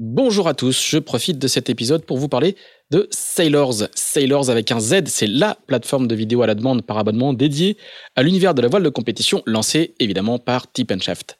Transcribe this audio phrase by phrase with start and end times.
[0.00, 2.54] Bonjour à tous, je profite de cet épisode pour vous parler
[2.92, 3.88] de Sailors.
[3.96, 7.76] Sailors avec un Z, c'est la plateforme de vidéo à la demande par abonnement dédiée
[8.14, 11.36] à l'univers de la voile de compétition lancée évidemment par Tip Shaft.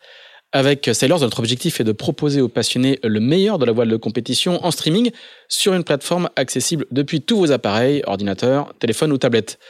[0.51, 3.97] Avec Sailors, notre objectif est de proposer aux passionnés le meilleur de la voile de
[3.97, 5.13] compétition en streaming
[5.49, 9.61] sur une plateforme accessible depuis tous vos appareils, ordinateurs, téléphones ou tablettes.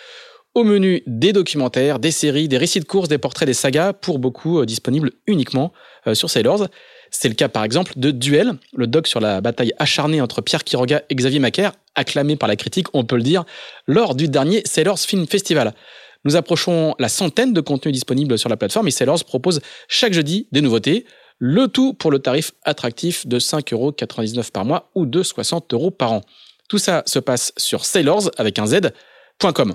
[0.55, 4.19] Au menu, des documentaires, des séries, des récits de courses, des portraits, des sagas, pour
[4.19, 5.75] beaucoup euh, disponibles uniquement
[6.07, 6.69] euh, sur Sailors.
[7.11, 10.65] C'est le cas par exemple de Duel, le doc sur la bataille acharnée entre Pierre
[10.65, 13.45] Quiroga et Xavier Macaire, acclamé par la critique, on peut le dire,
[13.87, 15.75] lors du dernier Sailors Film Festival.
[16.25, 20.49] Nous approchons la centaine de contenus disponibles sur la plateforme et Sailors propose chaque jeudi
[20.53, 21.07] des nouveautés,
[21.39, 26.13] le tout pour le tarif attractif de 5,99€ par mois ou de 60 euros par
[26.13, 26.23] an.
[26.69, 29.75] Tout ça se passe sur sailors avec un z.com.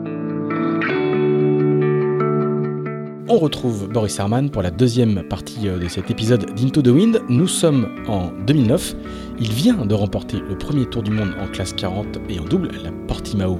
[3.33, 7.21] On retrouve Boris Herman pour la deuxième partie euh, de cet épisode d'Into the Wind.
[7.29, 8.93] Nous sommes en 2009.
[9.39, 12.71] Il vient de remporter le premier tour du monde en classe 40 et en double,
[12.83, 13.57] la Portimao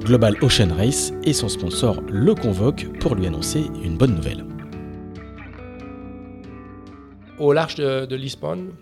[0.00, 4.44] Global Ocean Race, et son sponsor le convoque pour lui annoncer une bonne nouvelle.
[7.38, 8.72] Au large de, Lisbonne,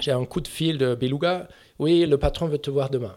[0.00, 1.46] j'ai un coup de fil de Beluga.
[1.78, 3.14] Oui, le patron veut te voir demain.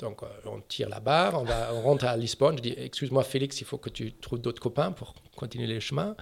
[0.00, 1.46] Donc, euh, on tire la barre, on,
[1.78, 2.58] on rentre à Lisbonne.
[2.58, 6.16] Je dis Excuse-moi, Félix, il faut que tu trouves d'autres copains pour continuer les chemins.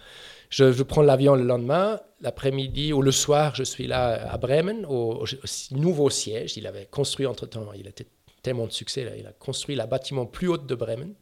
[0.50, 2.00] Je, prends l'avion le lendemain.
[2.20, 5.24] L'après-midi ou le soir, je suis là à Bremen, au,
[5.70, 6.56] nouveau siège.
[6.56, 8.06] Il avait construit entre-temps, il était
[8.42, 11.14] tellement de succès, là, il a construit le bâtiment plus haut de Bremen.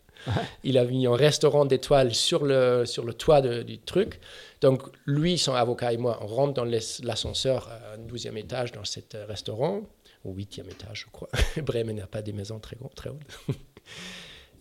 [0.65, 4.21] Il a mis un restaurant d'étoiles sur le, sur le toit du truc.
[4.61, 9.01] Donc, lui, son avocat et moi, on rentre dans l'ascenseur, un 12e étage, dans ce
[9.27, 9.83] restaurant
[10.25, 11.29] au huitième étage, je crois.
[11.63, 13.21] Bremen n'a pas des maisons très, très hautes.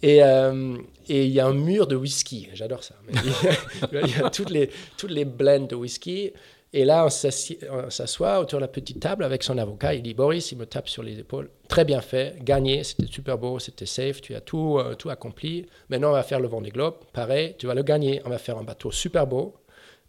[0.04, 0.78] Euh,
[1.08, 2.96] et il y a un mur de whisky, j'adore ça.
[3.12, 6.32] Il y, a, toutes, les, toutes les blends de whisky.
[6.72, 9.96] Et là, on s'assoit autour de la petite table avec son avocat.
[9.96, 11.50] Il dit Boris, il me tape sur les épaules.
[11.68, 15.66] Très bien fait, gagné, c'était super beau, c'était safe, tu as tout, euh, tout accompli.
[15.90, 16.96] Maintenant, on va faire le Vendée Globe.
[17.12, 18.22] Pareil, tu vas le gagner.
[18.24, 19.56] On va faire un bateau super beau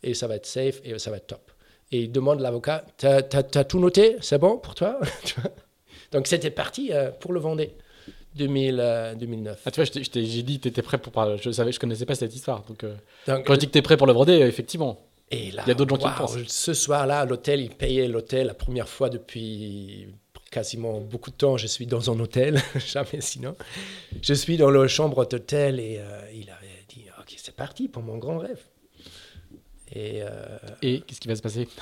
[0.03, 1.51] et ça va être safe et ça va être top
[1.93, 4.17] et il demande l'avocat T'as as, tout noté?
[4.21, 5.01] C'est bon pour toi?
[6.13, 7.75] Donc c'était parti euh, pour le Vendée.
[8.37, 9.63] 2000, 2009.
[9.65, 11.37] Ah, tu vois, j'ai dit que tu étais prêt pour parler.
[11.41, 12.63] Je savais, je connaissais pas cette histoire.
[12.63, 12.95] Donc, euh,
[13.27, 15.01] quand je dis que tu es prêt pour le Vendée, effectivement.
[15.31, 16.47] Et là, il y a d'autres gens qui pensent.
[16.47, 20.09] Ce soir-là, l'hôtel, il payait l'hôtel la première fois depuis
[20.51, 21.57] quasiment beaucoup de temps.
[21.57, 23.55] Je suis dans un hôtel, jamais sinon.
[24.23, 28.03] Je suis dans la chambre d'hôtel et euh, il avait dit Ok, c'est parti pour
[28.03, 28.61] mon grand rêve.
[29.93, 31.69] Et, euh, et qu'est-ce qui va se passer?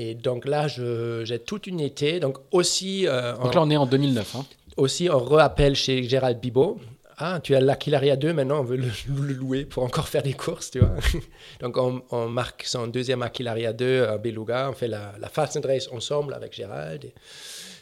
[0.00, 2.20] Et donc là, j'ai toute une été.
[2.20, 3.06] Donc aussi.
[3.06, 4.36] Euh, donc là, on est en 2009.
[4.36, 4.46] Hein.
[4.78, 6.78] Aussi, on rappelle chez Gérald Bibot.
[7.16, 8.76] Ah, tu as l'Aquilaria 2, maintenant on veut
[9.08, 10.94] le, louer pour encore faire des courses, tu vois.
[11.60, 15.66] Donc on, marque son deuxième Aquilaria 2 à Beluga, on fait la, la Fast and
[15.66, 17.10] Race ensemble avec Gérald.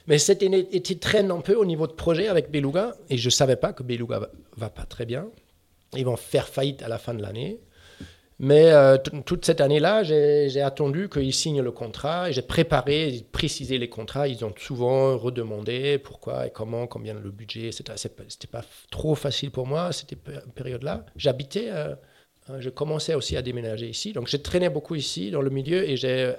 [0.06, 3.30] Mais cette été traîne un peu au niveau de projet avec Beluga, et je ne
[3.30, 5.26] savais pas que Beluga va, va pas très bien.
[5.94, 7.60] Ils vont faire faillite à la fin de l'année.
[8.38, 12.30] Mais euh, toute cette année-là, j'ai attendu qu'ils signent le contrat.
[12.30, 14.28] J'ai préparé, précisé les contrats.
[14.28, 17.70] Ils ont souvent redemandé pourquoi et comment, combien le budget.
[17.72, 20.14] C'était pas trop facile pour moi, cette
[20.54, 21.06] période-là.
[21.16, 21.94] J'habitais, euh,
[22.50, 24.12] euh, je commençais aussi à déménager ici.
[24.12, 25.88] Donc j'ai traîné beaucoup ici, dans le milieu.
[25.88, 26.34] Et j'ai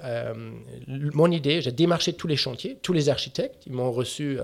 [0.87, 3.65] mon idée, j'ai démarché tous les chantiers, tous les architectes.
[3.65, 4.37] Ils m'ont reçu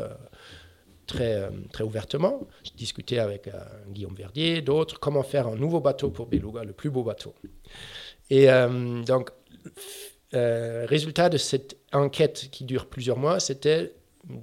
[1.05, 2.47] très, euh, très ouvertement.
[2.63, 3.59] J'ai discuté avec euh,
[3.89, 7.33] Guillaume Verdier, d'autres, comment faire un nouveau bateau pour Beluga, le plus beau bateau.
[8.29, 9.31] Et euh, donc,
[10.31, 13.93] résultat de cette enquête qui dure plusieurs mois, c'était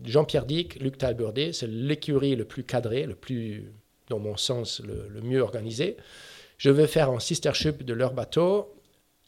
[0.04, 3.72] Jean-Pierre Dick, Luc Talburdet, c'est l'écurie le plus cadré, le plus,
[4.08, 5.96] dans mon sens, le, mieux organisé.
[6.58, 8.72] Je veux faire un sister ship de leur bateau,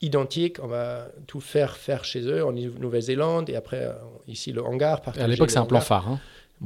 [0.02, 0.62] identique.
[0.62, 3.90] On va tout faire faire chez eux en Nouvelle-Zélande et après
[4.28, 5.00] ici le hangar.
[5.18, 6.08] À l'époque, c'est un plan phare.
[6.08, 6.20] Hein.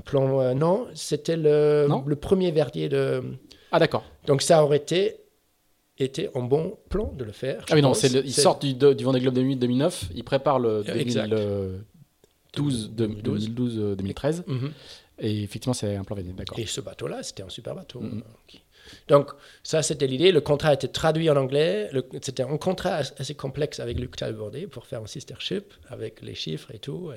[0.05, 3.23] Plan, euh, non, c'était le, le, premier verdier de.
[3.73, 4.05] Ah, d'accord.
[4.27, 5.17] Donc, ça aurait été,
[5.99, 7.65] été un bon plan de le faire.
[7.71, 12.91] Ah, oui, non, c'est il sort du, du Vendée Globe 2009, il prépare le 2012,
[12.91, 14.45] 2012 2013.
[15.19, 16.59] Et effectivement, c'est un plan verdier, d'accord.
[16.59, 18.03] Et ce bateau-là, c'était un super bateau.
[18.03, 18.23] Mm-hmm.
[19.09, 19.31] Donc,
[19.63, 20.33] ça, c'était l'idée.
[20.33, 21.91] Le contrat a été traduit en anglais.
[22.23, 26.71] C'était un contrat assez complexe avec Luc Talbordé pour faire un sistership avec les chiffres
[26.75, 27.11] et tout.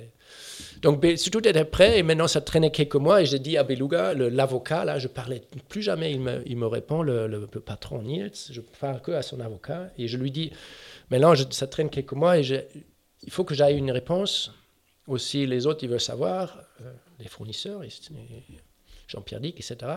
[0.81, 1.01] Donc,
[1.31, 3.21] tout était prêt et maintenant, ça traînait quelques mois.
[3.21, 6.12] Et j'ai dit à Beluga, l'avocat, là, je parlais plus jamais.
[6.12, 9.92] Il me, répond, le, patron Niels, je parle que à son avocat.
[9.98, 10.51] Et je lui dis,
[11.10, 12.44] maintenant, ça traîne quelques mois et
[13.24, 14.51] il faut que j'aille une réponse.
[15.07, 17.81] Aussi, les autres, ils veulent savoir, euh, les fournisseurs,
[19.07, 19.92] Jean-Pierre Dick, etc.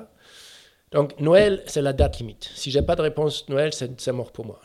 [0.93, 2.51] Donc Noël, c'est la date limite.
[2.55, 4.61] Si j'ai pas de réponse Noël, c'est mort pour moi.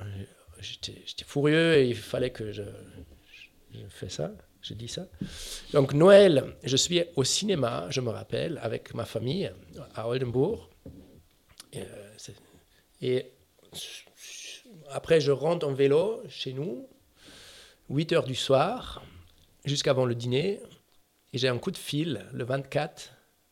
[0.60, 2.64] J'étais furieux et il fallait que je,
[3.72, 4.32] je, fais ça.
[4.62, 5.08] Je dis ça.
[5.72, 9.50] Donc Noël, je suis au cinéma, je me rappelle, avec ma famille
[9.96, 10.70] à Oldenburg.
[11.72, 12.34] Et, euh,
[13.02, 13.32] et
[14.90, 16.88] après, je rentre en vélo chez nous,
[17.90, 19.04] 8 heures du soir,
[19.66, 20.60] jusqu'avant le dîner.
[21.34, 23.12] Et j'ai un coup de fil le 24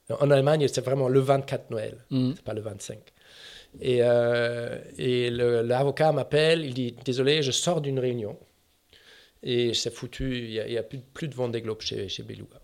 [0.10, 2.34] en Allemagne, c'est vraiment le 24 Noël, mm.
[2.36, 3.00] c'est pas le 25.
[3.82, 8.38] Et, euh, et l'avocat m'appelle, il dit Désolé, je sors d'une réunion.
[9.44, 12.60] Et c'est foutu, il n'y a, plus, plus, de Vendée Globe chez, chez Beluga.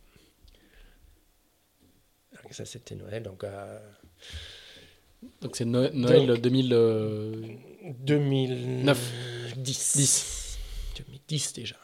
[2.51, 3.21] ça, c'était Noël.
[3.23, 3.79] Donc, euh,
[5.41, 6.69] donc c'est Noël, 2000,
[7.99, 9.11] 2009.
[9.57, 10.57] 10.
[10.97, 11.75] 2010 déjà.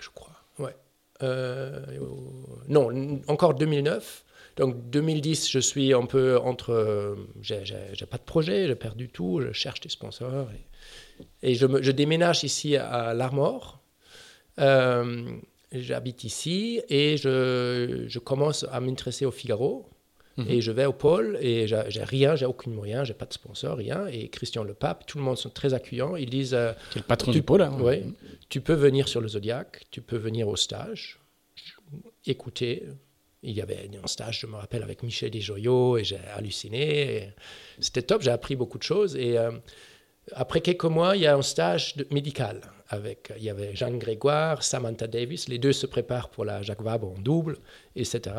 [0.00, 0.32] Je crois.
[0.58, 0.74] Ouais.
[0.74, 0.74] Euh,
[1.22, 4.24] non, encore 2009.
[4.56, 6.70] Donc 2010, je suis un peu entre.
[6.72, 10.48] Euh, j'ai pas de projet, j'ai perdu tout, je cherche des sponsors.
[11.42, 13.80] Et, je, je, déménage ici à l'Armor.
[14.58, 15.38] Euh,
[15.72, 19.90] J'habite ici et je, je commence à m'intéresser au Figaro.
[20.36, 20.50] Mhm.
[20.50, 23.78] Et je vais au pôle et j'ai rien, j'ai aucun moyen, j'ai pas de sponsor,
[23.78, 24.06] rien.
[24.06, 26.16] Et Christian Le Pape, tout le monde sont très accueillants.
[26.16, 26.54] Ils disent.
[26.54, 27.62] Euh, le patron du pôle.
[27.62, 27.76] Hein.
[28.48, 31.18] tu peux venir sur le Zodiac, tu peux venir au stage,
[32.26, 32.84] écouter.
[33.42, 37.32] Il y avait un stage, je me rappelle, avec Michel Desjoyaux et j'ai halluciné.
[37.78, 39.14] C'était top, j'ai appris beaucoup de choses.
[39.16, 39.52] Et euh,
[40.34, 44.62] après quelques mois, il y a un stage médical avec, il y avait Jeanne Grégoire,
[44.62, 47.58] Samantha Davis, les deux se préparent pour la Jacques Vabre en double,
[47.96, 48.34] etc.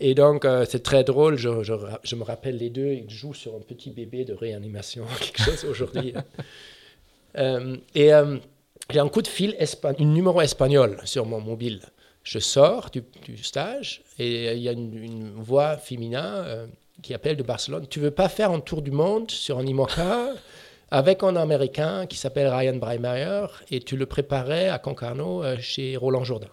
[0.00, 3.54] Et donc, euh, c'est très drôle, je, je, me rappelle les deux, ils jouent sur
[3.54, 6.14] un petit bébé de réanimation, quelque chose aujourd'hui.
[7.38, 8.38] euh, et euh,
[8.90, 11.80] j'ai un coup de fil, un numéro espagnol sur mon mobile.
[12.22, 13.04] Je sors du,
[13.38, 16.66] stage et il y a une, voix féminin
[17.00, 17.86] qui appelle de Barcelone.
[17.88, 20.32] Tu veux pas faire un tour du monde sur un IMOCA?
[20.90, 25.96] Avec un Américain qui s'appelle Ryan Breimeyer et tu le préparais à Concarneau euh, chez
[25.96, 26.48] Roland Jourdain.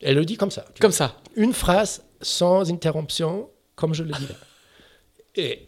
[0.00, 0.64] Elle le dit comme ça.
[0.80, 1.16] Comme ça.
[1.36, 4.34] Une phrase sans interruption, comme je le dis là.
[5.34, 5.66] Et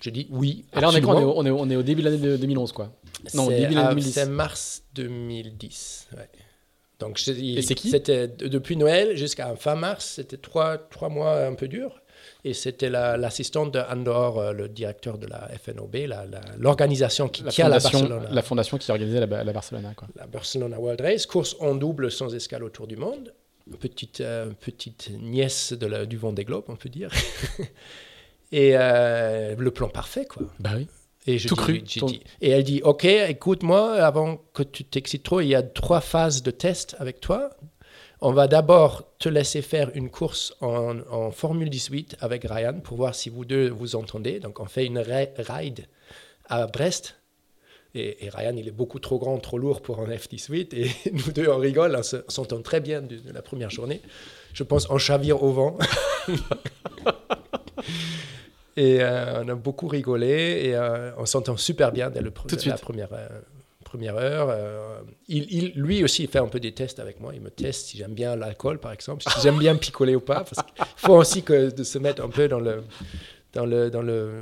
[0.00, 0.64] je dis oui.
[0.76, 2.92] Et là, on est, on, est, on, est, au début de l'année 2011, quoi.
[3.34, 4.12] Non, début de l'année 2010.
[4.12, 6.08] C'est mars 2010.
[6.16, 6.28] Ouais.
[6.98, 10.14] Donc, et c'est qui C'était depuis Noël jusqu'à fin mars.
[10.16, 12.01] C'était trois, trois mois un peu durs.
[12.44, 15.96] Et c'était l'assistante de Andor, euh, le directeur de la FNOB,
[16.58, 18.26] l'organisation qui tient la Barcelone.
[18.30, 19.94] La fondation qui organisait la, la Barcelona.
[19.94, 20.08] Quoi.
[20.16, 23.32] La Barcelona World Race, course en double sans escale autour du monde.
[23.78, 27.10] Petite, euh, petite nièce de la, du Vendée Globe, on peut dire.
[28.52, 30.42] et euh, le plan parfait, quoi.
[30.58, 30.88] Bah oui.
[31.28, 31.84] Et je Tout cru.
[32.40, 36.42] et elle dit, OK, écoute-moi, avant que tu t'excites trop, il y a trois phases
[36.42, 37.50] de test avec toi.
[38.24, 43.16] On va d'abord te laisser faire une course en, Formule 18 avec Ryan pour voir
[43.16, 44.38] si vous deux vous entendez.
[44.38, 45.86] Donc on fait une ride
[46.48, 47.16] à Brest.
[47.96, 50.68] Et, Ryan, il est beaucoup trop grand, trop lourd pour un F18.
[50.72, 54.00] Et nous deux, on rigole, on s'entend très bien de, la première journée.
[54.54, 55.76] Je pense en chavire au vent.
[58.76, 62.32] et euh, on a beaucoup rigolé et euh, on s'entend super bien dès le,
[62.66, 63.28] la première, euh,
[63.82, 64.48] première heure.
[64.50, 67.32] Euh, lui aussi, il fait un peu des tests avec moi.
[67.34, 70.44] Il me teste si j'aime bien l'alcool, par exemple, si j'aime bien picoler ou pas.
[70.44, 72.82] Parce qu'il faut aussi de se mettre un peu dans le
[73.52, 74.40] dans le dans le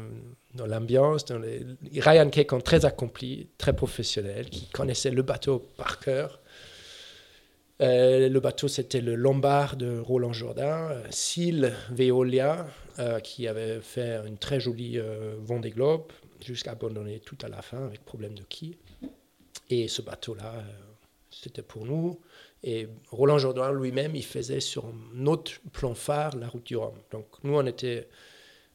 [0.55, 1.25] dans l'ambiance.
[1.97, 6.41] Ryan Kekan, très accompli, très professionnel, qui connaissait le bateau par cœur.
[7.81, 12.67] Euh, le bateau, c'était le Lombard de Roland Jourdain, Sil Veolia,
[12.99, 14.99] euh, qui avait fait une très jolie
[15.39, 16.05] Vendée Globe,
[16.45, 18.77] jusqu'à abandonner tout à la fin avec problème de quille.
[19.71, 20.63] Et ce bateau-là, euh,
[21.31, 22.21] c'était pour nous.
[22.63, 24.85] Et Roland Jourdain lui-même, il faisait sur
[25.15, 26.95] notre plan phare la route du Rhum.
[27.11, 28.09] Donc nous, on était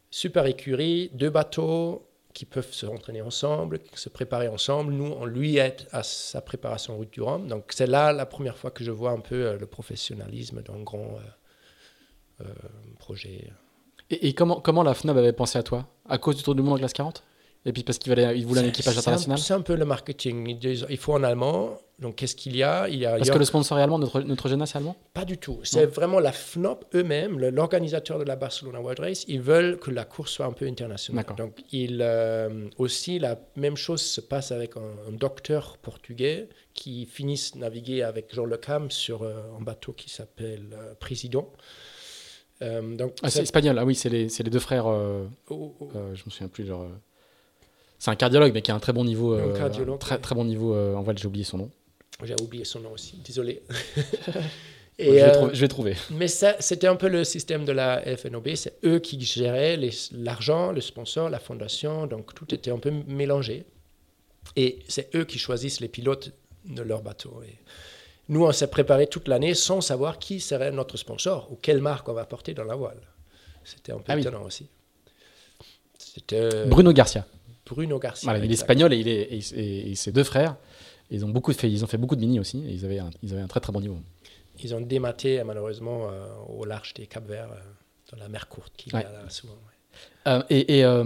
[0.10, 4.94] super écurie, deux bateaux qui peuvent se entraîner ensemble, se préparer ensemble.
[4.94, 7.48] Nous, on lui aide à sa préparation route du Rhum.
[7.48, 10.82] Donc c'est là la première fois que je vois un peu euh, le professionnalisme d'un
[10.82, 11.20] grand
[12.42, 12.46] euh,
[12.98, 13.52] projet.
[14.10, 15.88] Et, comment, la FNAB avait pensé à toi?
[16.08, 17.24] À cause du Tour du Monde en classe 40
[17.66, 20.48] Et puis parce qu'il voulait, il voulait un équipage international C'est un peu le marketing.
[20.48, 21.80] Ils disent, Il faut en allemand.
[21.98, 22.90] Donc, qu'est-ce qu'il y a?
[22.90, 25.24] Il y a Parce que le sponsor est allemand, notre, notre Gena, c'est allemand Pas
[25.24, 25.60] du tout.
[25.64, 30.04] C'est vraiment la FNOP eux-mêmes, l'organisateur de la Barcelona World Race, ils veulent que la
[30.04, 31.24] course soit un peu internationale.
[31.24, 31.38] D'accord.
[31.38, 37.06] Donc, il, euh, aussi, la même chose se passe avec un, un docteur portugais qui
[37.06, 41.52] finissent naviguer avec Jean Le Cam sur euh, un bateau qui s'appelle euh, Président.
[42.62, 44.86] Euh, donc, ah, C'est espagnol, ah oui, c'est les, les deux frères.
[44.86, 46.66] oh, oh, je me souviens plus.
[46.66, 46.90] Genre,
[48.00, 49.34] c'est un cardiologue, mais qui a un très bon niveau.
[49.34, 51.72] Un euh, cardiologue, très, très bon niveau euh, en voile, j'ai oublié son nom.
[52.24, 53.62] J'ai oublié son nom aussi, désolé.
[55.00, 55.96] je, vais euh, trouver, je vais trouver.
[56.12, 58.56] Mais c'était un peu le système de la FNOB.
[58.56, 59.80] C'est eux qui géraient
[60.14, 62.08] l'argent, le sponsor, la fondation.
[62.08, 63.66] Donc tout était un peu mélangé.
[64.56, 66.32] Et c'est eux qui choisissent les pilotes
[66.66, 67.42] de leur bateau.
[67.46, 67.56] Et
[68.30, 72.08] nous, on s'est préparé toute l'année sans savoir qui serait notre sponsor ou quelle marque
[72.08, 73.02] on va porter dans la voile.
[73.64, 74.22] C'était un peu Ah oui.
[74.22, 74.68] étonnant aussi.
[75.98, 77.26] C'était Bruno Garcia.
[77.66, 78.30] Bruno Garcia.
[78.30, 80.56] Voilà, il est espagnol et, il est, et, et- et ses deux frères.
[81.12, 82.60] Ils ont, beaucoup fait, ils ont fait beaucoup de mini aussi.
[82.68, 83.98] Et ils, avaient un, ils avaient un très très bon niveau.
[84.64, 87.60] Ils ont dématé malheureusement euh, au large des Cap Verts, euh,
[88.12, 89.02] dans la mer courte qu'il Ouais.
[89.02, 89.54] y a là souvent.
[89.54, 90.32] ouais.
[90.32, 91.04] Euh, et euh,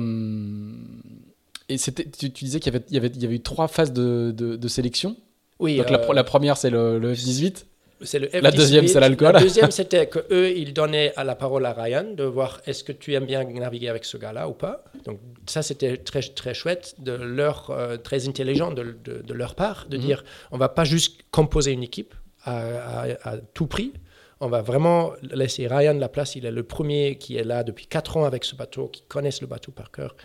[1.68, 3.92] tu, tu disais qu'il y avait, il y, avait, il y avait eu trois phases
[3.94, 5.16] de, de, de sélection.
[5.60, 7.66] Oui, Donc la, euh, première, c'est le, le F18.
[8.02, 8.56] C'est le La F18.
[8.56, 9.34] deuxième, c'est l'alcool.
[9.34, 12.84] La deuxième, c'était que eux, ils donnaient à la parole à Ryan de voir est-ce
[12.84, 14.84] que tu aimes bien naviguer avec ce gars-là ou pas.
[15.06, 19.56] Donc ça, c'était très très chouette de leur euh, très intelligent de, de- de leur
[19.56, 20.04] part de Mhm.
[20.04, 22.14] dire on va pas juste composer une équipe
[22.44, 23.92] à, à- à tout prix.
[24.40, 26.38] On va vraiment laisser Ryan la place.
[26.38, 29.42] Il est le premier qui est là depuis quatre ans avec ce bateau, qui connaissent
[29.42, 30.16] le bateau par cœur.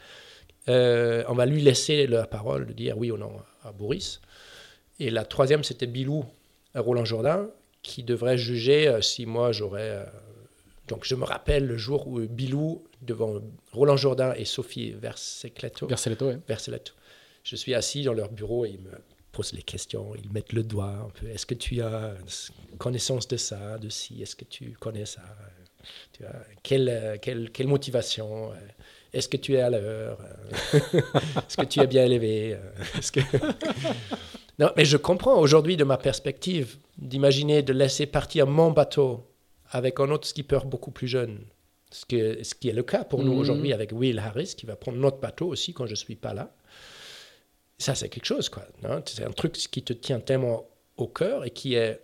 [0.69, 3.33] Euh, on va lui laisser la parole de dire oui ou non
[3.65, 4.21] à Boris.
[5.01, 6.25] Et la troisième, c'était Bilou,
[6.77, 7.49] Roland Jourdain,
[7.85, 9.91] qui devrait juger euh, si moi j'aurais.
[9.91, 10.05] euh,
[10.89, 13.41] donc je me rappelle le jour où Bilou, devant
[13.73, 14.95] Roland Jourdain et Sophie
[16.27, 16.39] ouais.
[16.49, 16.93] Verseletto,
[17.45, 18.91] je suis assis dans leur bureau et ils me
[19.33, 21.29] posent les questions, ils mettent le doigt un peu.
[21.29, 22.15] Est-ce que tu as
[22.79, 25.23] connaissance de ça, de ci Est-ce que tu connais ça
[26.13, 28.53] tu vois, quelle, euh, quelle, quelle motivation
[29.15, 30.19] Est-ce que tu es à l'heure?
[30.75, 30.81] Euh,
[31.39, 33.21] Est-ce que tu es bien élevé Euh, que...
[34.59, 39.25] Non, mais je comprends aujourd'hui de ma perspective d'imaginer de laisser partir mon bateau
[39.71, 41.41] avec un autre skipper beaucoup plus jeune.
[41.91, 43.39] Ce, que, ce qui est le cas pour nous Mhm.
[43.39, 46.35] aujourd'hui avec Will Harris, qui va prendre notre bateau aussi quand je ne suis pas
[46.35, 46.55] là.
[47.79, 48.65] Ça, c'est quelque chose, quoi.
[49.07, 52.01] C'est un truc qui te tient tellement au cœur et qui est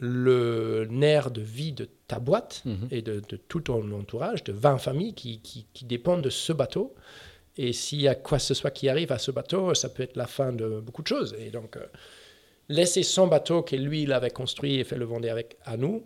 [0.00, 2.88] le nerf de vie de ta boîte Mhm.
[2.90, 6.52] et de, de tout ton entourage, de 20 familles qui, qui, qui dépendent de ce
[6.52, 6.94] bateau.
[7.56, 10.02] Et s'il y a quoi que ce soit qui arrive à ce bateau, ça peut
[10.02, 11.34] être la fin de beaucoup de choses.
[11.38, 11.84] Et donc, euh,
[12.68, 16.04] laisser son bateau que lui, il avait construit et fait le vendre avec à nous,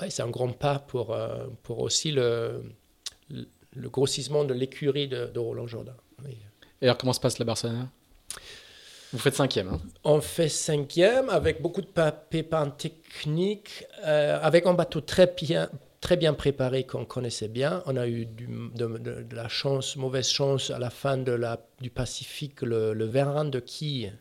[0.00, 2.62] ouais, c'est un grand pas pour, euh, pour aussi le,
[3.30, 5.96] le, le grossissement de l'écurie de, de Roland Jourdain.
[6.24, 6.36] Oui.
[6.80, 7.88] Et alors, comment se passe la Barcelone?
[9.12, 9.68] Vous faites cinquième.
[9.68, 11.88] Hein On fait cinquième avec beaucoup de
[12.30, 17.82] pépins techniques, euh, avec un bateau très bien, très bien préparé qu'on connaissait bien.
[17.86, 22.60] On a eu de, la chance, mauvaise chance à la fin de la, du Pacifique.
[22.62, 24.12] Le, le vérin de quille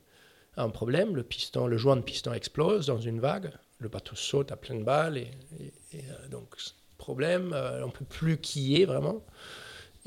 [0.56, 1.15] a un problème.
[1.15, 3.51] Le piston, le joint de piston explose dans une vague.
[3.79, 5.29] Le bateau saute à pleine balle et,
[5.60, 6.56] et- et, euh, donc
[6.98, 7.51] problème.
[7.53, 9.24] euh, on peut plus quiller vraiment.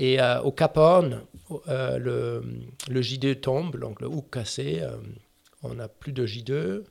[0.00, 1.20] Et euh, au Cap Horn,
[1.68, 2.42] euh, le,
[2.88, 4.78] le J2 tombe, donc le hook cassé.
[4.80, 4.96] euh,
[5.62, 6.84] on n'a plus de J2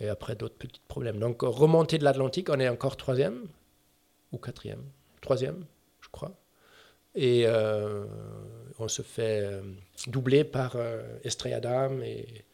[0.00, 1.18] et après d'autres petits problèmes.
[1.18, 3.46] Donc remontée de l'Atlantique, on est encore troisième
[4.30, 4.84] ou quatrième,
[5.22, 5.64] troisième,
[6.02, 6.32] je crois.
[7.14, 7.46] Et
[8.78, 9.62] on se fait
[10.08, 10.76] doubler par
[11.22, 12.44] Estrella Damm et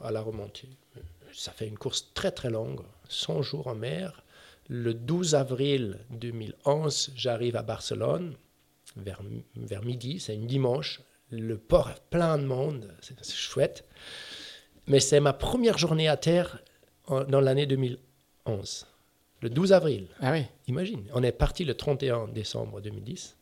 [0.00, 0.70] à la remontée.
[1.34, 2.80] Ça fait une course très très longue,
[3.10, 4.22] 100 jours en mer.
[4.68, 8.34] Le 12 avril 2011, j'arrive à Barcelone
[8.98, 9.20] vers,
[9.56, 11.00] vers midi, c'est un dimanche.
[11.30, 13.84] Le port est plein de monde, c'est c'est chouette.
[14.86, 16.62] Mais c'est ma première journée à terre
[17.06, 18.86] en- dans l'année 2011,
[19.42, 20.08] le 12 avril.
[20.20, 20.44] Ah oui.
[20.68, 23.36] Imagine, on est parti le 31 décembre 2010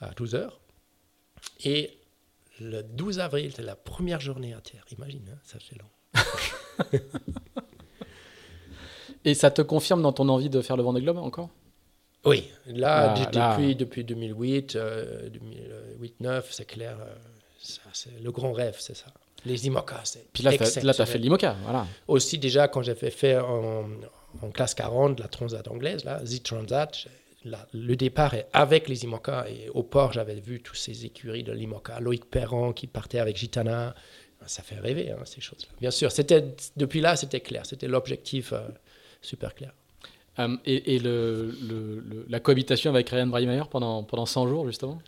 [0.00, 0.50] à 12h.
[1.64, 1.96] Et
[2.60, 4.84] le 12 avril, c'est la première journée à terre.
[4.96, 5.88] Imagine, hein, ça fait long.
[9.24, 11.50] Et ça te confirme dans ton envie de faire le Vendée Globe encore?
[12.26, 13.56] Oui, là, Là, d- là.
[13.56, 17.14] depuis, depuis 2008, 2008-9, c'est clair, euh,
[17.60, 19.06] ça, c'est le grand rêve, c'est ça.
[19.44, 20.62] Les IMOCA, c'est Puis là, tu
[21.02, 21.56] as fait l'IMOCA.
[21.62, 21.86] Voilà.
[22.08, 23.84] Aussi, déjà, quand j'avais fait en,
[24.42, 29.04] en classe 40 la Transat anglaise, là, Z-Transat, j'ai- là, le départ est avec les
[29.04, 29.46] IMOCA.
[29.48, 32.00] Et au port, j'avais vu tous ces écuries de l'IMOCA.
[32.00, 33.94] Loïc Perron qui partait avec Gitana.
[34.46, 35.68] Ça fait rêver, hein, ces choses-là.
[35.80, 36.44] Bien sûr, c'était,
[36.76, 37.64] depuis là, c'était clair.
[37.66, 38.60] C'était l'objectif euh,
[39.22, 39.72] super clair.
[40.38, 40.98] Euh, et
[42.28, 44.98] la cohabitation avec Ryan Breimeyer pendant, pendant 100 jours, justement?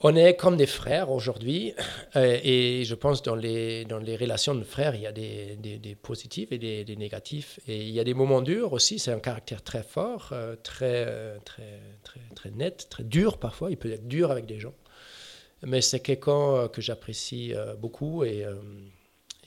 [0.00, 1.74] On est comme des frères aujourd'hui,
[2.16, 5.56] euh, et je pense dans les, dans les relations de frères, il y a des,
[5.56, 7.60] des, positifs et des, des, négatifs.
[7.68, 11.04] Et il y a des moments durs aussi, c'est un caractère très fort, euh, très,
[11.44, 14.74] très, très, très net, très dur parfois, il peut être dur avec des gens.
[15.64, 18.44] Mais c'est quelqu'un que j'apprécie beaucoup et,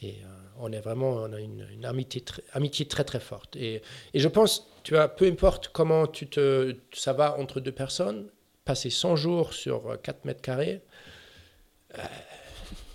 [0.02, 0.16] et
[0.60, 3.56] on est vraiment, on a une, amitié, très, amitié très très forte.
[3.58, 3.82] Et,
[4.14, 8.30] et, je pense, tu vois, peu importe comment tu te, ça va entre deux personnes,
[8.66, 10.84] passer 100 jours sur 4 mètres carrés,
[11.98, 12.04] euh,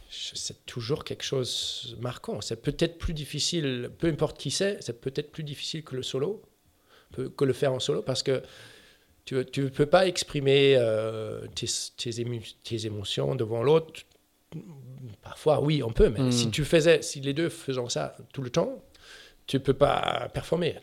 [0.08, 2.40] c'est toujours quelque chose de marquant.
[2.40, 6.42] C'est peut-être plus difficile, peu importe qui c'est, c'est peut-être plus difficile que le solo,
[7.36, 8.40] que le faire en solo, parce que
[9.24, 11.66] tu ne peux pas exprimer euh, tes,
[11.96, 14.02] tes, émotions devant l'autre.
[15.22, 16.32] Parfois, oui, on peut, mais hmm.
[16.32, 18.80] si tu faisais, si les deux faisaient ça tout le temps,
[19.48, 20.76] tu peux pas performer.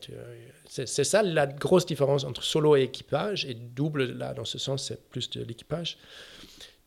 [0.69, 3.45] C'est ça la grosse différence entre solo et équipage.
[3.45, 5.97] Et double, là, dans ce sens, c'est plus de l'équipage.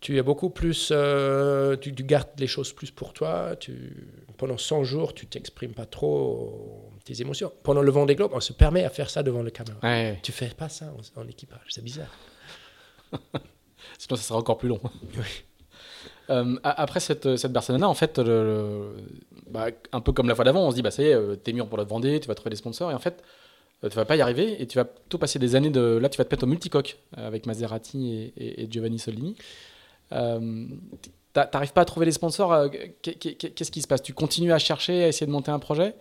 [0.01, 0.91] Tu es beaucoup plus.
[0.93, 3.57] Euh, tu, gardes les choses plus pour toi.
[3.57, 4.07] Tu,
[4.39, 7.53] pendant 100 jours, tu t'exprimes pas trop tes émotions.
[7.63, 9.79] Pendant le vent des globes, on se permet à faire ça devant le caméra.
[9.83, 10.19] Ouais.
[10.23, 11.61] Tu fais pas ça en, équipage.
[11.69, 12.15] C'est bizarre.
[13.99, 14.81] Sinon, ça sera encore plus long.
[15.17, 15.25] Oui.
[16.31, 18.21] Euh, après cette, cette Barcelona, en fait,
[19.51, 21.35] bah, un peu comme la fois d'avant, on se dit, bah, ça y est, euh,
[21.35, 23.23] t'es mûr pour la Vendée, tu vas trouver des sponsors, et en fait,
[23.89, 25.99] tu vas pas y arriver, et tu vas plutôt passer des années de.
[26.01, 29.37] Là, tu vas te mettre au multicoque avec Maserati et, Giovanni Solini.
[30.13, 30.67] Euh,
[31.33, 32.69] T'arrives pas à trouver les sponsors
[33.03, 34.03] Qu'est-ce qui se passe?
[34.03, 35.95] Tu continues à chercher, à essayer de monter un projet?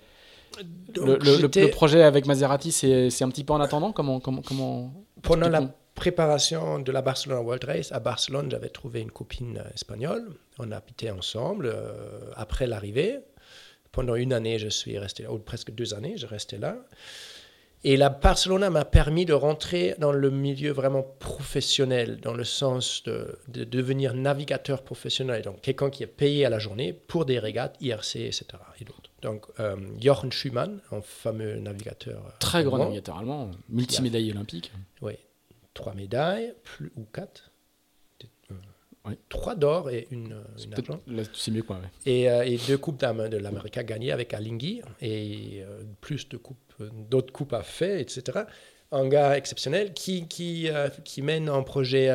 [0.96, 3.92] Le, projet avec Maserati, c'est un petit peu en attendant?
[3.92, 9.02] Comment, comment, comment Pendant la préparation de la Barcelona World Race, à Barcelone, j'avais trouvé
[9.02, 10.34] une copine espagnole.
[10.58, 11.72] On a habité ensemble
[12.36, 13.20] après l'arrivée.
[13.92, 16.76] Pendant une année, je suis resté là, ou presque deux années, je restais là.
[17.86, 23.04] Et la Barcelona m'a permis de rentrer dans le milieu vraiment professionnel, dans le sens
[23.04, 27.78] de, devenir navigateur professionnel, donc quelqu'un qui est payé à la journée pour des régates,
[27.80, 28.46] IRC, etc.
[28.82, 29.10] Et d'autres.
[29.22, 32.34] Donc, euh, Jochen Schumann, un fameux navigateur.
[32.40, 34.72] Très grand navigateur allemand, multimédaille olympique.
[35.02, 35.14] Oui,
[35.74, 37.49] trois médailles, plus, ou quatre
[39.30, 41.02] trois d'or et une, une argent.
[41.34, 41.80] C'est mieux quoi.
[42.06, 46.58] Et, euh, et, deux coupes de l'Amérique gagnées avec Alinghi et euh, plus de coupes,
[46.82, 48.40] euh, d'autres coupes à faire, etc.
[48.92, 50.68] Un gars exceptionnel qui, qui,
[51.04, 52.10] qui mène un projet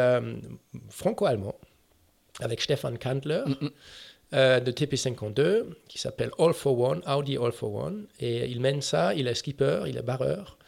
[0.89, 1.55] franco-allemand
[2.41, 3.43] avec Stefan Kantler.
[3.47, 4.61] Mm, mm.
[4.61, 8.07] de TP52 qui s'appelle All for One, Audi All for One.
[8.19, 10.59] Et il mène ça, il est skipper, il est barreur,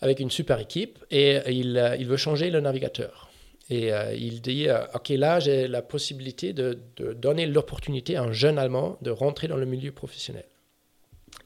[0.00, 3.27] avec une super équipe, et il, il veut changer le navigateur.
[3.70, 6.78] Et euh, il dit, euh, OK, là, j'ai la possibilité de,
[7.14, 10.44] donner l'opportunité à un jeune Allemand de rentrer dans le milieu professionnel.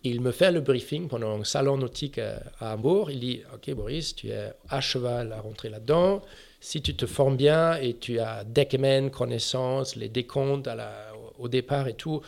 [0.04, 3.10] Il me fait le briefing pendant un salon nautique euh, à, Hambourg.
[3.10, 6.22] Il dit, OK, Boris, tu es à cheval à rentrer là-dedans.
[6.60, 10.68] Si tu te formes bien et tu as Deckman, connaissances, les décomptes
[11.38, 12.20] au départ et tout,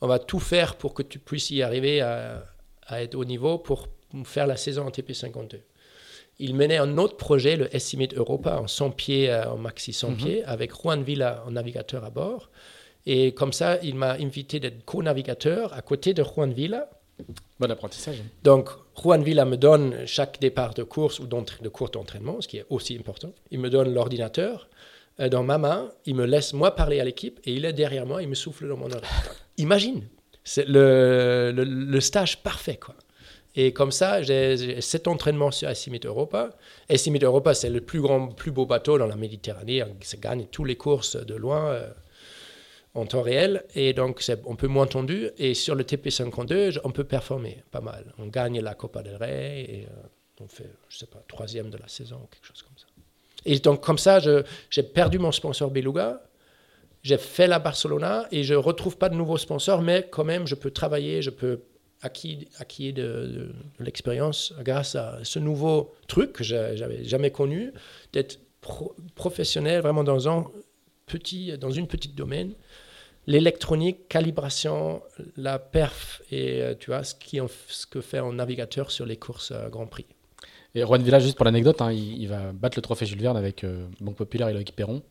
[0.00, 2.44] on va tout faire pour que tu puisses y arriver à
[3.02, 3.88] être au niveau pour
[4.24, 5.58] faire la saison en TP52
[6.40, 10.16] il menait un autre projet, le Estimate Europa, en 100 pieds, en maxi 100 mhm.
[10.16, 12.50] pieds, avec Juan Villa en navigateur à bord.
[13.06, 16.90] Et comme ça, il m'a invité d'être co-navigateur à côté de Juan Villa.
[17.58, 18.22] Bon apprentissage.
[18.42, 22.58] Donc, Juan Villa me donne chaque départ de course ou de cours d'entraînement, ce qui
[22.58, 23.32] est aussi important.
[23.50, 24.68] Il me donne l'ordinateur
[25.20, 28.06] euh, dans ma main, il me laisse moi parler à l'équipe et il est derrière
[28.06, 29.10] moi, il me souffle dans mon oreille.
[29.58, 30.06] Imagine,
[30.44, 32.94] c'est le, le, le, stage parfait, quoi.
[33.56, 36.50] Et comme ça, j'ai cet entraînement sur Estimate Europa.
[36.88, 39.82] Estimate Europa, c'est le plus grand, plus beau bateau dans la Méditerranée.
[40.02, 41.90] Ça gagne toutes les courses de loin euh,
[42.94, 43.64] en temps réel.
[43.74, 45.30] Et donc, c'est un peu moins tendu.
[45.36, 48.14] Et sur le TP52, on peut performer pas mal.
[48.18, 50.06] On gagne la Copa del Rey et euh,
[50.40, 52.86] on fait, je sais pas, troisième de la saison, quelque chose comme ça.
[53.44, 54.20] Et donc, comme ça,
[54.70, 56.22] j'ai perdu mon sponsor Beluga.
[57.02, 60.54] J'ai fait la Barcelona et je retrouve pas de nouveaux sponsors, mais quand même, je
[60.54, 61.62] peux travailler, je peux
[62.02, 67.72] acquis, acquis de, de, l'expérience grâce à ce nouveau truc que j'avais jamais connu,
[68.12, 68.38] d'être
[69.14, 70.46] professionnel vraiment dans un
[71.06, 72.54] petit, dans une petite domaine.
[73.26, 75.02] L'électronique, calibration,
[75.36, 79.16] la perf et euh, tu vois ce, qui, ce que fait un navigateur sur les
[79.16, 80.06] courses Grand Prix.
[80.74, 83.64] Et Juan Villa, juste pour l'anecdote, hein, il, va battre le trophée Jules Verne avec
[83.64, 85.02] euh, Banque Populaire et Loïc Perron.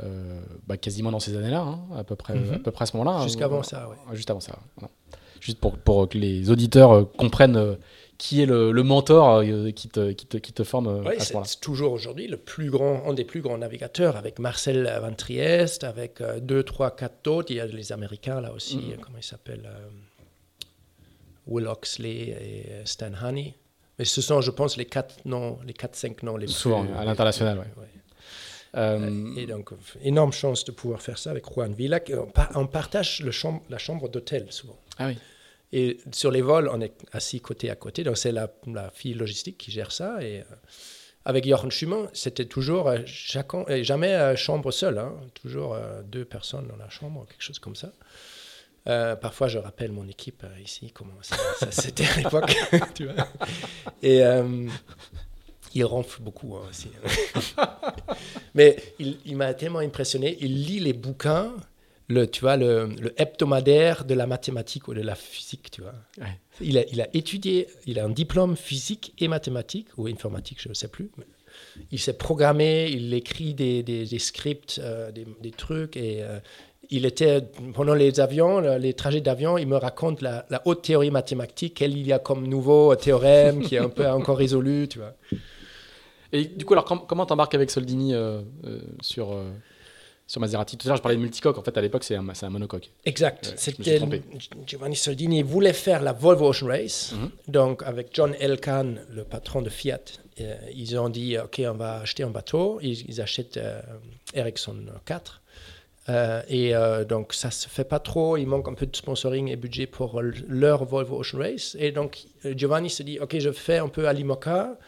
[0.00, 2.96] Euh, bah, quasiment dans ces années-là, hein, à, peu près, à peu près à ce
[2.96, 3.18] moment-là.
[3.18, 3.96] Hein, Jusqu'avant ça, oui.
[4.16, 4.58] Juste avant ça.
[5.40, 7.74] Juste pour, pour, que les auditeurs euh, comprennent euh,
[8.18, 11.60] qui est le, mentor euh, qui, te, qui, te, qui te forme à ce C'est
[11.60, 16.20] toujours aujourd'hui le plus grand, un des plus grands navigateurs, avec Marcel Van Trieste, avec
[16.40, 17.50] deux, trois, quatre autres.
[17.50, 18.96] Il y a les Américains là aussi, mm.
[19.00, 19.70] comment ils s'appellent
[21.46, 23.54] Will Oxley et Stan Honey.
[23.98, 27.04] Mais ce sont, je pense, les quatre noms, les quatre, cinq noms les Souvent, à
[27.04, 27.84] l'international, oui.
[28.78, 29.70] Euh, Et donc,
[30.02, 32.00] énorme chance de pouvoir faire ça avec Juan Villa.
[32.12, 34.78] On, pa- on partage le chambre, la chambre d'hôtel souvent.
[34.98, 35.18] Ah oui.
[35.72, 38.04] Et sur les vols, on est assis côté à côté.
[38.04, 40.22] Donc, c'est la, la fille logistique qui gère ça.
[40.22, 40.44] Et euh,
[41.24, 44.98] avec Jochen Schumann, c'était toujours euh, chacun, et jamais chambre seule.
[44.98, 45.12] hein.
[45.34, 47.92] Toujours deux personnes dans la chambre, quelque chose comme ça.
[48.86, 52.56] Euh, parfois, je rappelle mon équipe euh, ici, comment ça, ça c'était à l'époque.
[54.02, 54.66] Et euh,
[55.74, 56.88] il ronfle beaucoup hein, aussi.
[58.54, 60.36] Mais il, il m'a tellement impressionné.
[60.40, 61.52] Il lit les bouquins,
[62.08, 65.94] le, tu vois, le, le hebdomadaire de la mathématique ou de la physique, tu vois.
[66.18, 66.38] Ouais.
[66.60, 70.68] Il a, il a étudié, il a un diplôme physique et mathématique, ou informatique, je
[70.68, 71.10] ne sais plus.
[71.92, 76.38] Il s'est programmé, il écrit des, des, des scripts, euh, des, des trucs, et euh,
[76.90, 77.42] il était,
[77.74, 81.74] pendant les avions, le- les trajets d'avion, il me raconte la, la haute théorie mathématique,
[81.76, 85.14] quel il y a comme nouveau théorème qui est un peu encore résolu, tu vois.
[86.32, 89.50] Et du coup, alors, com- comment t'embarques avec Soldini euh, euh, sur, euh,
[90.26, 90.76] sur Maserati?
[90.76, 91.56] Tout à l'heure, je parlais de multicoque.
[91.58, 92.90] En fait, à l'époque, c'est un, un monocoque.
[93.04, 93.54] Exact.
[93.56, 94.00] C'était.
[94.66, 97.12] Giovanni Soldini voulait faire la Volvo Ocean Race.
[97.14, 97.30] Mhm.
[97.48, 100.00] Donc, avec John Elkann, le patron de Fiat,
[100.74, 102.78] ils ont dit OK, on va acheter un bateau.
[102.82, 103.58] Ils, ils achètent
[104.34, 105.40] Ericsson 4.
[106.10, 108.36] Euh, et euh, donc, ça se fait pas trop.
[108.38, 111.76] Il manque un peu de sponsoring et budget pour leur Volvo Ocean Race.
[111.78, 114.78] Et donc, Giovanni se dit OK, je fais un peu à Limoca.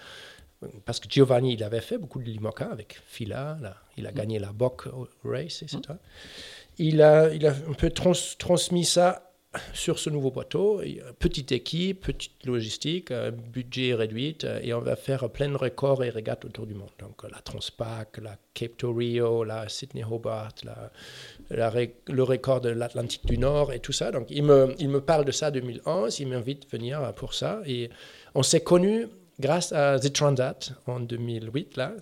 [0.85, 3.59] Parce que Giovanni, il avait fait beaucoup de Limoca avec Fila.
[3.63, 4.89] Là, il a gagné la Bock
[5.25, 5.81] Race, etc.
[6.79, 9.27] Il, a, il a un peu trans- transmis ça
[9.73, 10.81] sur ce nouveau bateau.
[10.81, 13.11] Euh, Petite équipe, petite logistique,
[13.53, 16.91] budget réduit, euh, et on va faire plein de records et régates autour du monde.
[17.01, 20.93] Donc la Transpac, la Cape to Rio, la Sydney Hobart, la,
[21.51, 24.13] la ré- le record de l'Atlantique du Nord et tout ça.
[24.13, 27.35] Donc il me, il me parle de ça en 2011, il m'invite à venir pour
[27.35, 27.61] ça.
[27.67, 27.91] Et
[28.35, 29.09] on s'est connus
[29.41, 31.93] grâce à The Transat en 2008, là,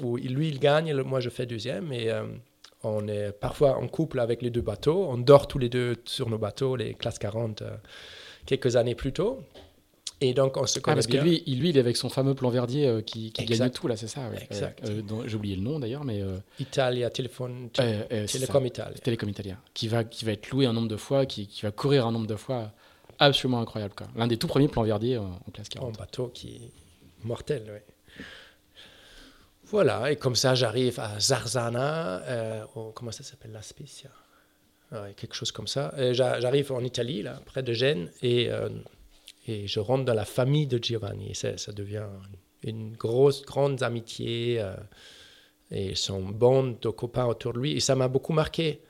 [0.00, 1.92] où lui il gagne, moi je fais deuxième.
[1.92, 2.24] Et euh,
[2.82, 5.06] on est parfois en couple avec les deux bateaux.
[5.08, 7.70] On dort tous les deux sur nos bateaux, les classes 40, euh,
[8.46, 9.40] quelques années plus tôt.
[10.20, 12.08] Et donc, on se Ah, connaît parce que lui, il, lui, il est avec son
[12.08, 14.42] fameux plan Verdier euh, qui, gagne tout, là, c'est ça ouais.
[14.50, 14.82] Exact.
[14.88, 16.20] Euh, J'ai oublié le nom d'ailleurs, mais.
[16.20, 18.66] euh, Italia, téléphone, Télécom.
[18.66, 18.98] Italia.
[19.00, 19.58] Télécom Italien.
[19.74, 22.10] Qui va, qui va être loué un nombre de fois, qui, qui va courir un
[22.10, 22.72] nombre de fois
[23.20, 23.94] absolument incroyable.
[24.16, 25.98] L'un des tout premiers plans Verdier en, en classe Un 40.
[25.98, 26.62] bateau qui
[27.24, 28.24] mortel, oui.
[29.70, 35.66] Voilà, et comme ça, j'arrive à Zarzana, euh, comment ça s'appelle, La quelque chose comme
[35.66, 35.92] ça.
[36.14, 38.70] J'arrive en Italie, là, près de Gênes, et, euh,
[39.46, 41.34] et je rentre dans la famille de Giovanni.
[41.34, 42.06] Ça, devient
[42.62, 44.74] une grosse, grande amitié, euh,
[45.70, 47.72] et son bande de copains autour de lui.
[47.72, 48.80] Et ça m'a beaucoup marqué,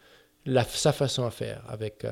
[0.47, 2.07] sa façon à faire, avec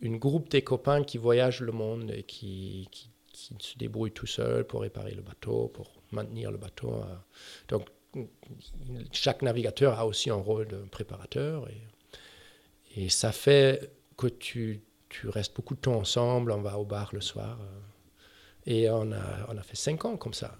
[0.00, 2.88] une groupe des copains qui voyagent le monde et qui,
[3.58, 6.94] qui se débrouillent tout seuls pour réparer le bateau, pour maintenir le bateau.
[6.94, 7.16] euh.
[7.68, 7.88] Donc,
[9.12, 15.28] chaque navigateur a aussi un rôle de préparateur et, et ça fait que tu, tu
[15.28, 17.58] restes beaucoup de temps ensemble, on va au bar le soir.
[17.60, 17.80] euh.
[18.66, 20.56] et on a, on a fait cinq ans comme ça.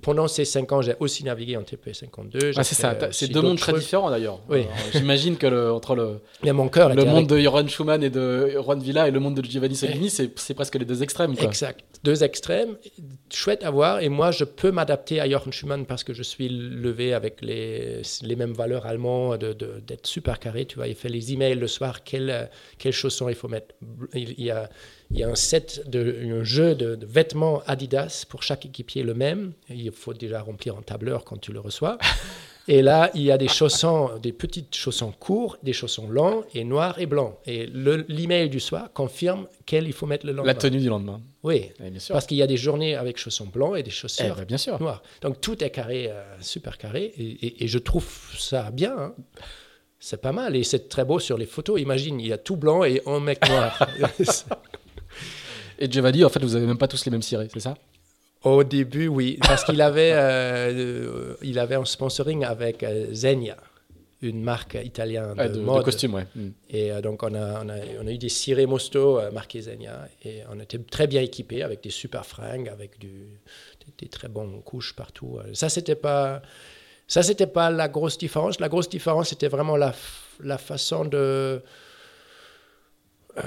[0.00, 2.52] Pendant ces cinq ans, j'ai aussi navigué en TP52.
[2.56, 4.40] Ah, c'est ça, t'as- c'est deux mondes très différents d'ailleurs.
[4.48, 4.64] Oui.
[4.92, 8.08] J'imagine que le- entre le, Mais mon cœur le monde avec- de Joran Schumann et
[8.08, 11.34] de Juan Villa et le monde de Giovanni Soldini, c'est c'est presque les deux extrêmes.
[11.36, 11.46] Quoi.
[11.46, 11.84] Exact.
[12.04, 12.76] Deux extrêmes,
[13.32, 14.00] chouette à voir.
[14.00, 18.02] Et moi, je peux m'adapter à Jochen Schumann parce que je suis levé avec les,
[18.22, 20.64] les mêmes valeurs allemandes, d'être de, d'être super carré.
[20.64, 23.74] Tu vois, il fait les emails le soir, quelles quelles chaussons il faut mettre.
[24.14, 24.70] Il, il y a,
[25.10, 29.02] il y a un set, de, un jeu de, de vêtements Adidas pour chaque équipier
[29.02, 29.52] le même.
[29.74, 31.98] Il faut déjà remplir un tableur quand tu le reçois.
[32.68, 36.62] Et là, il y a des chaussons, des petites chaussons courts, des chaussons longs et
[36.62, 37.34] noirs et blancs.
[37.44, 40.52] Et le- l'email du soir confirme quel il faut mettre le lendemain.
[40.52, 41.20] La tenue du lendemain.
[41.42, 42.12] Oui, Eh, bien sûr.
[42.12, 44.58] parce qu'il y a des journées avec chaussons blancs et des Eh, chaussures bah, bien
[44.58, 44.80] sûr.
[44.80, 45.02] noires.
[45.22, 47.12] Donc tout est carré, euh, super carré.
[47.18, 48.06] Et, et- et je trouve
[48.38, 48.94] ça bien.
[48.96, 49.14] hein.
[49.98, 50.54] C'est pas mal.
[50.54, 51.80] Et c'est très beau sur les photos.
[51.80, 53.88] Imagine, il y a tout blanc et un mec noir.
[55.78, 57.74] Et Giovanni, en fait, vous avez même pas tous les mêmes cirés, c'est ça?
[58.44, 59.38] Au début, oui.
[59.40, 63.56] Parce qu'il avait, euh, euh, il avait un sponsoring avec euh, Zegna,
[64.20, 65.84] une marque italienne Ah, de, de, de mode.
[65.84, 66.26] costume, ouais.
[66.34, 66.48] Mm.
[66.70, 69.62] Et euh, donc, on a, on, a, on a eu des cirés Mosto euh, marqués
[69.62, 70.08] Zegna.
[70.24, 74.28] Et on était très bien équipés avec des super fringues, avec du, des, des très
[74.28, 75.38] bons couches partout.
[75.54, 76.42] Ça, c'était pas.
[77.08, 78.58] Ça, c'était pas la grosse différence.
[78.58, 79.92] La grosse différence, c'était vraiment la,
[80.42, 81.62] la façon de.
[83.38, 83.42] euh,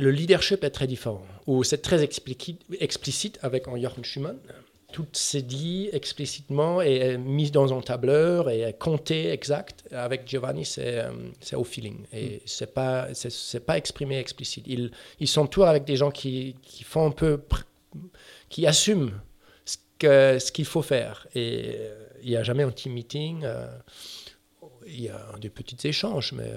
[0.00, 4.38] le leadership est très différent, ou c'est très explicite, avec Jochen Schumann.
[4.92, 9.84] Tout s'est dit explicitement et est mis dans un tableur et est compté exact.
[9.92, 11.12] Avec Giovanni, c'est euh,
[11.56, 14.64] au feeling et c'est pas c'est- pas exprimé explicite.
[14.66, 17.40] Il, il s'entoure avec des gens qui, qui font un peu
[18.48, 19.12] qui assument
[19.64, 19.76] ce
[20.44, 21.28] ce qu'il faut faire.
[21.36, 23.42] Et euh, il n'y a jamais un team meeting.
[23.44, 23.68] euh,
[24.86, 26.50] il y a des petits échanges, mais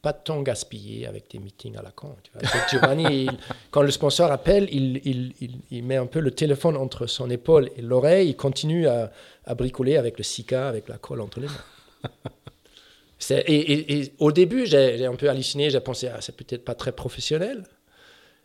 [0.00, 2.14] pas de temps gaspillé avec des meetings à la con.
[2.22, 2.48] tu vois.
[2.48, 3.38] C'est Giovanni, il-
[3.70, 7.28] quand le sponsor appelle, il, il- il- il met un peu le téléphone entre son
[7.30, 8.28] épaule et l'oreille.
[8.30, 9.10] Il continue à,
[9.44, 11.64] à bricoler avec le Sika, avec la colle entre les mains.
[13.30, 15.70] Et, et- et au début, j'ai un peu halluciné.
[15.70, 17.64] J'ai pensé, ah, c'est peut-être pas très professionnel.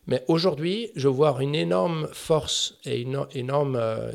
[0.08, 4.12] Mais aujourd'hui, je vois une énorme force et une énorme, euh,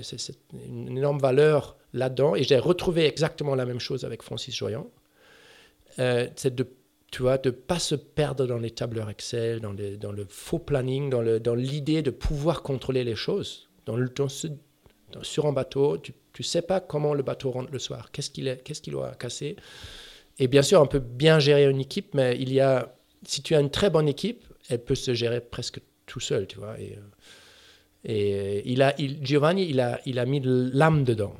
[0.66, 2.34] une énorme valeur là-dedans.
[2.34, 4.90] Et j'ai retrouvé exactement la même chose avec Francis Joyon.
[6.00, 6.66] Euh, c'est de
[7.10, 11.54] tu vois, de pas se perdre dans les tableurs Excel, dans, le faux planning, dans
[11.54, 13.68] l'idée de pouvoir contrôler les choses.
[13.86, 14.28] Dans le, dans
[15.22, 18.46] sur un bateau, tu ne sais pas comment le bateau rentre le soir, qu'est-ce qu'il
[18.46, 19.54] est- qu'est-ce.
[20.38, 22.94] Et bien sûr, on peut bien gérer une équipe, mais il y a,
[23.24, 26.58] si tu as une très bonne équipe, elle peut se gérer presque tout seul, tu
[26.58, 26.78] vois.
[26.78, 27.00] Et, euh,
[28.04, 31.34] et il a, Giovanni, il a, il a mis l'âme dedans.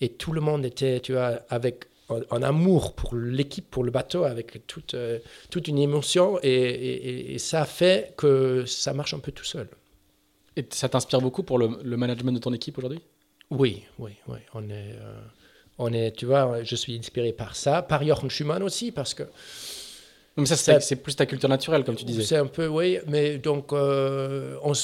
[0.00, 3.90] Et tout le monde était, tu vois, avec un, un amour pour l'équipe, pour le
[3.90, 5.18] bateau, avec toute, euh,
[5.50, 6.38] toute une émotion.
[6.42, 9.68] Et, et- et ça fait que ça marche un peu tout seul.
[10.56, 13.00] Et ça t'inspire beaucoup pour le, le management de ton équipe aujourd'hui?
[13.50, 14.38] Oui, oui, oui.
[14.54, 15.20] On est, euh,
[15.78, 19.24] on est, tu vois, je suis inspiré par ça, par Jochen Schumann aussi, parce que
[20.36, 22.22] Mais ça, c'est plus ta culture naturelle, comme tu disais.
[22.22, 24.74] C'est un peu, oui, mais donc euh, on,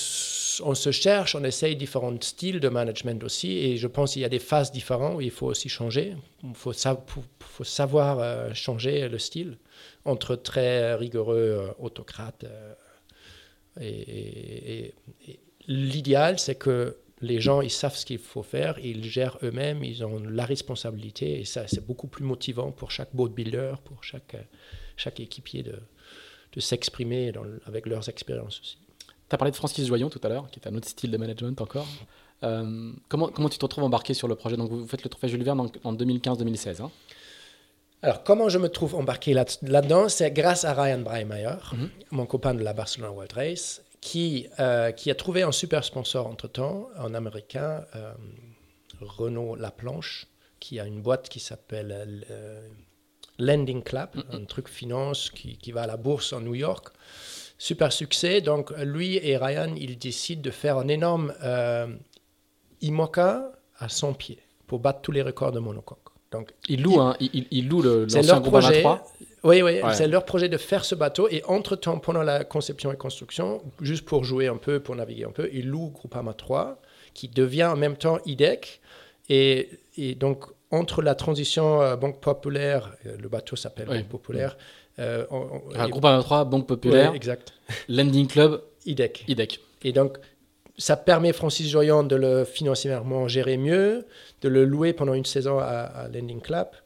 [0.64, 4.24] on se cherche, on essaye différents styles de management aussi, et je pense qu'il y
[4.24, 6.14] a des phases différentes où il faut aussi changer.
[6.44, 9.58] Il faut, sa- faut- faut savoir euh, changer le style
[10.04, 12.44] entre très rigoureux euh, autocrate.
[12.44, 12.74] euh,
[13.80, 14.94] et
[15.66, 20.04] l'idéal, c'est que les gens, ils savent ce qu'il faut faire, ils gèrent eux-mêmes, ils
[20.04, 24.36] ont la responsabilité, et ça, c'est beaucoup plus motivant pour chaque boat builder, pour chaque,
[24.96, 25.78] chaque équipier de,
[26.52, 27.32] de s'exprimer
[27.64, 28.78] avec leurs expériences aussi.
[29.32, 31.16] Tu as parlé de Francis Joyon tout à l'heure, qui est un autre style de
[31.16, 31.86] management encore.
[32.44, 34.58] Euh, comment, comment tu te retrouves embarqué sur le projet?
[34.58, 36.82] Donc, vous faites le trophée Jules Verne en, en 2015-2016.
[36.82, 36.90] hein
[38.02, 41.88] Alors, comment je me trouve embarqué là- là-dedans C'est grâce à Ryan Breimeyer, Mhm.
[42.10, 46.26] mon copain de la Barcelona World Race, qui, euh, qui a trouvé un super sponsor
[46.26, 48.12] entre-temps, un Américain, euh,
[49.00, 50.26] Renaud Laplanche,
[50.60, 52.68] qui a une boîte qui s'appelle euh,
[53.38, 56.88] Lending Clap, un truc finance qui, qui va à la bourse en New York.
[57.68, 58.40] Super succès.
[58.40, 61.86] Donc, lui et Ryan, ils décident de faire un énorme euh,
[62.80, 65.98] IMOCA à 100 pieds pour battre tous les records de monocoque.
[66.32, 68.82] Donc, il loue, hein, il, il- il loue le- l'ancien groupe projet.
[68.82, 69.04] 23.
[69.44, 69.94] Oui, oui, Ouais.
[69.94, 71.28] c'est leur projet de faire ce bateau.
[71.30, 75.30] Et entre-temps, pendant la conception et construction, juste pour jouer un peu, pour naviguer un
[75.30, 76.80] peu, ils louent Groupama 3,
[77.14, 78.80] qui devient en même temps IDEC.
[79.28, 83.98] Et, et donc, entre la transition euh, Banque Populaire, euh, le bateau s'appelle Oui.
[83.98, 84.56] Banque Populaire.
[84.98, 87.52] Euh, on- Ah, et- groupe 23, Banque Populaire, Ouais, exact.
[87.88, 89.24] Lending Club, IDEC.
[89.28, 89.60] IDEC.
[89.82, 90.18] Et donc,
[90.78, 94.06] ça permet Francis Joyon de le financièrement gérer mieux,
[94.42, 96.76] de le louer pendant une saison à, à Landing Clap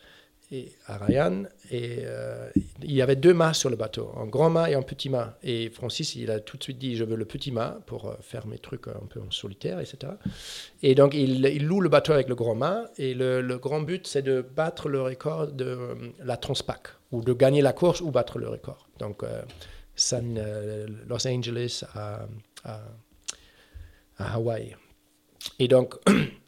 [0.52, 1.44] et à Ryan.
[1.70, 2.48] Et euh,
[2.82, 5.36] il y avait deux mâts sur le bateau, un grand mât et un petit mât.
[5.42, 8.14] Et Francis, il a tout de suite dit Je veux le petit mât pour euh,
[8.20, 10.12] faire mes trucs un peu en solitaire, etc.
[10.82, 12.84] Et donc, il, loue le bateau avec le grand mât.
[12.98, 17.32] Et le, grand but, c'est de battre le record de euh, la Transpac, ou de
[17.32, 18.88] gagner la course ou battre le record.
[18.98, 19.22] Donc,
[19.94, 20.38] San,
[21.08, 22.26] Los Angeles à,
[22.64, 22.80] à,
[24.18, 24.76] à Hawaï.
[25.58, 25.94] Et donc,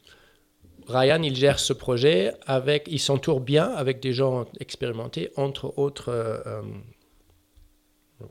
[0.89, 6.09] Ryan, il gère ce projet avec, il s'entoure bien avec des gens expérimentés, entre autres,
[6.09, 6.61] euh, euh,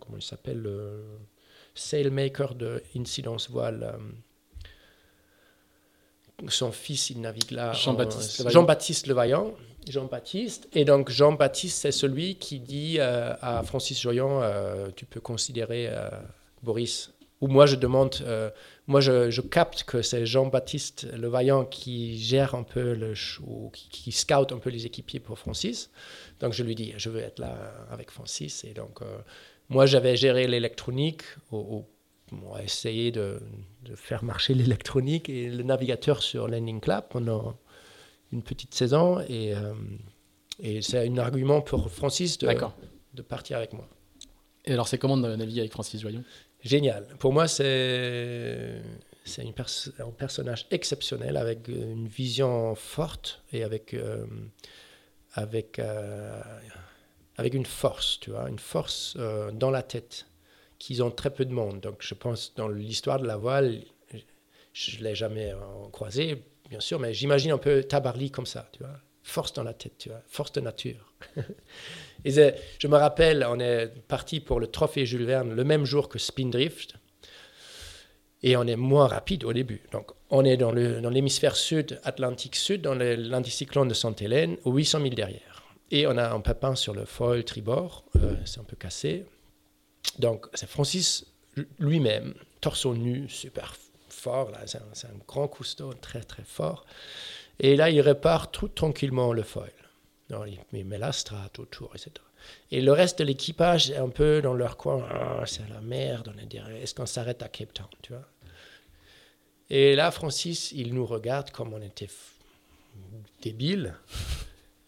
[0.00, 1.04] comment il s'appelle, le
[1.74, 3.94] sailmaker de Incidence Voile.
[3.94, 3.98] euh,
[6.48, 7.72] son fils, il navigue là.
[7.72, 8.52] Jean-Baptiste Levaillant.
[8.52, 9.54] Jean-Baptiste Levaillant.
[9.88, 10.68] Jean-Baptiste.
[10.72, 14.42] Et donc, Jean-Baptiste, c'est celui qui dit à Francis Joyon
[14.94, 15.90] Tu peux considérer
[16.62, 17.10] Boris.
[17.40, 18.50] Ou moi, je demande, euh,
[18.88, 23.14] moi, je, je capte que c'est Jean-Baptiste Levaillant qui gère un peu le
[23.46, 25.90] ou qui, qui scout un peu les équipiers pour Francis.
[26.40, 28.64] Donc, je lui dis Je veux être là avec Francis.
[28.64, 29.18] Et donc, euh,
[29.68, 31.22] moi, j'avais géré l'électronique
[32.32, 33.40] on a essayé de,
[33.82, 37.56] de faire marcher l'électronique et le navigateur sur Landing Clap pendant
[38.32, 39.20] une petite saison.
[39.28, 39.74] Et, euh,
[40.60, 43.88] et c'est un argument pour Francis de partir avec moi.
[44.64, 46.22] Et alors, c'est comment de naviguer avec Francis Joyon?
[46.62, 47.06] Génial.
[47.18, 48.82] Pour moi, c'est
[49.28, 49.44] c'est
[49.98, 54.24] un personnage exceptionnel avec une vision forte et avec, euh,
[55.34, 56.40] avec, euh,
[57.36, 60.26] avec une force, tu vois, une force euh, dans la tête
[60.78, 61.80] qu'ils ont très peu de monde.
[61.80, 63.82] Donc, je pense dans l'histoire de la voile,
[64.72, 65.52] je ne l'ai jamais
[65.92, 68.96] croisé, bien sûr, mais j'imagine un peu Tabarly comme ça, tu vois.
[69.22, 71.12] Force dans la tête, tu vois, force de nature.
[72.24, 76.18] Je me rappelle, on est parti pour le trophée Jules Verne le même jour que
[76.18, 76.94] Spindrift.
[78.42, 79.82] Et on est moins rapide au début.
[79.90, 85.64] Donc, on est dans l'hémisphère sud, Atlantique Sud, dans l'anticyclone de Sainte-Hélène, 800 000 derrière.
[85.90, 89.24] Et on a un pépin sur le foil tribord, euh, c'est un peu cassé.
[90.18, 91.26] Donc c'est Francis
[91.78, 93.74] lui-même, torse nu, super
[94.08, 96.84] fort, c'est un, grand cousteau, très très fort.
[97.58, 99.72] Et là, il répare tout tranquillement le foil.
[100.72, 102.12] Il met la strate autour, etc.
[102.70, 105.06] Et le reste de l'équipage est un peu dans leur coin.
[105.10, 108.28] Ah, c'est la merde, on est Est-ce qu'on s'arrête à Cape Town, tu vois
[109.70, 112.08] Et là, Francis, il nous regarde comme on était
[113.42, 113.94] débiles.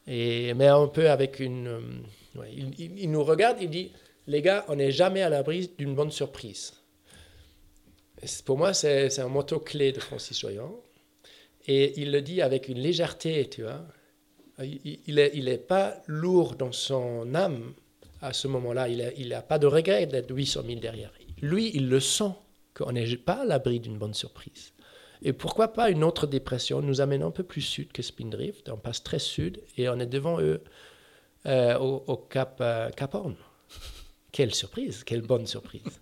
[0.06, 1.68] Et, mais un peu avec une...
[1.68, 3.92] Euh, il, nous regarde, il dit,
[4.26, 6.74] les gars, on n'est jamais à l'abri d'une bonne surprise.
[8.44, 10.80] pour moi, c'est un motto clé de Francis Joyon.
[11.66, 13.84] Et il le dit avec une légèreté, tu vois.
[14.64, 17.72] Il n'est il est pas lourd dans son âme
[18.20, 18.88] à ce moment-là.
[18.88, 21.12] Il n'a pas de regret d'être 800 000 derrière.
[21.40, 22.32] Lui, il le sent
[22.74, 24.72] qu'on n'est pas à l'abri d'une bonne surprise.
[25.22, 28.68] Et pourquoi pas une autre dépression nous amène un peu plus sud que Spindrift.
[28.70, 30.62] On passe très sud et on est devant eux
[31.46, 33.36] euh, au, Cap, euh, Cap Horn.
[34.32, 36.00] Quelle surprise, quelle bonne surprise.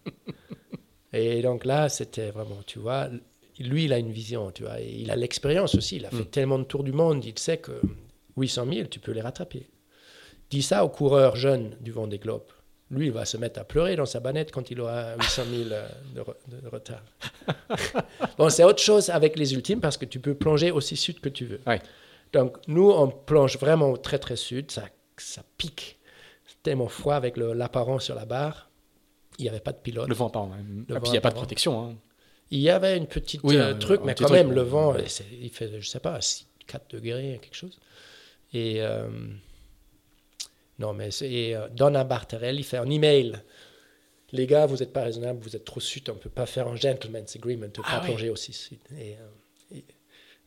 [1.13, 3.09] et donc là, c'était vraiment, tu vois,
[3.59, 5.97] lui, il a une vision, tu vois, et il a l'expérience aussi.
[5.97, 6.27] Il a fait mm.
[6.27, 7.81] tellement de tours du monde, il sait que
[8.39, 9.69] 800 000, tu peux les rattraper.
[10.51, 12.47] Dis ça au coureur jeune du vent des globes.
[12.91, 15.71] Lui, il va se mettre à pleurer dans sa banette quand il aura 800 000
[15.71, 17.03] euh, de, retard.
[18.39, 21.29] bon, c'est autre chose avec les ultimes parce que tu peux plonger aussi sud que
[21.29, 21.61] tu veux.
[22.33, 24.71] Donc, nous, on plonge vraiment très, très sud.
[24.71, 24.85] Ça,
[25.19, 25.99] ça pique
[26.63, 28.71] tellement froid avec l'apparent sur la barre.
[29.39, 30.09] Il n'y avait pas de pilote.
[30.09, 30.51] Le vent apparent.
[30.57, 31.85] Et puis, il n'y a pas de protection.
[31.85, 31.95] Hein.
[32.51, 35.89] Il y avait une petite euh, truc, mais quand même, le vent, il fait, je
[35.89, 36.19] sais pas,
[36.67, 37.79] 4 degrés, quelque chose.
[38.53, 39.09] Et euh,
[40.79, 43.41] non, mais c'est euh, Donna Barterel, il fait un email.
[44.33, 46.69] Les gars, vous n'êtes pas raisonnables, vous êtes trop sud, on ne peut pas faire
[46.69, 48.79] un gentleman's agreement, on ne peut pas ah plonger aussi sud.
[48.99, 49.81] Et, euh,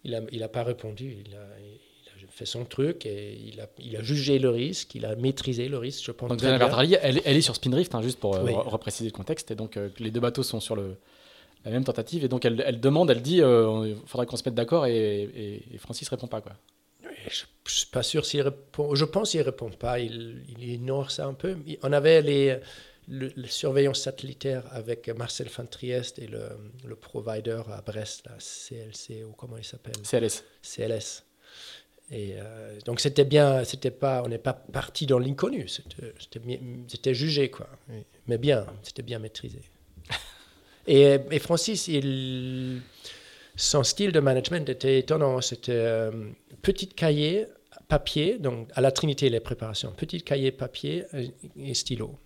[0.04, 3.60] il n'a il a pas répondu, il a, il a, fait son truc et il
[3.60, 6.30] a, il a, jugé le risque, il a maîtrisé le risque, je pense.
[6.30, 9.56] Donc Donna Barterelli, elle, elle, est sur Spindrift, hein, juste pour repréciser le contexte, et
[9.56, 10.98] donc les deux bateaux sont sur le,
[11.66, 14.56] la même tentative, et donc elle, elle demande, elle dit, il faudrait qu'on se mette
[14.56, 16.54] d'accord, et, et, et Francis répond pas, quoi
[17.28, 18.96] je ne suis pas sûr s'il répond.
[18.96, 20.00] Je pense qu'il ne répond pas.
[20.00, 21.58] Il, ignore ça un peu.
[21.84, 22.60] On avait les,
[23.08, 26.50] le, surveillance satellitaire avec Marcel van Triest et le,
[26.86, 29.96] le provider à Brest, la CLC, ou comment il s'appelle?
[30.04, 30.44] CLS.
[30.62, 31.24] CLS.
[32.12, 37.50] Et euh, donc c'était bien, c'était pas, on n'est pas parti dans l'inconnu, c'était jugé
[37.50, 37.70] quoi,
[38.28, 39.62] mais bien, c'était bien maîtrisé.
[40.88, 42.82] et, et Francis, il,
[43.56, 45.42] son style de management était étonnant.
[45.42, 46.12] C'était euh,
[46.62, 47.48] petit cahier,
[47.88, 51.06] papier, donc à la Trinité les préparations, petit cahier, papier
[51.58, 52.18] et stylo.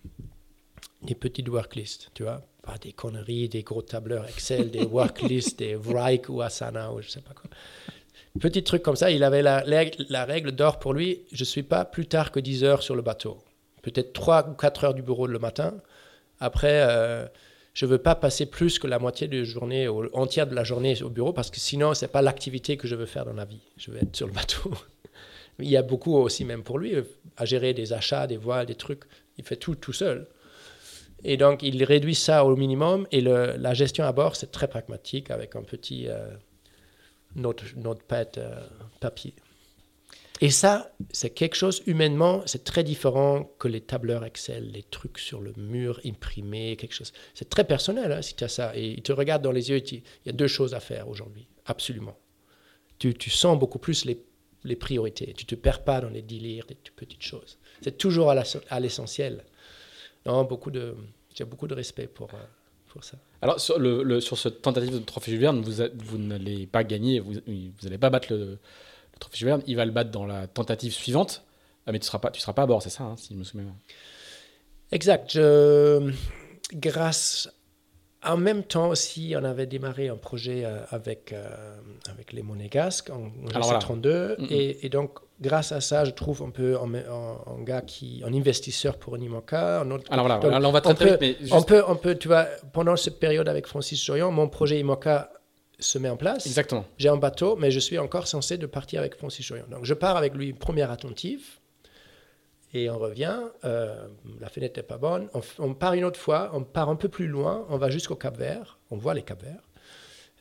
[1.02, 5.76] Des petites worklists, tu vois, pas des conneries, des gros tableurs Excel, des worklists, des
[5.76, 7.50] Wrike ou Asana ou je sais pas quoi.
[8.40, 11.84] Petit truc comme ça, il avait la, la règle d'or pour lui, je suis pas
[11.84, 13.38] plus tard que 10 heures sur le bateau.
[13.82, 15.74] Peut-être 3 ou 4 heures du bureau le matin.
[16.40, 17.26] Après, euh,
[17.76, 20.54] je ne veux pas passer plus que la moitié de la journée, ou entière de
[20.54, 23.26] la journée au bureau, parce que sinon, ce n'est pas l'activité que je veux faire
[23.26, 23.60] dans la vie.
[23.76, 24.72] Je veux être sur le bateau.
[25.58, 26.94] Il y a beaucoup aussi, même pour lui,
[27.36, 29.02] à gérer des achats, des voiles, des trucs.
[29.36, 30.26] Il fait tout tout seul.
[31.22, 33.06] Et donc, il réduit ça au minimum.
[33.12, 36.30] Et la gestion à bord, c'est très pragmatique, avec un petit euh,
[37.34, 37.62] note,
[38.38, 38.60] euh,
[39.00, 39.34] papier.
[40.40, 45.18] Et ça, c'est quelque chose humainement, c'est très différent que les tableurs Excel, les trucs
[45.18, 47.12] sur le mur imprimés, quelque chose.
[47.34, 48.76] C'est très personnel hein, si tu as ça.
[48.76, 51.46] Et il te regarde dans les yeux, il y a deux choses à faire aujourd'hui,
[51.64, 52.16] absolument.
[52.98, 55.32] Tu, sens beaucoup plus les, priorités.
[55.36, 57.58] Tu ne te perds pas dans les délires, des petites choses.
[57.82, 59.44] C'est toujours à l'essentiel.
[60.24, 63.18] J'ai beaucoup de respect pour, euh, ça.
[63.42, 65.46] Alors, sur, le, ce tentative de trophée Jules
[65.96, 67.34] vous n'allez pas gagner, vous
[67.82, 68.58] n'allez pas battre le
[69.16, 71.42] le trophée Jules il va le battre dans la tentative suivante,
[71.86, 73.34] ah, mais tu ne seras, pas, tu seras pas à bord, c'est ça, hein, si
[73.34, 73.66] je me souviens
[74.92, 75.38] Exact.
[76.72, 77.48] Grâce.
[78.24, 81.76] En même temps aussi, on avait démarré un projet euh, avec, euh,
[82.10, 84.36] avec les Monégasques en, en 32.
[84.50, 89.14] Et, donc, grâce à ça, je trouve un peu un, gars qui, un investisseur pour
[89.14, 89.80] Unimoca.
[89.80, 92.26] Un autre, Alors voilà, on va très, très vite, mais on, peut, on peut, tu
[92.26, 95.30] vois, pendant cette période avec Francis Jorion, mon projet Imoca
[95.78, 96.46] se met en place.
[96.46, 96.84] Exactement.
[96.98, 99.66] J'ai un bateau, mais je suis encore censé de partir avec Francis Chorion.
[99.70, 101.44] Donc je pars avec lui, première attentive,
[102.74, 103.40] et on revient.
[103.64, 104.06] Euh,
[104.40, 105.28] la fenêtre n'est pas bonne.
[105.58, 108.36] On, part une autre fois, on part un peu plus loin, on va jusqu'au Cap
[108.36, 109.62] Vert, on voit les Cap Vert,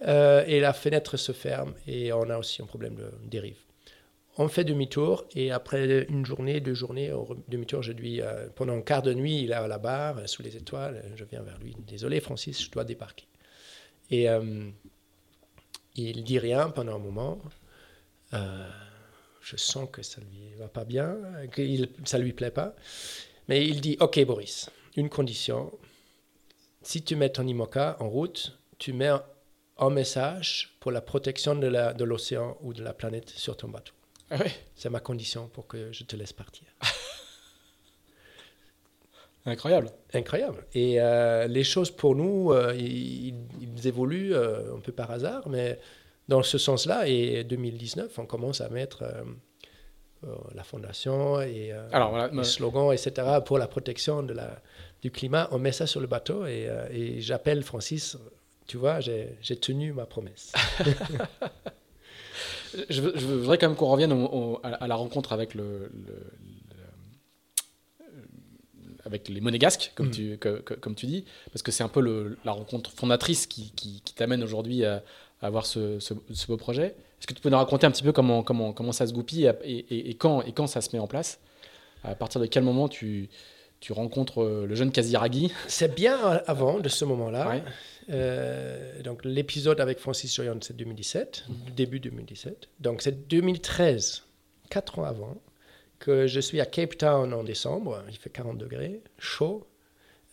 [0.08, 3.58] euh, et la fenêtre se ferme, et on a aussi un problème de dérive.
[4.38, 7.12] On fait demi-tour, et après une journée, deux journées,
[7.48, 10.44] demi-tour, je lui, euh, pendant un quart de nuit, il est à la barre, sous
[10.44, 11.76] les étoiles, je viens vers lui.
[11.88, 13.28] Désolé Francis, je dois débarquer.
[14.12, 14.28] Et
[15.96, 17.40] Il dit rien pendant un moment.
[18.34, 18.70] Euh,
[19.42, 21.18] je sens que ça lui va pas bien,
[21.52, 21.62] que
[22.06, 22.76] ça lui plaît pas.
[23.48, 25.72] Mais il dit Ok, Boris, une condition.
[26.82, 29.12] Si tu mets ton IMOCA en route, tu mets
[29.78, 33.94] un message pour la protection de l'océan ou de la planète sur ton bateau.
[34.32, 34.38] Ah
[34.76, 36.66] C'est ma condition pour que je te laisse partir.
[39.46, 39.92] Incroyable.
[40.14, 40.66] Incroyable.
[40.74, 43.36] Et euh, les choses pour nous, euh, ils,
[43.86, 45.78] évoluent euh, un peu par hasard, mais
[46.28, 49.04] dans ce sens-là, et 2019, on commence à mettre
[50.56, 54.60] la fondation et Alors, les slogans, etc., pour la protection de la,
[55.04, 55.48] du climat.
[55.52, 58.18] On met ça sur le bateau et, et j'appelle Francis,
[58.66, 60.52] tu vois, j'ai tenu ma promesse.
[62.90, 64.28] je, voudrais quand même qu'on revienne
[64.64, 65.92] à, la rencontre avec le
[69.06, 70.12] avec les monégasques, comme, mm.
[70.12, 70.40] tu,
[70.82, 74.44] comme tu dis, parce que c'est un peu le, la rencontre fondatrice qui, qui, t'amène
[74.44, 75.04] aujourd'hui à,
[75.42, 76.14] avoir ce, ce,
[76.48, 76.88] beau projet.
[76.88, 79.52] Est-ce que tu peux nous raconter un petit peu comment, comment, comment ça se goupille
[79.64, 81.40] et, et, quand, et quand ça se met en place?
[82.04, 83.30] À partir de quel moment tu,
[83.80, 85.52] tu rencontres euh, le jeune Kaziragi?
[85.68, 87.62] C'est bien avant de ce moment-là.
[88.10, 91.54] Euh, donc l'épisode avec Francis Joyon, c'est 2017, mm.
[91.76, 92.70] début 2017.
[92.80, 94.24] Donc c'est 2013,
[94.70, 95.36] quatre ans avant
[96.06, 99.66] que je suis à Cape Town en décembre, il fait 40 degrés, chaud,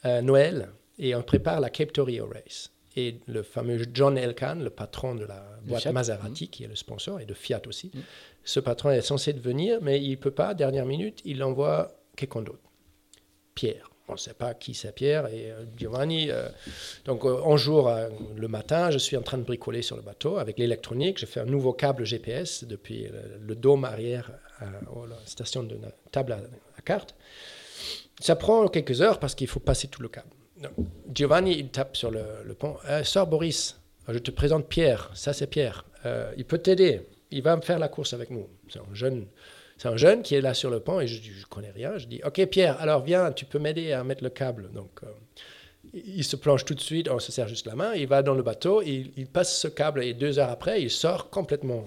[0.05, 0.69] euh, Noël,
[0.99, 2.71] et on prépare la Cape Torio Race.
[2.95, 7.21] Et le fameux John Elkan, le patron de la boîte Maserati, qui est le sponsor,
[7.21, 8.01] et de Fiat aussi, mm.
[8.45, 12.43] ce patron est censé venir, mais il ne peut pas, dernière minute, il envoie quelqu'un
[12.43, 12.71] d'autre.
[13.55, 13.92] Pierre.
[14.13, 16.31] On ne sait pas qui c'est Pierre et euh, Giovanni.
[16.31, 16.49] Euh,
[17.05, 17.91] donc, un jour,
[18.37, 21.19] le matin, je suis en train de bricoler sur le bateau avec l'électronique.
[21.19, 23.09] Je fais un nouveau câble GPS depuis
[23.41, 24.67] le dôme arrière à
[25.09, 25.77] la station de
[26.11, 27.15] table à, carte.
[28.21, 30.29] Ça prend quelques heures parce qu'il faut passer tout le câble.
[31.13, 32.77] Giovanni, il tape sur le, pont.
[32.89, 35.11] Euh, Boris, je te présente Pierre.
[35.15, 35.85] Ça, c'est Pierre.
[36.07, 37.03] Euh, il peut t'aider.
[37.31, 38.49] Il va me faire la course avec nous.
[38.69, 39.27] C'est un jeune.
[39.79, 41.99] C'est un jeune qui est là sur le pont et je ne connais rien.
[41.99, 44.71] Je dis, OK Pierre, alors viens, tu peux m'aider à mettre le câble.
[44.73, 45.07] Donc, euh,
[45.93, 48.35] il se plonge tout de suite, on se sert juste la main, il va dans
[48.35, 51.85] le bateau, il, passe ce câble et deux heures après, il sort complètement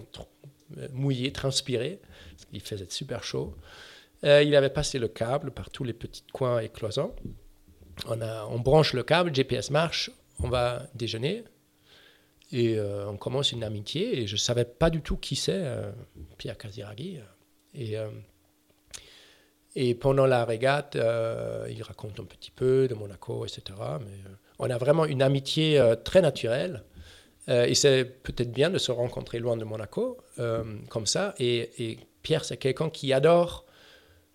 [0.94, 2.00] mouillé, transpiré.
[2.54, 3.56] Il faisait super chaud.
[4.24, 7.14] Euh, il avait passé le câble par tous les petits coins et cloisons.
[8.08, 11.46] On, branche le câble, GPS marche, on va déjeuner
[12.52, 14.22] et euh, on commence une amitié.
[14.22, 15.92] Et je ne savais pas du tout qui c'est, euh,
[16.38, 17.20] Pierre Casiraghi.
[17.78, 17.96] Et,
[19.76, 20.98] et pendant la régate,
[21.70, 23.64] il raconte un petit peu de Monaco, etc.
[24.00, 26.84] Mais on a vraiment une amitié très naturelle.
[27.48, 30.18] et c'est peut-être bien de se rencontrer loin de Monaco,
[30.90, 31.36] comme ça.
[31.40, 33.66] Et, et Pierre, c'est quelqu'un qui adore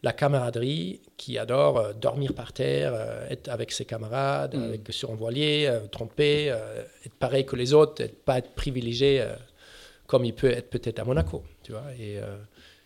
[0.03, 4.63] la camaraderie, qui adore euh, dormir par terre, euh, être avec ses camarades, mm.
[4.63, 6.47] avec, sur un voilier, euh, tromper,
[7.05, 9.25] être pareil que les autres, être, pas être privilégié
[10.07, 11.45] comme il peut être peut-être à Monaco.
[11.63, 12.19] Tu vois, et,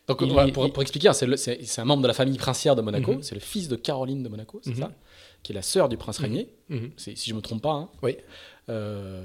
[0.07, 3.23] Donc, pour, expliquer, hein, c'est un membre de la famille princière de Monaco, mm-hmm.
[3.23, 4.81] c'est le fils de Caroline de Monaco, c'est mm-hmm.
[4.81, 4.93] ça
[5.43, 6.91] qui est la sœur du prince régnier, mm-hmm.
[6.97, 7.73] si je ne me trompe pas.
[7.73, 7.89] Hein.
[8.03, 8.17] Oui.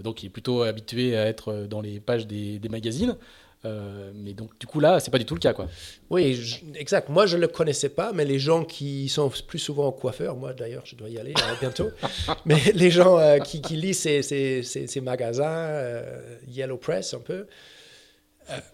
[0.03, 3.15] donc il est plutôt habitué à être dans les pages des, des magazines.
[3.65, 5.67] Euh, mais donc, du coup, là, c'est pas du tout le cas, quoi.
[6.09, 6.39] Oui,
[6.75, 7.09] exact.
[7.09, 10.53] Moi, je le connaissais pas, mais les gens qui sont plus souvent au coiffeur, moi
[10.53, 11.89] d'ailleurs, je dois y aller euh, bientôt,
[12.45, 16.01] mais les gens euh, qui, lisent ces, ces, ces, magasins,
[16.47, 17.47] Yellow Press un peu,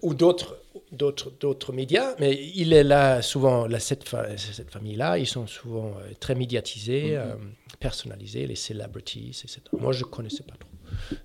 [0.02, 0.58] ou d'autres,
[0.92, 4.04] d'autres, d'autres médias, mais il est là souvent, là, cette,
[4.38, 7.78] cette famille-là, ils sont souvent très médiatisés, mm-hmm.
[7.80, 9.62] personnalisés, les celebrities, etc.
[9.74, 10.70] Moi, je connaissais pas trop.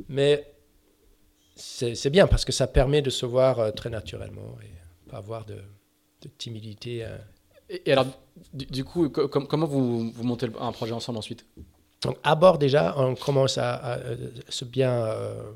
[0.08, 0.46] Mais
[1.60, 5.44] c'est bien parce que ça permet de se voir euh, très naturellement et pas avoir
[5.44, 5.56] de,
[6.38, 7.04] timidité.
[7.04, 7.16] Euh.
[7.68, 8.06] Et, alors,
[8.52, 11.46] du, coup, comment vous, vous, montez un projet ensemble ensuite?
[12.02, 14.00] Donc, à bord déjà, on commence à,
[14.48, 15.52] se bien, euh,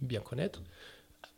[0.00, 0.62] bien connaître.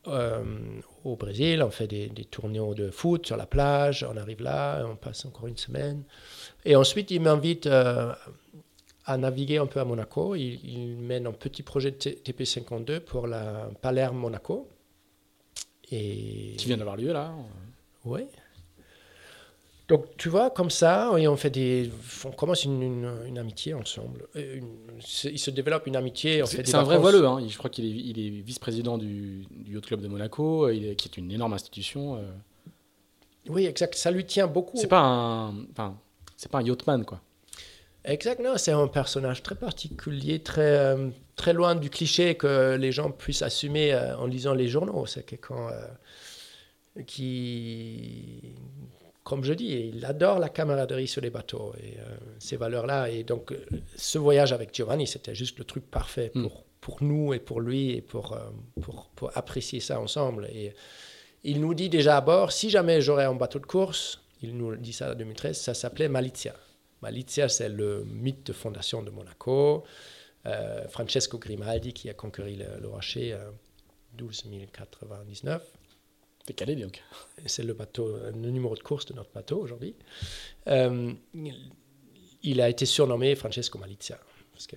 [0.06, 4.84] Au Brésil, on fait des, des tournées de foot sur la plage, on arrive là,
[4.86, 6.04] on passe encore une semaine.
[6.64, 7.68] Et ensuite, il m'invite
[9.10, 10.34] à naviguer un peu à Monaco.
[10.34, 14.68] Il, mène un petit projet de TP52 pour la Palerme-Monaco.
[15.90, 16.54] Et...
[16.56, 17.34] Qui vient d'avoir lieu là
[18.04, 18.22] Oui.
[19.90, 21.90] Donc tu vois, comme ça, et on, fait des,
[22.24, 24.28] on commence une, une, amitié ensemble.
[24.36, 26.44] il se développe une amitié.
[26.46, 27.26] C'est un vrai voileux.
[27.26, 27.44] Hein.
[27.48, 31.08] Je crois qu'il est, il est vice-président du, du Yacht Club de Monaco, il qui
[31.08, 32.14] est une énorme institution.
[32.14, 32.20] Euh.
[33.48, 33.96] Oui, exact.
[33.96, 34.76] Ça lui tient beaucoup.
[34.76, 35.98] C'est pas un, enfin,
[36.36, 37.20] c'est pas un yachtman, quoi.
[38.04, 43.10] Exactement, c'est un personnage très particulier, très, euh, très loin du cliché que les gens
[43.10, 45.04] puissent assumer euh, en lisant les journaux.
[45.06, 45.68] C'est quelqu'un
[47.06, 48.54] qui,
[49.30, 51.98] comme je dis, il adore la camaraderie sur les bateaux et
[52.40, 53.10] ces valeurs-là.
[53.10, 53.54] Et donc,
[53.94, 56.42] ce voyage avec Giovanni, c'était juste le truc parfait hmm.
[56.42, 58.36] pour, pour nous et pour lui et pour,
[58.82, 60.48] pour, pour, apprécier ça ensemble.
[60.52, 60.74] Et
[61.44, 64.74] il nous dit déjà à bord, si jamais j'aurais un bateau de course, il nous
[64.74, 66.56] dit ça en 2013, ça s'appelait Malizia.
[67.00, 69.84] Malizia, c'est le mythe de fondation de Monaco.
[70.88, 73.38] Francesco Grimaldi qui a conquis le, le rocher
[74.14, 75.62] 12 099.
[77.46, 77.74] C'est le
[78.32, 79.94] numéro de course de notre bateau aujourd'hui.
[80.68, 81.12] Euh,
[82.42, 84.18] il a été surnommé Francesco Malizia.
[84.52, 84.76] Parce que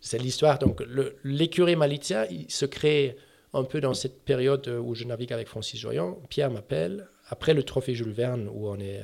[0.00, 0.58] c'est l'histoire.
[0.58, 0.82] Donc,
[1.24, 3.16] l'écurie Malizia, il se crée
[3.52, 6.20] un peu dans cette période où je navigue avec Francis Joyon.
[6.28, 9.00] Pierre m'appelle, après le trophée Jules Verne, où on est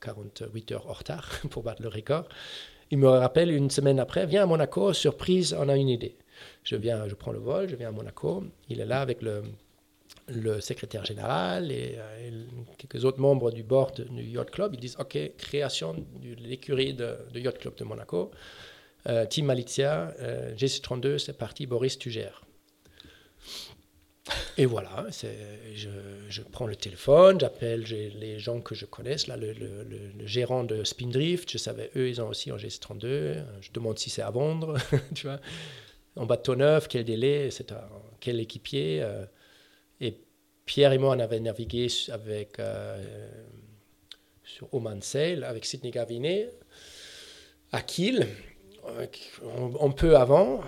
[0.00, 2.28] 48 euh, heures en retard pour battre le record.
[2.90, 6.16] Il me rappelle une semaine après, viens à Monaco, surprise, on a une idée.
[6.62, 8.44] Je viens, je prends le vol, je viens à Monaco.
[8.68, 9.42] Il est là avec le,
[10.28, 12.30] le secrétaire général et, euh,
[12.78, 14.74] quelques autres membres du board du Yacht Club.
[14.74, 18.30] Ils disent OK, création de l'écurie de, Yacht Club de Monaco.
[19.06, 22.42] Euh, Team Malizia, euh, GC32, c'est parti, Boris, tu gères.
[24.56, 30.26] Et voilà, je, prends le téléphone, j'appelle les gens que je connaisse, là, le, le,
[30.26, 34.22] gérant de Spindrift, je savais, eux, ils ont aussi un GC32, je demande si c'est
[34.22, 34.78] à vendre,
[35.14, 35.40] tu vois
[36.16, 37.48] en bateau neuf, quel délai,
[38.20, 39.02] quel équipier.
[39.02, 39.24] Euh,
[40.00, 40.18] et
[40.64, 41.88] Pierre et moi, on avait navigué
[42.58, 43.04] euh,
[44.42, 46.52] sur Oman Sail avec Sidney Gavinet
[47.72, 48.28] à Kiel,
[49.80, 50.60] un, peu avant.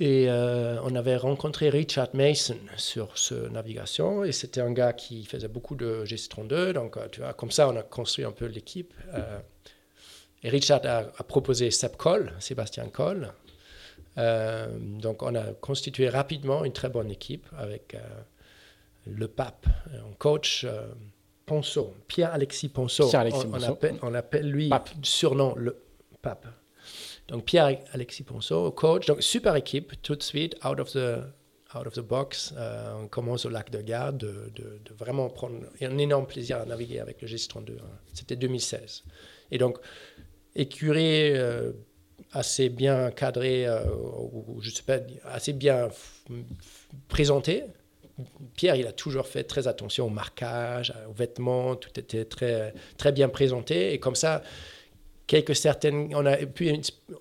[0.00, 4.24] Et euh, on avait rencontré Richard Mason sur ce navigation.
[4.24, 6.72] Et c'était un gars qui faisait beaucoup de GC32.
[6.72, 8.94] Donc, tu vois, comme ça, on a construit un peu l'équipe.
[10.42, 13.32] et Richard a, proposé Seb Cole, Sébastien Cole,
[14.18, 17.98] euh, donc on a constitué rapidement une très bonne équipe avec euh,
[19.06, 20.86] le pape, un coach euh,
[21.46, 23.10] Ponceau, Pierre-Alexis Ponceau.
[23.12, 24.90] on, appelle, on, appelle, lui pape.
[25.02, 25.76] surnom le
[26.22, 26.46] pape.
[27.28, 29.06] Donc Pierre-Alexis Ponceau, coach.
[29.06, 31.18] Donc super équipe, tout de suite, out of the,
[31.76, 32.54] out of the box.
[33.00, 37.00] on commence au lac de Garde, de, de, vraiment prendre un énorme plaisir à naviguer
[37.00, 37.72] avec le G32.
[37.72, 37.84] Hein.
[38.12, 39.04] C'était 2016.
[39.50, 39.78] Et donc,
[40.54, 41.34] écurie
[42.32, 43.84] assez bien cadré, euh,
[44.32, 45.88] ou je sais pas, assez bien
[47.08, 47.64] présenté.
[48.56, 53.12] Pierre, il a toujours fait très attention au marquage, aux vêtements, tout était très, très
[53.12, 53.92] bien présenté.
[53.92, 54.42] Et comme ça,
[55.26, 56.72] quelques certaines, on a pu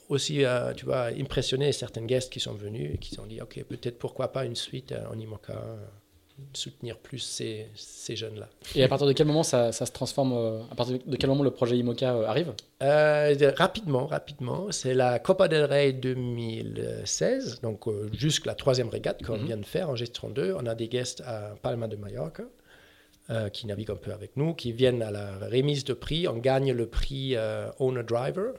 [0.10, 3.42] aussi, euh, tu vois, impressionner certaines guests qui sont venus et qui se sont dit,
[3.42, 5.56] OK, peut-être pourquoi pas une suite en IMOCA
[6.54, 8.50] soutenir plus ces, ces jeunes-là.
[8.76, 11.30] Et à partir de quel moment ça, ça, se transforme euh, À partir de quel
[11.30, 12.54] moment le projet IMOCA euh, arrive?
[12.82, 14.68] Euh, Rapidement, rapidement.
[14.72, 19.46] C'est la Copa del Rey 2016, donc jusqu'à la troisième régate qu'on mhm.
[19.46, 20.56] vient de faire en gestion 2.
[20.58, 22.44] On a des guests à Palma de Mallorca.
[23.54, 26.28] qui naviguent un peu avec nous, qui viennent à la remise de prix.
[26.28, 27.36] On gagne le prix
[27.80, 28.54] Owner Driver,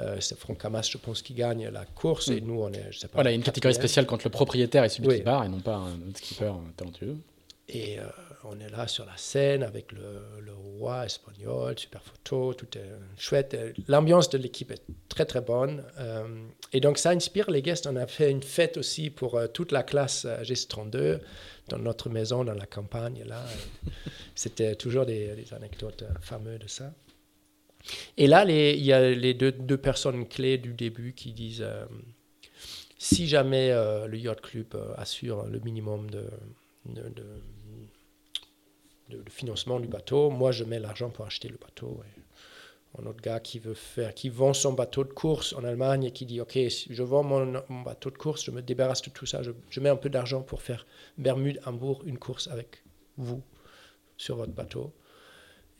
[0.00, 2.28] euh, c'est Franck Hamas, je pense, qui gagne la course.
[2.28, 2.46] Et mm.
[2.46, 3.14] nous, on est, je sais pas.
[3.14, 5.94] Voilà, une catégorie spéciale quand le propriétaire est celui qui barre et non pas un
[6.08, 7.16] autre skipper talentueux.
[7.68, 8.02] Et euh,
[8.42, 13.56] on est là sur la scène avec le, roi espagnol, super photo, tout est chouette.
[13.88, 15.82] L'ambiance de l'équipe est très très bonne.
[15.98, 16.26] Euh,
[16.72, 17.86] et donc ça inspire les guests.
[17.86, 21.20] On a fait une fête aussi pour toute la classe GS32
[21.68, 23.22] dans notre maison, dans la campagne.
[23.24, 23.44] Là,
[24.34, 26.92] c'était toujours des, des anecdotes fameuses de ça.
[28.16, 31.86] Et là, il y a les deux, personnes clés du début qui disent euh,
[32.98, 36.24] si jamais euh, le yacht club euh, assure le minimum de,
[39.28, 42.00] financement du bateau, moi je mets l'argent pour acheter le bateau.
[42.98, 46.10] Un autre gars qui veut faire, qui vend son bateau de course en Allemagne et
[46.12, 46.56] qui dit ok,
[46.90, 49.88] je vends mon, bateau de course, je me débarrasse de tout ça, je, je mets
[49.88, 50.86] un peu d'argent pour faire
[51.18, 52.84] Bermude, Hambourg, une course avec
[53.16, 53.42] vous
[54.16, 54.92] sur votre bateau.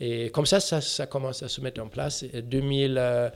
[0.00, 2.24] Et comme ça, ça, commence à se mettre en place.
[2.24, 3.30] Et 2000, euh,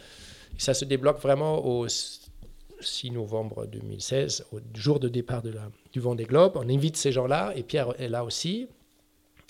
[0.56, 6.00] ça se débloque vraiment au 6 novembre 2016, au jour de départ de la, du
[6.00, 6.52] Vendée Globe.
[6.56, 8.68] On invite ces gens-là, et Pierre est là aussi,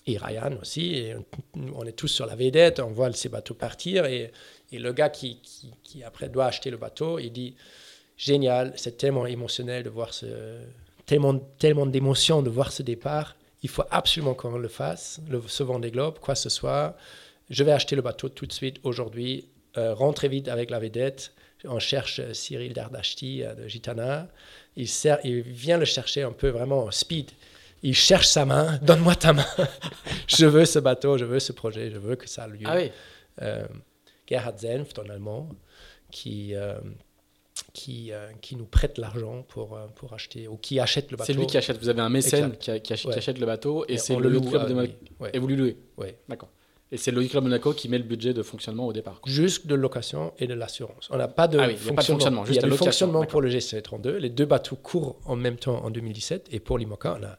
[0.07, 0.97] et Ryan aussi.
[0.97, 1.15] Et
[1.75, 4.05] on est tous sur la vedette, on voit ces bateaux partir.
[4.05, 4.33] Et,
[4.71, 5.41] et le gars qui,
[5.83, 7.55] qui, après doit acheter le bateau, il dit
[8.17, 10.27] Génial, c'est tellement émotionnel de voir ce.
[11.07, 15.79] tellement, tellement d'émotion de voir ce départ il faut absolument qu'on le fasse, le, ce
[15.81, 16.97] des globes, quoi que ce soit.
[17.51, 19.49] Je vais acheter le bateau tout de suite aujourd'hui.
[19.77, 21.33] Euh, rentrez vite avec la vedette.
[21.65, 24.29] On cherche euh, Cyril Dardashti euh, de Gitana.
[24.77, 27.31] Il, sert, il vient le chercher un peu vraiment speed.
[27.83, 28.79] Il cherche sa main.
[28.83, 29.47] Donne-moi ta main.
[30.27, 32.67] je veux ce bateau, je veux ce projet, je veux que ça a lieu.
[32.67, 32.91] Ah oui.
[34.29, 35.49] Gerhard Senft en allemand,
[36.11, 36.55] qui,
[37.79, 41.33] qui, euh, qui nous prête l'argent pour, euh, pour acheter, ou qui achète le bateau.
[41.33, 41.79] C'est lui qui achète.
[41.79, 44.91] Vous avez un mécène qui, achète, le bateau et, c'est le, club de
[45.33, 45.77] Et vous lui louez.
[45.97, 46.09] Oui.
[46.29, 46.49] D'accord.
[46.91, 49.21] Et c'est le Club Monaco qui met le budget de fonctionnement au départ.
[49.27, 51.09] Juste de location et de l'assurance.
[51.13, 53.27] On n'a pas de Ah oui, a pas de fonctionnement, Il y a le fonctionnement
[53.27, 54.17] pour le GC32.
[54.17, 56.49] Les deux bateaux courent en même temps en 2017.
[56.51, 57.39] Et pour l'IMOCA, on n'a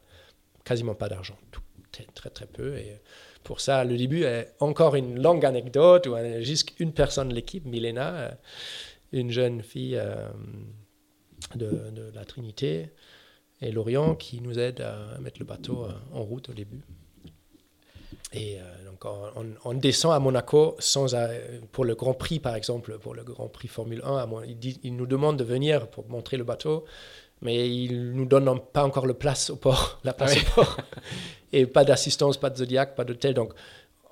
[0.64, 1.36] quasiment pas d'argent.
[1.50, 2.76] Tout très, très, très peu.
[2.76, 3.00] Et
[3.42, 7.28] pour ça, le début est encore une longue anecdote où on a juste une personne
[7.30, 8.30] de l'équipe, Milena, euh,
[9.12, 10.28] une jeune fille euh,
[11.54, 12.90] de, de la Trinité
[13.60, 16.82] et Lorient qui nous aide à mettre le bateau euh, en route au début.
[18.32, 19.04] Et euh, donc
[19.64, 21.06] on, descend à Monaco sans
[21.72, 24.58] pour le Grand Prix par exemple, pour le Grand Prix Formule 1, à Mon- il,
[24.58, 26.84] dit- il nous demande de venir pour montrer le bateau,
[27.42, 30.76] mais il nous donne pas encore le place au port, la place au port,
[31.52, 33.52] et pas d'assistance, pas de Zodiac, pas d'hôtel, donc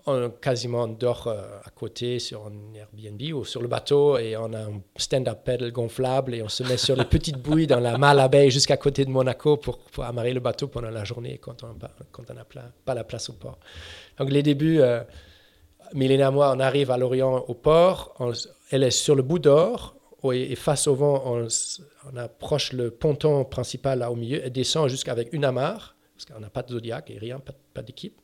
[0.09, 4.53] on quasiment dort euh, à côté sur un Airbnb ou sur le bateau et on
[4.53, 8.29] a un stand-up paddle gonflable et on se met sur les petites bouilles dans la
[8.29, 12.45] baie jusqu'à côté de Monaco pour, amarrer le bateau pendant la journée quand on n'a
[12.85, 13.59] pas la place au port.
[14.19, 15.03] Donc les débuts, euh,
[15.95, 18.15] Mylène et moi, on arrive à Lorient au port,
[18.71, 19.95] elle est sur le bout d'or
[20.33, 25.33] et, face au vent, on, approche le ponton principal là au milieu et descend jusqu'avec
[25.33, 27.41] une amarre, parce qu'on n'a pas de Zodiac et rien,
[27.75, 28.19] pas d'équipe.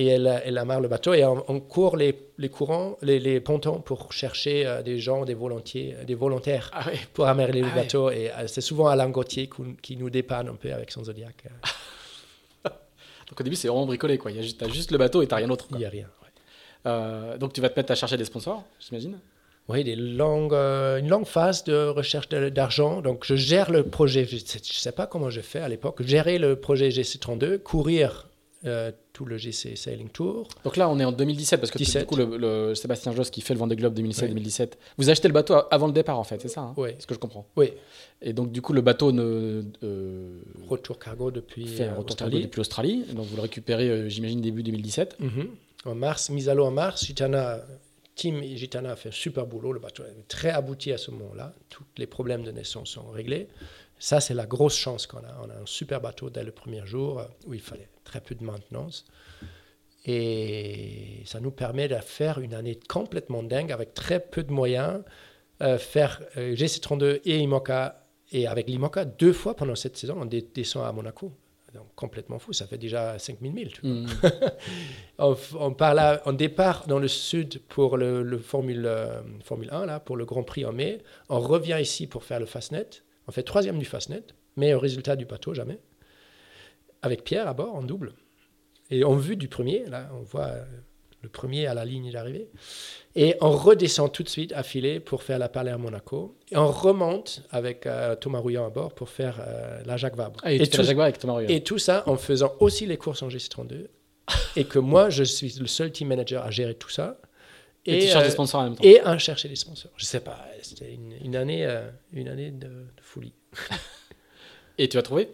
[0.00, 3.40] Et elle, elle amarre le bateau et on, on court les, les courants, les, les
[3.40, 6.98] pontons pour chercher euh, des gens, des volontiers, des volontaires Ah oui.
[7.14, 8.10] pour amarrer le Ah bateau.
[8.10, 11.34] Et euh, c'est souvent Alain Gauthier qui, qui nous dépanne un peu avec son Zodiac.
[11.46, 12.68] Euh,
[13.28, 14.18] Donc au début, c'est vraiment bricolé.
[14.18, 14.30] quoi.
[14.30, 15.66] Il y a juste, t'as juste le bateau et t'as rien d'autre.
[15.72, 16.06] Il n'y a rien.
[16.22, 16.28] ouais.
[16.86, 19.18] Euh, donc tu vas te mettre à chercher des sponsors, j'imagine?
[19.68, 23.02] Oui, des longues, euh, une longue phase de recherche d'argent.
[23.02, 24.24] Donc, je gère le projet.
[24.24, 26.02] Je ne sais pas comment je fais à l'époque.
[26.02, 28.28] Gérer le projet GC32, courir
[28.64, 30.46] euh, tout le GC Sailing Tour.
[30.62, 32.02] Donc là, on est en 2017 parce que 17.
[32.02, 35.34] du coup, le, le Sébastien Josse qui fait le Vendée Globe 2017-2017, vous achetez le
[35.34, 36.90] bateau avant le départ en fait, c'est ça hein Oui.
[37.00, 37.44] Ce que je comprends.
[37.56, 37.72] Oui,
[38.22, 42.10] Et donc du coup, le bateau ne euh, retour cargo depuis fait un euh, retour
[42.10, 42.30] Australie.
[42.30, 43.04] cargo depuis l'Australie.
[43.12, 45.16] Donc vous le récupérez, euh, j'imagine, début 2017.
[45.18, 45.48] Mhm.
[45.84, 47.58] En mars, mise à l'eau en mars, Gitana,
[48.18, 49.72] Team Gitana a fait un super boulot.
[49.72, 51.54] Le bateau est très abouti à ce moment-là.
[51.70, 53.48] Tous les problèmes de naissance sont réglés.
[53.98, 55.40] Ça, c'est la grosse chance qu'on a.
[55.42, 58.44] On a un super bateau dès le premier jour où il fallait très peu de
[58.44, 59.06] maintenance.
[60.04, 65.02] Et ça nous permet de faire une année complètement dingue avec très peu de moyens.
[65.60, 70.24] euh, faire euh, GC32 et IMOCA, et avec l'IMOCA, deux fois pendant cette saison, on
[70.26, 71.32] descend à Monaco.
[71.98, 72.52] Complètement fou.
[72.52, 73.72] Ça fait déjà 5000 milles.
[73.72, 73.90] tu vois.
[73.90, 74.06] Mm.
[75.18, 80.16] On, on départ dans le sud pour le, le Formule, euh, Formule 1, là, pour
[80.16, 80.98] le Grand Prix en mai.
[81.28, 82.88] On revient ici pour faire le Fastnet.
[83.26, 84.22] On fait troisième du Fastnet,
[84.56, 85.80] meilleur résultat du bateau, jamais.
[87.02, 88.12] Avec Pierre à bord, en double.
[88.90, 90.64] Et en vue du premier, là, on voit euh,
[91.22, 92.48] le premier à la ligne d'arrivée.
[93.16, 96.36] Et on redescend tout de suite à filer pour faire la Palais à Monaco.
[96.52, 100.38] Et on remonte avec euh, Thomas Rouillon à bord pour faire euh, la Jacques Vabre.
[100.44, 102.96] Ah, et, Et la tout- Jaguar avec Thomas et tout ça en faisant aussi les
[102.96, 103.88] courses en GC32.
[104.56, 107.18] et que moi, je suis le seul team manager à gérer tout ça.
[107.86, 108.84] Et, tu cherches euh, des sponsors en même temps.
[108.84, 109.90] et à chercher des sponsors.
[109.96, 113.32] Je sais pas, c'était une, une année, euh, une année de, de folie.
[114.78, 115.30] Et tu as trouvé?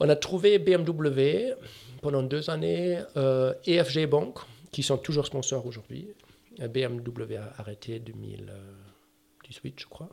[0.00, 1.54] On a trouvé BMW
[2.02, 4.38] pendant deux années, euh, EFG Bank,
[4.72, 6.08] qui sont toujours sponsors aujourd'hui.
[6.60, 10.08] Euh, BMW a arrêté 2018, je crois.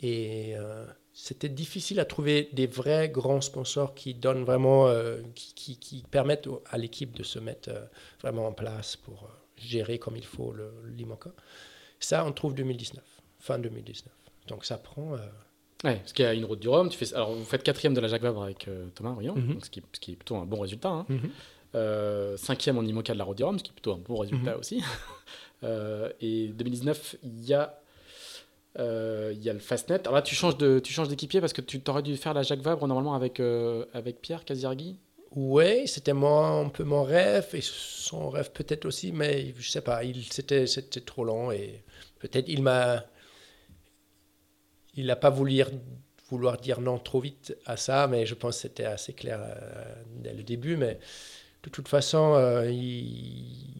[0.00, 5.78] Et euh, c'était difficile à trouver des vrais grands sponsors qui donnent vraiment, euh, qui,
[5.78, 7.84] qui- permettent à l'équipe de se mettre euh,
[8.20, 10.54] vraiment en place pour euh, gérer comme il faut
[10.86, 11.30] l'IMOCA.
[12.00, 13.02] Ça, on trouve 2019,
[13.38, 14.12] fin 2019.
[14.48, 15.16] Donc ça prend.
[15.84, 16.88] Ouais, parce qu'il y a une route du Rhum.
[16.88, 17.14] Tu fais...
[17.14, 19.58] Alors vous faites quatrième de la Jacques Vabre avec euh, Thomas Ruyot, Mhm.
[19.62, 20.88] ce, qui, ce qui est plutôt un bon résultat.
[20.88, 21.06] hein.
[21.08, 21.30] mhm.
[21.76, 24.16] Euh, cinquième en IMOCA de la route du Rhum, ce qui est plutôt un bon
[24.16, 24.58] résultat Mhm.
[24.60, 24.82] aussi.
[25.62, 27.80] Euh, et 2019, il y a,
[28.78, 30.00] euh, il y a le Fastnet.
[30.00, 32.42] Alors là, tu changes de, tu changes d'équipier parce que tu t'aurais dû faire la
[32.42, 33.40] Jacques Vabre normalement avec,
[33.94, 34.96] avec Pierre Casiraghi?
[35.36, 40.04] Oui, c'était un peu mon rêve et son rêve peut-être aussi, mais je sais pas,
[40.04, 41.82] il, c'était, c'était trop long et
[42.18, 43.02] peut-être il m'a.
[44.96, 45.70] Il n'a pas voulu dire-
[46.30, 49.94] vouloir dire non trop vite à ça, mais je pense que c'était assez clair euh,
[50.16, 50.76] dès le début.
[50.76, 50.98] Mais
[51.62, 53.74] de toute façon, euh, il-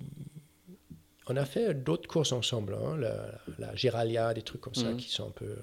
[1.28, 3.14] on a fait d'autres courses ensemble, hein, la,
[3.58, 4.96] la Giralia, des trucs comme ça Mhm.
[4.98, 5.56] qui sont un peu.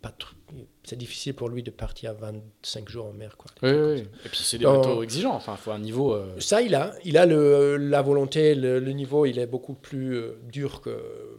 [0.00, 0.34] Pas trop-
[0.82, 3.36] c'est difficile pour lui de partir 25 jours en mer.
[3.38, 4.00] Quoi, Oui, oui.
[4.24, 5.34] Et puis c'est des Dans- bateaux exigeants.
[5.34, 6.12] Enfin, il faut un niveau.
[6.14, 6.92] euh, Ça, il a.
[7.04, 11.33] Il a le, la volonté, le, le niveau, il est beaucoup plus dur que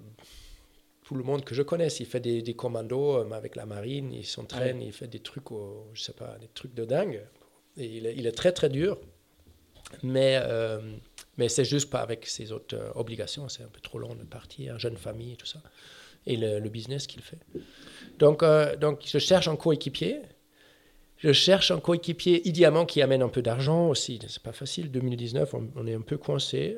[1.05, 1.99] tout le monde que je connaisse.
[2.01, 5.51] Il fait des, des commandos euh, avec la marine, il s'entraîne, il fait des trucs,
[5.51, 7.21] au- je sais pas, des trucs de dingue.
[7.77, 8.99] Et il est, il est très, très dur.
[10.03, 10.79] Mais, euh,
[11.37, 13.47] mais c'est juste pas avec ses autres euh, obligations.
[13.49, 15.61] C'est un peu trop long de partir, jeune famille et tout ça.
[16.25, 17.37] Et le, le business qu'il fait.
[18.17, 20.21] Donc, euh, donc, je cherche un coéquipier.
[21.17, 24.19] Je cherche un coéquipier idéalement qui amène un peu d'argent aussi.
[24.27, 24.89] C'est pas facile.
[24.91, 26.77] 2019, on, on est un peu coincé.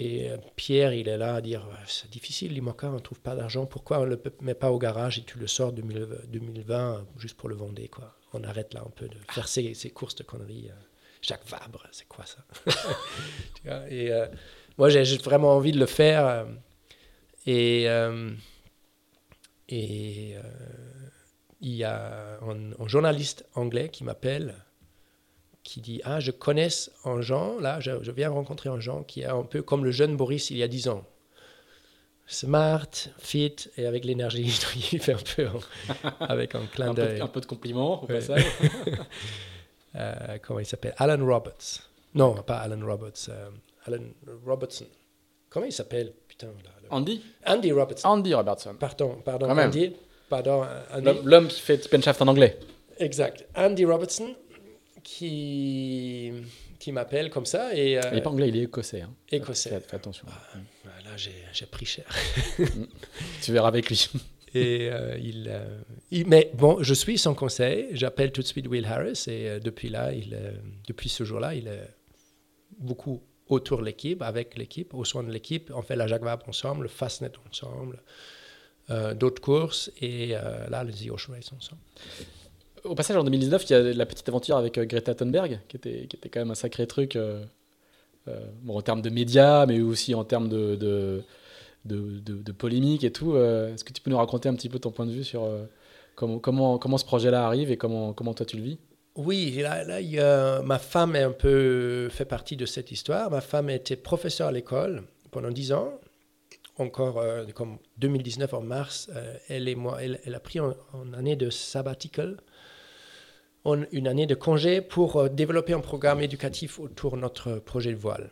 [0.00, 3.66] Et Pierre, il est là à dire c'est difficile, l'IMOCA, on ne trouve pas d'argent.
[3.66, 7.48] Pourquoi on ne le met pas au garage et tu le sors 2020 juste pour
[7.48, 8.14] le vendre quoi?
[8.32, 10.70] On arrête là un peu de faire ces, courses de conneries.
[11.20, 12.44] Jacques Vabre, c'est quoi ça?
[13.90, 14.10] Et
[14.76, 16.46] moi, j'ai vraiment envie de le faire.
[17.46, 17.88] Et
[21.60, 24.54] il y a un, journaliste anglais qui m'appelle,
[25.68, 26.68] qui dit Ah, je connais
[27.04, 30.16] un Jean, là, je, viens rencontrer un Jean qui est un peu comme le jeune
[30.16, 31.04] Boris il y a 10 ans.
[32.26, 34.44] Smart, fit et avec l'énergie.
[34.92, 35.46] il fait un peu
[36.20, 37.20] avec un clin d'œil.
[37.20, 38.44] Un, peu de compliments au passage.
[39.96, 40.94] Euh, comment il s'appelle?
[40.98, 41.80] Alan Roberts.
[42.14, 43.30] Non, pas Alan Roberts.
[43.30, 43.48] Euh,
[43.86, 44.04] Alan
[44.44, 44.84] Robertson.
[45.48, 46.12] Comment il s'appelle?
[46.28, 46.48] Putain.
[46.90, 47.22] Andy?
[47.46, 48.06] Andy Robertson.
[48.06, 48.74] Andy Robertson.
[48.78, 49.96] Pardon, pardon, Andy.
[50.28, 50.66] Pardon,
[51.24, 52.58] L'homme qui fait Tip en anglais.
[52.98, 53.46] Exact.
[53.56, 54.34] Andy Robertson,
[55.02, 56.32] qui,
[56.78, 57.74] qui m'appelle comme ça.
[57.74, 59.02] Et, euh, il n'est pas anglais, il est écossais.
[59.02, 59.14] Hein.
[59.30, 59.80] Écossais.
[59.80, 60.26] Fais, attention.
[60.28, 60.58] Ah,
[61.04, 62.06] là, j'ai pris cher.
[63.42, 64.08] tu verras avec lui.
[64.54, 65.18] Et euh,
[65.48, 65.80] euh,
[66.10, 67.88] il, mais bon, je suis son conseil.
[67.92, 70.36] J'appelle tout de suite Will Harris et depuis là, il,
[70.86, 71.88] depuis ce jour-là, il est
[72.78, 75.70] beaucoup autour de l'équipe, avec l'équipe, au soin de l'équipe.
[75.74, 78.02] On fait la Jacques Vabre ensemble, le Fastnet ensemble.
[79.16, 81.82] D'autres courses et là, les Race ensemble.
[82.84, 85.76] Au passage, en 2019, il y a la petite aventure avec euh, Greta Thunberg, qui
[85.76, 87.18] était, qui était quand même un sacré truc,
[88.62, 90.76] bon, en termes de médias, mais aussi en termes de,
[91.84, 93.36] de, polémique et tout.
[93.36, 95.48] Est-ce que tu peux nous raconter un petit peu ton point de vue sur
[96.14, 98.78] comment, comment, comment ce projet-là arrive et comment, comment toi tu le vis?
[99.16, 103.30] Oui, là, là y a, ma femme est un peu fait partie de cette histoire.
[103.30, 105.98] Ma femme était professeure à l'école pendant 10 ans
[106.78, 111.36] encore euh, comme 2019 en mars, euh, elle et moi, elle, a pris une année
[111.36, 112.38] de sabbatical,
[113.64, 117.98] une année de congé pour euh, développer un programme éducatif autour de notre projet de
[117.98, 118.30] voile.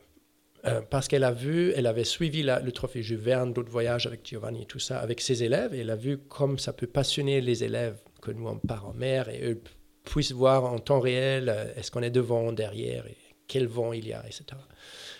[0.90, 4.62] parce qu'elle a vu, elle avait suivi le trophée Jules Verne, d'autres voyages avec Giovanni
[4.62, 7.62] et tout ça, avec ses élèves, et elle a vu comme ça peut passionner les
[7.62, 9.60] élèves que nous on part en mer et eux
[10.04, 13.04] puissent voir en temps réel est-ce qu'on est devant, derrière,
[13.46, 14.44] quel vent il y a, etc.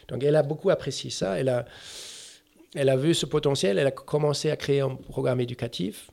[0.09, 1.39] Donc elle a beaucoup apprécié ça.
[1.39, 1.65] Elle a,
[2.75, 6.11] elle a vu ce potentiel, elle a commencé à créer un programme éducatif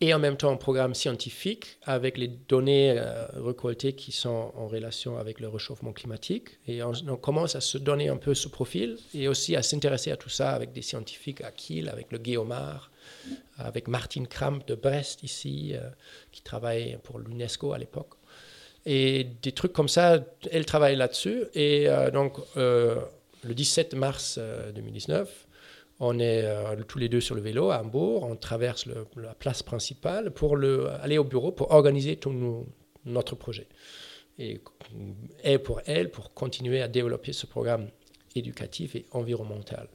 [0.00, 3.52] et en même temps un programme scientifique avec les données euh,
[3.96, 6.60] qui sont en relation avec le réchauffement climatique.
[6.68, 10.16] Et on, commence à se donner un peu ce profil et aussi à s'intéresser à
[10.16, 12.92] tout ça avec des scientifiques à Kiel, avec le Guillaumard,
[13.56, 15.80] avec Martine Kramp de Brest ici, euh,
[16.30, 18.14] qui travaille pour l'UNESCO à l'époque.
[18.86, 21.44] Et des trucs comme ça, elle travaille là-dessus.
[21.54, 24.38] Et euh, donc, le 17 mars
[24.74, 25.47] 2019,
[26.00, 28.86] on est euh, tous les deux sur le vélo à Hambourg, on traverse
[29.16, 32.66] la place principale pour le, aller au bureau pour organiser tout
[33.04, 33.66] notre projet.
[34.38, 34.60] Et,
[35.58, 37.88] pour elle, pour continuer à développer ce programme
[38.36, 39.88] éducatif et environnemental.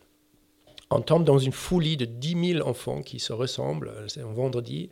[0.89, 4.89] On tombe dans une folie de 10 000 enfants qui se ressemblent, c'est un vendredi,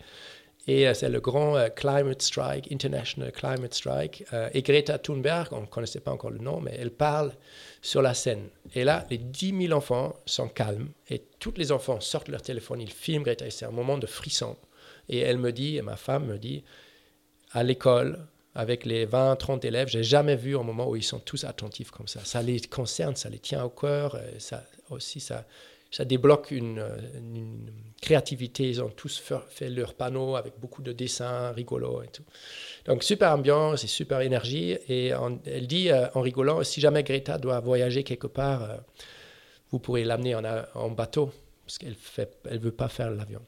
[0.68, 4.24] et euh, c'est le grand euh, Climate Strike, International Climate Strike.
[4.54, 7.34] et Greta Thunberg, on ne connaissait pas encore le nom, mais elle parle
[7.82, 8.50] sur la scène.
[8.76, 12.82] Et là, les 10 000 enfants sont calmes et tous les enfants sortent leur téléphone,
[12.82, 14.56] ils filment Greta et c'est un moment de frisson.
[15.10, 16.64] Et elle me dit, et ma femme me dit,
[17.52, 18.20] à l'école,
[18.54, 21.92] avec les 20, 30 élèves, j'ai jamais vu un moment où ils sont tous attentifs
[21.92, 22.20] comme ça.
[22.24, 25.46] Ça les concerne, ça les tient au cœur, ça aussi, ça,
[25.92, 26.84] ça débloque une,
[28.02, 28.68] créativité.
[28.68, 32.24] Ils ont tous fait, leur panneau avec beaucoup de dessins rigolos et tout.
[32.86, 34.72] Donc, super ambiance et super énergie.
[34.88, 35.12] Et
[35.46, 38.78] elle dit euh, en rigolant, si jamais Greta doit voyager quelque part, euh,
[39.70, 41.32] vous pourrez l'amener en, bateau,
[41.66, 43.42] parce qu'elle ne elle veut pas faire l'avion.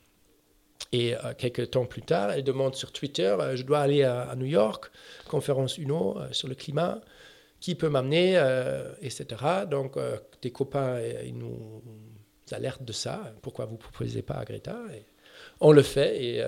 [0.91, 4.45] Et euh, quelques temps plus tard, elle demande sur Twitter, je dois aller à, New
[4.45, 4.91] York,
[5.27, 7.01] conférence UNO sur le climat,
[7.59, 8.35] qui peut m'amener,
[9.01, 9.25] etc.
[9.69, 9.97] Donc,
[10.41, 11.81] des copains, ils nous
[12.51, 14.77] alertent de ça, pourquoi vous ne proposez pas à Greta
[15.59, 16.43] On le fait et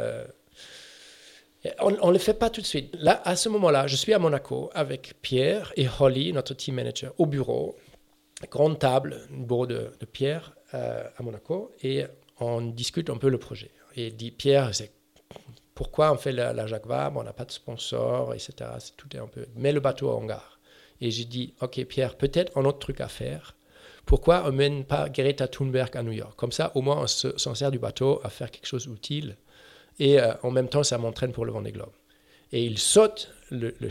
[1.79, 2.95] on ne le fait pas tout de suite.
[2.99, 7.13] Là, à ce moment-là, je suis à Monaco avec Pierre et Holly, notre team manager,
[7.17, 7.75] au bureau,
[8.51, 12.05] grande table, bureau de, Pierre euh, à Monaco, et
[12.39, 13.71] on discute un peu le projet.
[13.95, 14.91] Et dit Pierre, c'est
[15.73, 18.53] pourquoi on fait la, Vabre, on n'a pas de sponsor, etc.
[18.97, 19.45] tout est un peu.
[19.55, 20.59] Mets le bateau en hangar.
[21.01, 23.55] Et j'ai dit, ok Pierre, peut-être un autre truc à faire.
[24.05, 26.33] Pourquoi on ne mène pas Greta Thunberg à New York?
[26.35, 29.35] Comme ça, au moins, on s'en sert du bateau à faire quelque chose d'utile
[29.99, 31.91] et euh, en même temps, ça m'entraîne pour le Vendée Globe.
[32.51, 33.89] Et il saute, le, la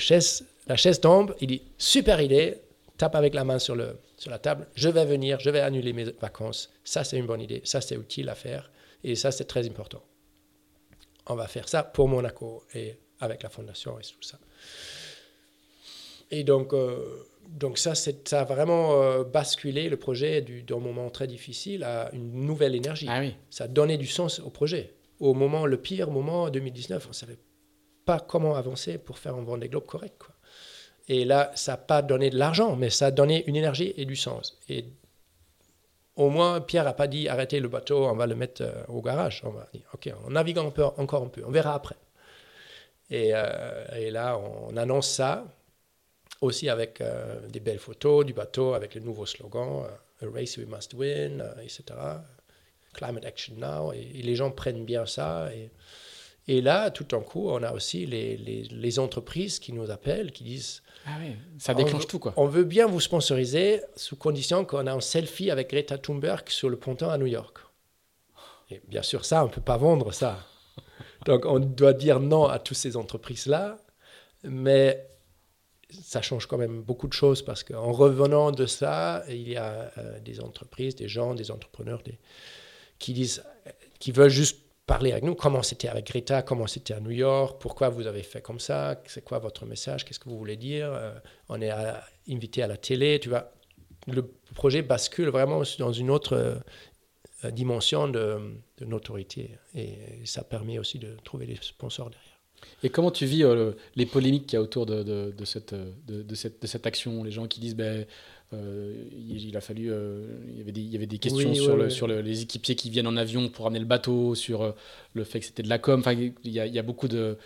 [0.76, 2.60] chaise tombe, il dit super idée,
[2.96, 6.70] tape avec la main sur la table, je vais venir, je vais annuler mes vacances,
[6.84, 8.70] ça c'est une bonne idée, ça c'est utile à faire,
[9.02, 10.02] et ça c'est très important.
[11.26, 14.38] On va faire ça pour Monaco et avec la fondation et tout ça.
[16.30, 21.26] Et donc, euh, donc ça, ça a vraiment euh, basculé le projet d'un moment très
[21.26, 23.06] difficile à une nouvelle énergie.
[23.08, 23.34] Ah oui.
[23.50, 24.94] Ça a donné du sens au projet.
[25.20, 27.38] Au moment, le pire moment, 2019, on ne savait
[28.04, 30.16] pas comment avancer pour faire un Vendée Globe correct.
[30.18, 30.34] Quoi.
[31.08, 34.04] Et là, ça n'a pas donné de l'argent, mais ça a donné une énergie et
[34.04, 34.58] du sens.
[34.68, 34.86] Et
[36.16, 39.02] au moins, Pierre n'a pas dit arrêtez le bateau, on va le mettre euh, au
[39.02, 39.42] garage.
[39.44, 41.96] On va dire ok, on navigue encore un peu, on verra après.
[43.10, 45.44] Et, euh, et là, on annonce ça
[46.44, 49.84] aussi avec euh, des belles photos du bateau, avec le nouveau slogan
[50.22, 51.84] A race we must win, etc.
[52.92, 53.92] Climate action now.
[53.92, 55.50] Et, les gens prennent bien ça.
[55.54, 55.70] Et,
[56.46, 60.30] et là, tout en coup, on a aussi les, les, les, entreprises qui nous appellent,
[60.30, 62.34] qui disent Ah oui, ça déclenche tout, quoi.
[62.36, 66.68] On veut bien vous sponsoriser sous condition qu'on a un selfie avec Greta Thunberg sur
[66.68, 67.58] le ponton à New York.
[68.70, 70.38] Et bien sûr, ça, on ne peut pas vendre ça.
[71.26, 73.78] Donc, on doit dire non à toutes ces entreprises-là.
[74.44, 75.06] Mais
[76.02, 79.92] ça change quand même beaucoup de choses parce qu'en revenant de ça, il y a
[79.98, 82.02] euh, des entreprises, des gens, des entrepreneurs
[82.98, 83.44] qui disent,
[83.98, 87.56] qui veulent juste parler avec nous, comment c'était avec Greta, comment c'était à New York,
[87.60, 90.92] pourquoi vous avez fait comme ça, c'est quoi votre message, qu'est-ce que vous voulez dire?
[90.92, 91.14] Euh,
[91.48, 91.72] on est
[92.28, 93.50] invité à la télé, tu vois.
[94.06, 94.22] Le
[94.54, 96.60] projet bascule vraiment dans une autre
[97.44, 102.33] euh, dimension de, de, notoriété et ça permet aussi de trouver des sponsors derrière.
[102.84, 105.74] Et comment tu vis euh, les polémiques qu'il y a autour de, de, de, cette,
[106.06, 107.24] de, cette, de cette action?
[107.24, 108.04] Les gens qui disent ben,
[108.52, 109.90] euh, il, a fallu.
[109.90, 112.74] Euh, il, y avait des, il y avait des questions sur, le, sur les équipiers
[112.74, 114.74] qui viennent en avion pour amener le bateau, sur
[115.14, 116.00] le fait que c'était de la com.
[116.00, 117.36] Enfin, il y a, il y a beaucoup de.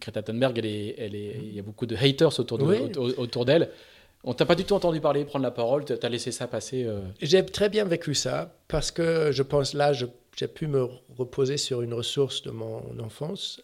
[0.00, 2.98] Greta Thunberg, elle est, elle est, il y a beaucoup de haters autour d'elle.
[2.98, 3.70] autour d'elle.
[4.24, 6.86] On t'a pas du tout entendu parler, prendre la parole, tu as laissé ça passer
[7.22, 10.86] J'ai très bien vécu ça, parce que je pense là, j'ai pu me
[11.16, 13.62] reposer sur une ressource de mon enfance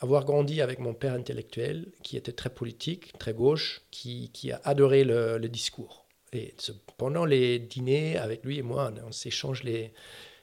[0.00, 4.60] avoir grandi avec mon père intellectuel, qui était très politique, très gauche, qui, qui a
[4.64, 6.06] adoré le, discours.
[6.32, 6.54] Et
[6.96, 9.92] pendant les dîners, avec lui et moi, on, s'échange les,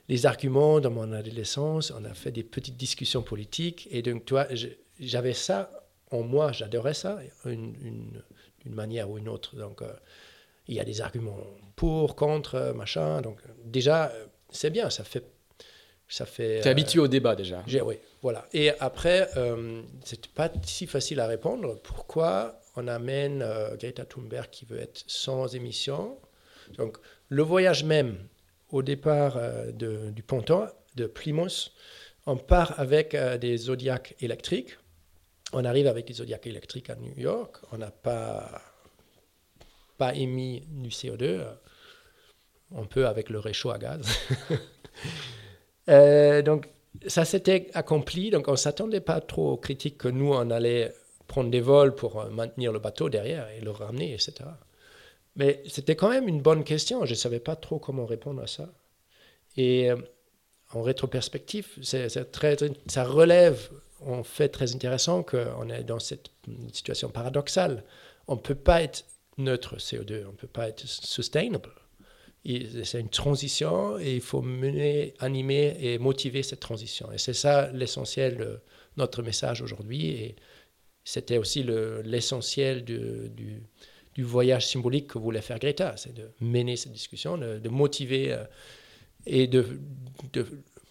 [0.07, 3.87] les arguments dans mon adolescence, on a fait des petites discussions politiques.
[3.91, 4.47] Et donc, toi,
[4.99, 5.71] j'avais ça
[6.11, 8.21] en moi, j'adorais ça, d'une
[8.65, 9.55] une, manière ou une autre.
[9.55, 9.91] Donc, euh,
[10.67, 11.39] il y a des arguments
[11.75, 13.21] pour, contre, machin.
[13.21, 14.13] Donc, déjà,
[14.51, 15.25] c'est bien, ça fait
[16.13, 16.61] ça fait.
[16.61, 17.63] T'es habitué au débat déjà.
[17.67, 18.45] Oui, voilà.
[18.53, 21.79] Et après, euh, c'est pas si facile à répondre.
[21.81, 26.19] Pourquoi on amène euh, Greta Thunberg qui veut être sans émission?
[26.77, 26.97] Donc,
[27.29, 28.17] le voyage même,
[28.69, 31.71] au départ euh, de, du ponton de Plymouth,
[32.27, 34.77] on part avec euh, des Zodiacs électriques.
[35.51, 37.57] On arrive avec des Zodiacs électriques à New York.
[37.71, 38.61] On n'a pas,
[39.97, 41.43] pas émis du CO2.
[42.69, 44.07] On peut avec le réchaud à gaz.
[45.89, 46.69] Euh, donc,
[47.07, 48.29] ça s'était accompli.
[48.29, 50.93] Donc, on ne s'attendait pas trop aux critiques que nous, on allait
[51.27, 54.33] prendre des vols pour euh, maintenir le bateau derrière et le ramener, etc.
[55.35, 57.05] Mais c'était quand même une bonne question.
[57.05, 58.69] Je ne savais pas trop comment répondre à ça.
[59.57, 59.97] Et euh,
[60.71, 62.57] en rétroperspective, c'est très,
[62.87, 63.69] ça relève
[64.05, 66.31] en fait très intéressant qu'on est dans cette
[66.71, 67.83] situation paradoxale.
[68.27, 69.05] On ne peut pas être
[69.37, 71.69] neutre CO2, on ne peut pas être sustainable
[72.45, 77.11] c'est une transition et il faut mener, animer et motiver cette transition.
[77.11, 78.59] Et c'est ça l'essentiel de
[78.97, 80.07] notre message aujourd'hui.
[80.07, 80.35] Et
[81.05, 83.31] c'était aussi l'essentiel du,
[84.15, 88.43] du, voyage symbolique que voulait faire Greta, c'est de mener cette discussion, de, motiver euh,
[89.25, 89.79] et de,
[90.33, 90.45] de,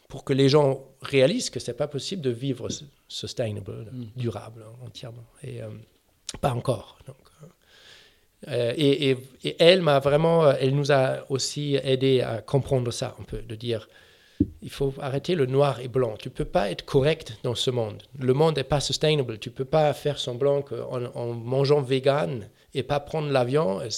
[0.09, 2.69] pour que les gens réalisent que c'est pas possible de vivre
[3.09, 4.05] sustainable, mm.
[4.17, 5.27] durable entièrement.
[5.43, 5.69] Et euh,
[6.41, 6.99] pas encore.
[7.07, 7.17] Donc,
[8.49, 9.17] euh, et,
[9.59, 13.55] elle m'a vraiment, euh, elle nous a aussi aidé à comprendre ça un peu, de
[13.55, 13.89] dire,
[14.63, 16.17] il faut arrêter le noir et blanc.
[16.19, 18.03] Tu peux pas être correct dans ce monde.
[18.19, 19.39] Le monde n'est pas sustainable.
[19.39, 23.89] Tu peux pas faire semblant qu'en en mangeant vegan et pas prendre l'avion, euh,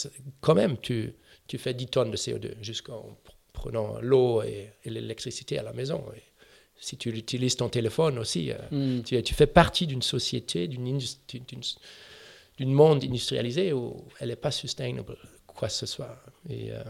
[0.40, 1.14] quand même, tu,
[1.46, 3.16] tu fais 10 tonnes de CO2 jusqu'en
[3.54, 6.04] prenant l'eau et, l'électricité à la maison.
[6.78, 9.02] si tu utilises ton téléphone aussi, hmm.
[9.04, 11.00] tu, tu, fais partie d'une société, d'une
[12.56, 16.16] d'une monde industrialisé où elle n'est pas sustainable, quoi que ce soit.
[16.48, 16.82] Et, euh,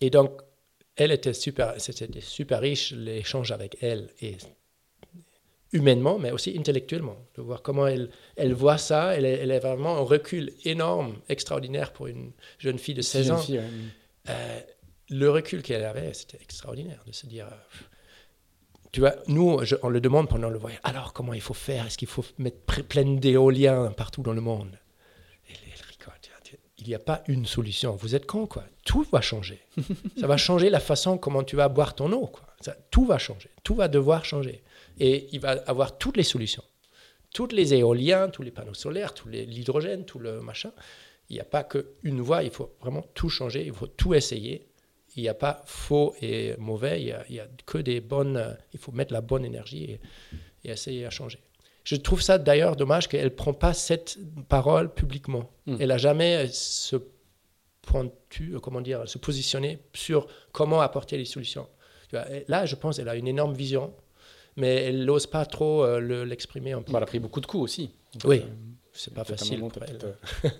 [0.00, 0.40] et donc,
[0.96, 4.36] elle était super, c'était super riche, l'échange avec elle, et
[5.72, 9.16] humainement, mais aussi intellectuellement, de voir comment elle, elle voit ça.
[9.16, 13.30] Elle est, elle est vraiment un recul énorme, extraordinaire pour une jeune fille de 16
[13.30, 13.46] ans.
[14.28, 14.60] Euh,
[15.08, 17.48] le recul qu'elle avait, c'était extraordinaire de se dire,
[18.92, 20.80] tu vois, nous, on le demande pendant le voyage.
[20.82, 21.86] Alors, comment il faut faire?
[21.86, 24.78] Est-ce qu'il faut mettre plein d'éoliens partout dans le monde?
[26.78, 27.94] Il n'y a pas une solution.
[27.94, 28.64] Vous êtes con, quoi.
[28.86, 29.60] Tout va changer.
[30.18, 32.32] Ça va changer la façon comment tu vas boire ton eau.
[32.62, 33.50] Ça, tout va changer.
[33.62, 34.62] Tout va devoir changer.
[34.98, 36.64] Et il va avoir toutes les solutions.
[37.34, 40.72] Toutes les éoliens, tous les panneaux solaires, tout l'hydrogène, tout le machin.
[41.28, 44.66] Il n'y a pas qu'une voie, il faut vraiment tout changer, il faut tout essayer.
[45.16, 48.56] Il n'y a pas faux et mauvais, il n'y a, que des bonnes.
[48.72, 50.00] Il faut mettre la bonne énergie et,
[50.64, 51.38] et essayer à changer.
[51.84, 55.50] Je trouve ça d'ailleurs dommage qu'elle ne prend pas cette parole publiquement.
[55.66, 55.76] Mm.
[55.80, 56.96] Elle n'a jamais se
[57.82, 61.66] pointu, comment dire, se positionner sur comment apporter les solutions.
[62.12, 63.92] Là, je pense qu'elle a une énorme vision,
[64.56, 67.46] mais elle n'ose pas trop euh, le- l'exprimer en Bah, elle a pris beaucoup de
[67.46, 67.90] coups aussi.
[68.14, 68.48] Donc, Oui, euh,
[68.92, 69.58] c'est pas facile.
[69.60, 69.98] pour elle.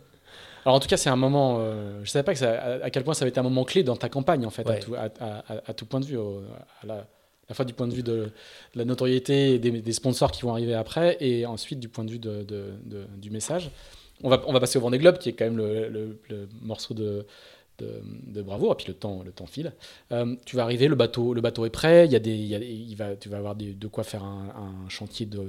[0.65, 1.59] Alors en tout cas, c'est un moment.
[1.61, 3.65] euh, je savais pas que ça, à, à quel point ça avait été un moment
[3.65, 4.81] clé dans ta campagne en fait, à, Ouais.
[4.81, 6.43] tout, à, à- à- à tout point de vue, au-
[6.83, 7.07] à la,
[7.53, 8.33] fois du point de vue de, de
[8.77, 12.11] la notoriété et des, des sponsors qui vont arriver après, et ensuite du point de
[12.13, 13.71] vue de, de- de- du message.
[14.23, 16.49] On va, on va passer au Vendée Globe, qui est quand même le, le- le
[16.63, 17.27] morceau de,
[17.79, 19.73] de, de bravoure, et puis le temps, le temps file.
[20.13, 22.47] Euh, tu vas arriver, le bateau, le bateau est prêt, il y a des, il
[22.47, 25.49] y a- il va, tu vas avoir des- de quoi faire un, un chantier de-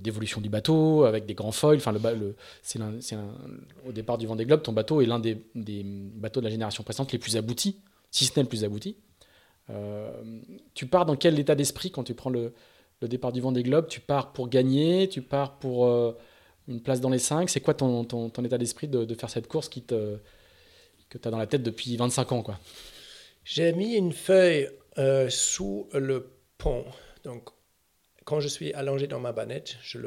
[0.00, 1.76] d'évolution du bateau avec des grands foils.
[1.76, 3.16] Enfin, le, c'est
[3.86, 7.12] au départ du Vendée Globe, ton bateau est l'un des, bateaux de la génération précédente
[7.12, 7.80] les plus aboutis,
[8.10, 8.96] si ce n'est le plus abouti.
[9.70, 10.10] Euh,
[10.74, 12.52] tu pars dans quel état d'esprit quand tu prends le,
[13.02, 13.86] départ du Vendée Globe?
[13.88, 15.08] Tu pars pour gagner?
[15.08, 16.12] Tu pars pour euh,
[16.68, 18.04] une place dans les 5 C'est quoi ton,
[18.44, 20.18] état d'esprit de, de faire cette course qui te,
[21.08, 22.58] que tu as dans la tête depuis 25 ans quoi?
[23.44, 24.68] J'ai mis une feuille
[24.98, 26.84] euh, sous le pont.
[27.24, 27.50] Donc,
[28.24, 29.98] quand je suis allongé dans ma banette, je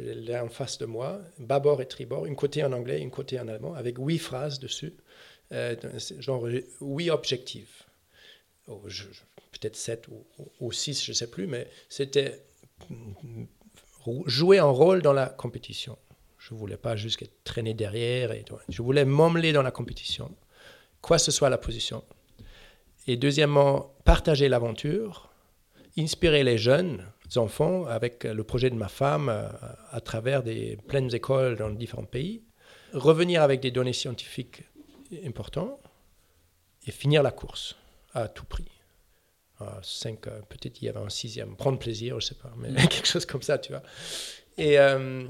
[0.00, 3.48] l'ai en face de moi, bâbord et tribord, une côté en anglais, une côté en
[3.48, 4.94] allemand, avec huit phrases dessus,
[5.52, 5.76] euh,
[6.18, 6.46] genre
[6.80, 7.86] huit objectifs.
[8.66, 8.82] Oh,
[9.52, 10.06] Peut-être sept
[10.60, 12.42] ou, six, je ne sais plus, mais c'était
[12.90, 13.44] mm,
[14.26, 15.96] jouer un rôle dans la compétition.
[16.38, 18.32] Je ne voulais pas juste être traîné derrière.
[18.32, 18.44] Et.
[18.68, 20.34] Je voulais m'emmener dans la compétition,
[21.00, 22.04] quoi que ce soit la position.
[23.06, 25.30] Et deuxièmement, partager l'aventure,
[25.96, 29.48] inspirer les jeunes enfants avec le projet de ma femme euh,
[29.90, 32.42] à travers des pleines écoles dans différents pays,
[32.92, 34.62] revenir avec des données scientifiques
[35.26, 35.78] importantes
[36.86, 37.76] et finir la course
[38.12, 38.66] à tout prix.
[39.60, 42.72] À cinq, euh, peut-être il y avait un sixième, prendre plaisir, je sais pas, mais
[42.88, 43.82] quelque chose comme ça, tu vois.
[44.58, 45.26] Et euh,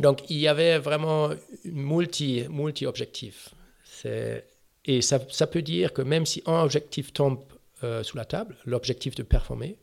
[0.00, 1.30] donc il y avait vraiment
[1.64, 3.50] multi, multi-objectifs.
[3.84, 4.46] C'est-
[4.84, 7.38] Et ça, ça peut dire que même si un objectif tombe
[7.84, 9.76] euh, sous la table, l'objectif de performer,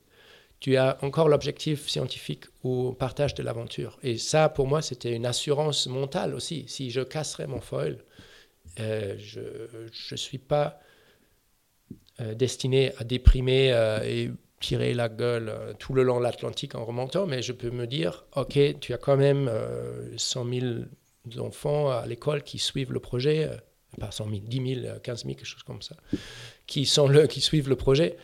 [0.60, 3.97] tu as encore l'objectif scientifique ou partage de l'aventure.
[4.03, 6.66] Et ça, pour moi, c'était une assurance mentale aussi.
[6.68, 7.97] Si je casserais mon foil,
[8.80, 9.39] euh, je
[10.12, 10.80] ne suis pas
[12.22, 16.76] euh, destiné à déprimer euh, et tirer la gueule euh, tout le long de l'Atlantique
[16.76, 20.66] en remontant, mais je peux me dire, OK, tu as quand même euh, 100 000
[21.38, 23.49] enfants à l'école qui suivent le projet,
[23.99, 25.95] pas 100 000, 10 000, euh, 15 000, quelque chose comme ça,
[26.68, 28.18] qui, sont le, qui suivent le projet.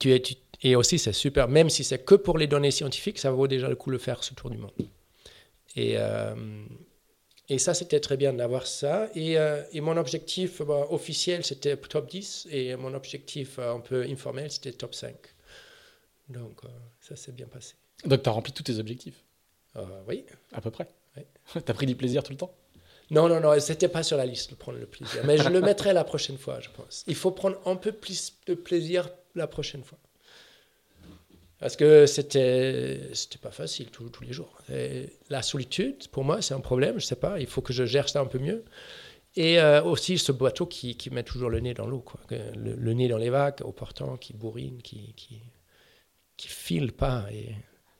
[0.00, 3.18] Tu es, tu- et aussi, c'est super, même si c'est que pour les données scientifiques,
[3.18, 4.72] ça vaut déjà le coup de le faire ce tour du monde.
[5.76, 6.34] Et, euh,
[7.50, 9.10] et ça, c'était très bien d'avoir ça.
[9.14, 12.48] Et, euh, et mon objectif bah, officiel, c'était top 10.
[12.50, 15.14] Et mon objectif euh, un peu informel, c'était top 5.
[16.30, 16.62] Donc,
[16.98, 17.74] ça s'est bien passé.
[18.06, 19.22] Donc tu as rempli tous tes objectifs,
[20.08, 20.24] oui.
[20.52, 20.88] à peu près?
[21.16, 21.26] Ouais.
[21.52, 22.54] tu as pris du plaisir tout le temps?
[23.10, 25.22] Non, non, non, c'était pas sur la liste de prendre le plaisir.
[25.26, 27.04] Mais je le mettrai la prochaine fois, je pense.
[27.06, 29.98] Il faut prendre un peu plus de plaisir la prochaine fois.
[31.64, 34.58] Parce que c'était c'était pas facile tous, tous les jours.
[34.70, 37.40] Et la solitude, pour moi, c'est un problème, je sais pas.
[37.40, 38.64] Il faut que je gère ça un peu mieux.
[39.34, 42.20] Et euh, aussi ce bateau qui, qui met toujours le nez dans l'eau, quoi.
[42.30, 45.40] Le, le nez dans les vagues, au portant, qui bourrine, qui, qui,
[46.36, 47.24] qui file pas.
[47.32, 47.54] Et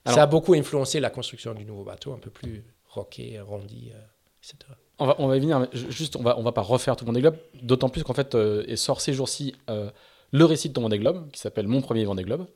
[0.04, 3.92] Alors- ça a beaucoup influencé la construction du nouveau bateau, un peu plus rocké, arrondi,
[3.94, 3.98] euh,
[4.42, 4.58] etc.
[4.98, 7.06] On va, on va y venir, mais juste, on va, on va pas refaire tout
[7.06, 9.90] le Vendée Globe, d'autant plus qu'en fait, euh, est sort ces jours-ci euh,
[10.32, 12.46] le récit de ton Vendée Globe, qui s'appelle Mon premier Vendée Globe,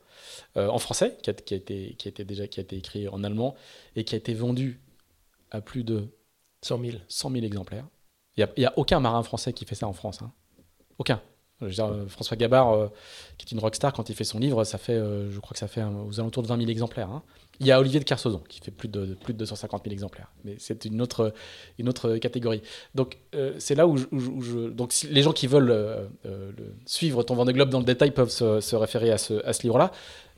[0.56, 2.76] euh, en français, qui a, qui, a été, qui a été déjà qui a été
[2.76, 3.54] écrit en allemand,
[3.96, 4.80] et qui a été vendu
[5.50, 6.08] à plus de
[6.62, 6.96] 100 000.
[7.08, 7.86] 100 000 exemplaires.
[8.36, 10.22] Il n'y a, aucun marin français qui fait ça en France.
[10.22, 10.32] hein.
[10.98, 11.20] Aucun.
[11.60, 12.86] Je veux dire, euh, François Gabard, euh,
[13.36, 15.58] qui est une rockstar, quand il fait son livre, ça fait, euh, je crois que
[15.58, 17.10] ça fait aux alentours de 20 000 exemplaires.
[17.10, 17.24] hein.
[17.58, 20.30] Il y a Olivier de Kersauzon, qui fait plus de, plus de 250 000 exemplaires.
[20.44, 21.34] Mais c'est une autre,
[21.78, 22.62] une autre catégorie.
[22.94, 25.48] Donc, euh, c'est là où je, où je- où je- Donc, si les gens qui
[25.48, 26.08] veulent le-
[26.86, 29.62] suivre ton Vendée Globe dans le détail peuvent se, se référer à ce, à ce
[29.64, 29.90] livre-là.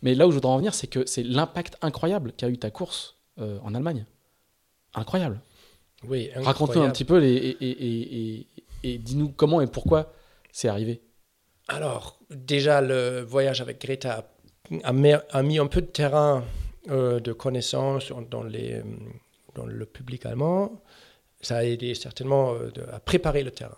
[0.03, 2.71] Mais là où je voudrais en venir, c'est que c'est l'impact incroyable qu'a eu ta
[2.71, 4.07] course euh, en Allemagne.
[4.95, 5.41] Incroyable.
[6.09, 8.47] Oui, Raconte-nous un petit peu les- et, et- et- et-
[8.95, 10.13] et dis-nous comment et pourquoi
[10.53, 11.03] c'est arrivé.
[11.69, 14.27] Alors, déjà, le voyage avec Greta
[14.83, 16.45] a, mis- a mis un peu de terrain
[16.89, 18.83] euh, de connaissances dans, les,
[19.55, 20.81] dans le public allemand.
[21.43, 23.77] Ça a aidé certainement euh, de- à préparer le terrain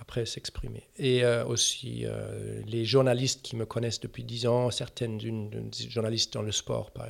[0.00, 0.82] après s'exprimer.
[0.98, 5.70] Et euh, aussi euh, les journalistes qui me connaissent depuis 10 ans, certaines d'une- d'une
[5.90, 7.08] journalistes dans le sport, par-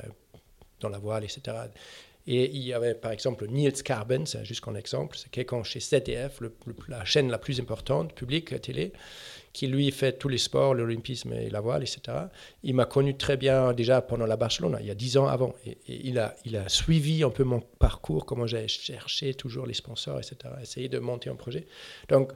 [0.79, 1.41] dans la voile, etc.
[2.27, 5.79] Et il y avait par exemple Niels Carben, c'est juste un exemple, c'est quelqu'un chez
[5.79, 6.41] ZDF,
[6.87, 8.93] la chaîne la plus importante, publique, télé,
[9.55, 11.99] qui lui fait tous les sports, l'olympisme et la voile, etc.
[12.63, 15.55] Il m'a connu très bien déjà pendant la Barcelone, il y a dix ans avant.
[15.65, 16.35] Et, il, a,
[16.67, 20.35] suivi un peu mon parcours, comment j'ai cherché toujours les sponsors, etc.
[20.61, 21.67] Essayé de monter un projet.
[22.09, 22.33] Donc,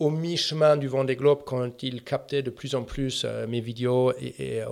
[0.00, 4.12] au mi-chemin du Vendée Globe, quand il captait de plus en plus euh, mes vidéos
[4.20, 4.62] et,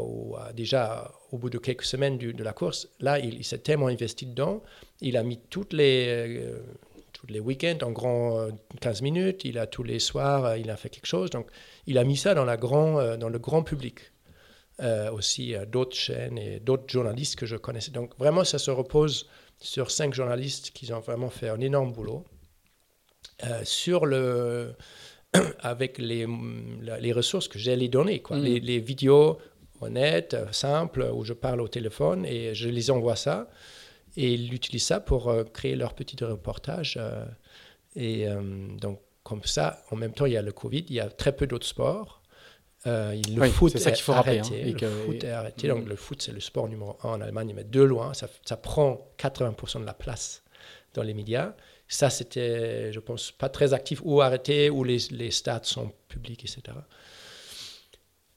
[0.55, 4.61] déjà au bout de quelques semaines de la course, là, il, s'est tellement investi dedans.
[5.01, 6.59] Il a mis toutes les, euh,
[7.27, 8.49] tous les week-ends en grand
[8.81, 9.45] 15 euh, minutes.
[9.45, 11.31] Il a tous les soirs, il a fait quelque chose.
[11.31, 11.49] Donc,
[11.87, 14.01] il a mis ça dans, la grand, dans le grand public.
[15.13, 17.91] aussi d'autres chaînes et d'autres journalistes que je connaissais.
[17.91, 22.25] Donc, vraiment, ça se repose sur cinq journalistes qui ont vraiment fait un énorme boulot.
[23.65, 24.75] sur le
[25.61, 26.27] avec les,
[27.01, 28.37] les ressources que j'ai les données, quoi.
[28.37, 28.43] Mm.
[28.43, 29.39] Les, vidéos
[29.81, 33.49] honnêtes, simples, où je parle au téléphone et je les envoie ça.
[34.17, 36.97] Et ils utilisent ça pour euh, créer leur petit reportage.
[36.99, 37.25] Euh,
[37.95, 38.41] et euh,
[38.81, 41.35] donc, comme ça, en même temps, il y a le Covid, il y a très
[41.35, 42.23] peu d'autres sports.
[42.85, 44.73] le foot c'est ça qu'il faut arrêter, rappeler.
[44.73, 45.69] Hein, le foot est arrêté.
[45.69, 45.89] Donc, mm.
[45.89, 48.15] le foot, c'est le sport numéro un en Allemagne, mais de loin.
[48.15, 50.43] Ça, ça prend 80% de la place
[50.95, 51.55] dans les médias.
[51.89, 56.43] Ça, c'était, je pense, pas très actif ou arrêté, ou les, les stats sont publics,
[56.45, 56.77] etc.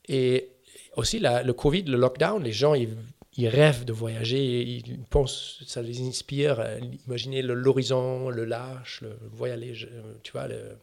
[0.07, 0.49] Et
[0.95, 2.95] aussi, le Covid, le lockdown, les gens, ils,
[3.37, 6.65] ils rêvent de voyager, ils pensent, ça les inspire.
[7.07, 9.89] Imaginez l'horizon, le large, le voyager,
[10.23, 10.77] tu vois, le,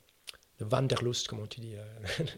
[0.58, 1.74] le Wanderlust, comment tu dis.
[1.74, 2.24] Euh,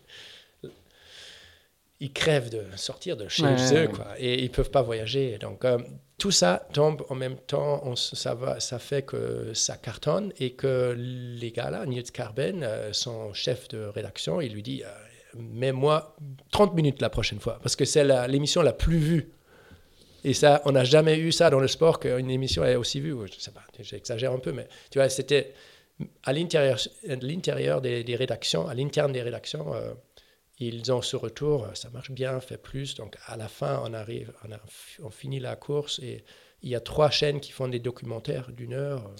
[2.00, 3.44] ils crèvent de sortir de chez
[3.74, 5.38] eux, quoi, et ils peuvent pas voyager.
[5.38, 5.78] Donc, euh,
[6.16, 10.52] tout ça tombe en même temps, on, ça, va, ça fait que ça cartonne et
[10.52, 14.88] que les gars là, Niels Carben, euh, son chef de rédaction, il lui dit euh,
[15.36, 16.16] Mets-moi
[16.50, 19.32] 30 minutes la prochaine fois, parce que c'est l'émission la, plus vue.
[20.24, 23.14] Et ça, on n'a jamais eu ça dans le sport, qu'une émission est aussi vue.
[23.26, 25.54] Je sais pas, j'exagère un peu, mais tu vois, c'était
[26.24, 29.74] à l'intérieur des, des, rédactions, à l'interne des rédactions.
[29.74, 29.92] Euh,
[30.60, 32.94] ils ont ce retour, ça marche bien, fait plus.
[32.96, 34.32] Donc à la fin, on arrive,
[35.02, 36.24] on, finit la course et
[36.62, 39.10] il y a trois chaînes qui font des documentaires d'une heure.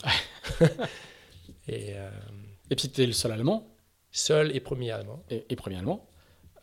[1.68, 2.10] et, euh,
[2.70, 3.68] et puis tu es le seul allemand
[4.10, 5.22] Seul et premier allemand.
[5.30, 6.08] Et, premier allemand.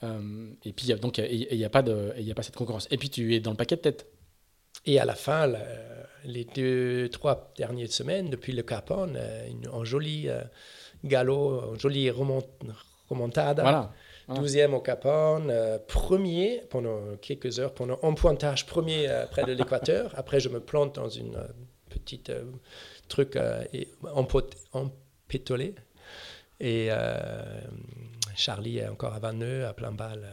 [0.04, 2.88] Euh, et puis donc il n'y a, pas de, a pas cette concurrence.
[2.92, 4.08] Et puis tu es dans le paquet de tête.
[4.86, 5.52] Et à la fin,
[6.24, 10.42] les deux, trois dernières semaines, depuis le Cap Horn, un joli euh,
[11.04, 13.62] galop, une jolie remontada.
[13.64, 13.92] Voilà
[14.30, 19.44] 12e au Cap Horn, euh, premier pendant quelques heures, pendant un pointage premier euh, près
[19.44, 20.12] de l'équateur.
[20.18, 21.48] Après, je me plante dans une euh,
[21.90, 22.32] petite
[23.08, 23.38] truc
[24.74, 25.76] empétolé.
[26.60, 26.90] Et
[28.36, 30.28] Charlie est encore à 20 nœuds, à plein balle.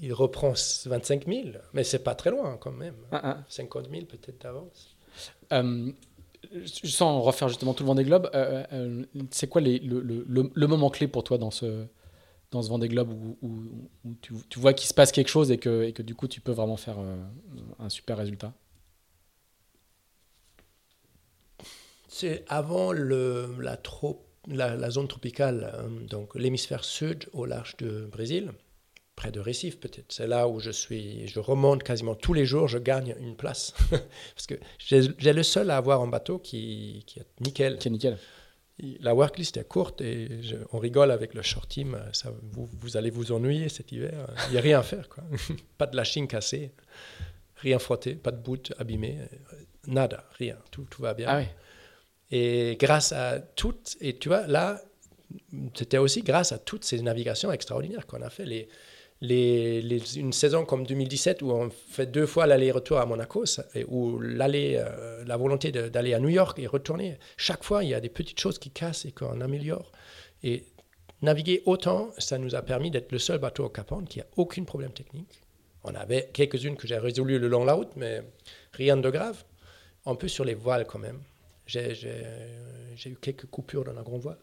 [0.00, 0.52] Il, reprend
[0.86, 2.94] 25 000, mais c'est pas très loin quand même.
[3.48, 4.16] 50 ah, 000 ah.
[4.16, 4.96] peut-être d'avance.
[6.74, 8.30] sans refaire justement tout le Vendée Globe,
[9.30, 11.86] c'est quoi les, le, le, le, moment clé pour toi dans ce,
[12.50, 15.58] dans ce Vendée Globe où, où, tu, tu, vois qu'il se passe quelque chose et
[15.58, 17.16] que, et que, du coup tu peux vraiment faire euh,
[17.78, 18.52] un super résultat?
[22.08, 23.76] C'est avant le, la,
[24.46, 28.52] la, la, zone tropicale, hein, donc l'hémisphère sud au large de Brésil,
[29.16, 30.12] près de Recife peut-être.
[30.12, 33.74] C'est là où je suis, je remonte quasiment tous les jours, je gagne une place.
[33.90, 37.78] Parce que j'ai le seul à avoir un bateau qui, qui est nickel.
[37.78, 38.18] Qui est nickel
[39.00, 40.28] la worklist est courte et
[40.72, 41.98] on rigole avec le short team.
[42.12, 44.28] Ça, vous, vous, allez vous ennuyer cet hiver.
[44.48, 45.08] Il n'y a rien à faire.
[45.08, 45.24] Quoi.
[45.78, 46.72] pas de lashing cassé,
[47.56, 49.18] rien frotté, pas de boot abîmé,
[49.86, 50.58] nada, rien.
[50.70, 51.26] Tout, tout va bien.
[51.28, 51.42] Ah
[52.30, 54.80] et grâce à toutes, et tu vois, là,
[55.74, 58.44] c'était aussi grâce à toutes ces navigations extraordinaires qu'on a fait.
[58.44, 58.68] Les,
[59.22, 64.18] les, une saison comme 2017 où on fait deux fois l'aller-retour à Monaco, et où
[64.18, 68.00] l'aller, euh, la volonté d'aller à New York et retourner, chaque fois il y a
[68.00, 69.90] des petites choses qui cassent et qu'on améliore.
[70.42, 70.64] Et
[71.22, 74.26] naviguer autant, ça nous a permis d'être le seul bateau au Cap Horn qui a
[74.36, 75.40] aucun problème technique.
[75.84, 78.22] On avait quelques-unes que j'ai résolues le long de la route, mais
[78.72, 79.44] rien de grave.
[80.04, 81.20] Un peu sur les voiles quand même.
[81.66, 84.38] J'ai eu quelques coupures dans la grande voile.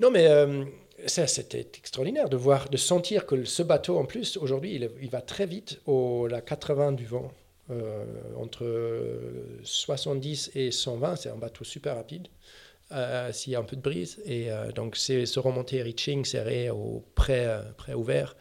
[0.00, 0.64] Non, mais euh,
[1.06, 5.20] ça, c'était extraordinaire de voir, de sentir que ce bateau, en plus, aujourd'hui, il, va
[5.20, 7.30] très vite au la 80 du vent.
[7.70, 8.04] Euh,
[8.36, 8.66] entre
[9.62, 12.28] 70 et 120, c'est un bateau super rapide.
[12.92, 14.20] Euh, s'il y a un peu de brise.
[14.24, 17.46] Et euh, donc, c'est se remonter reaching serré au près,
[17.76, 18.36] près ouvert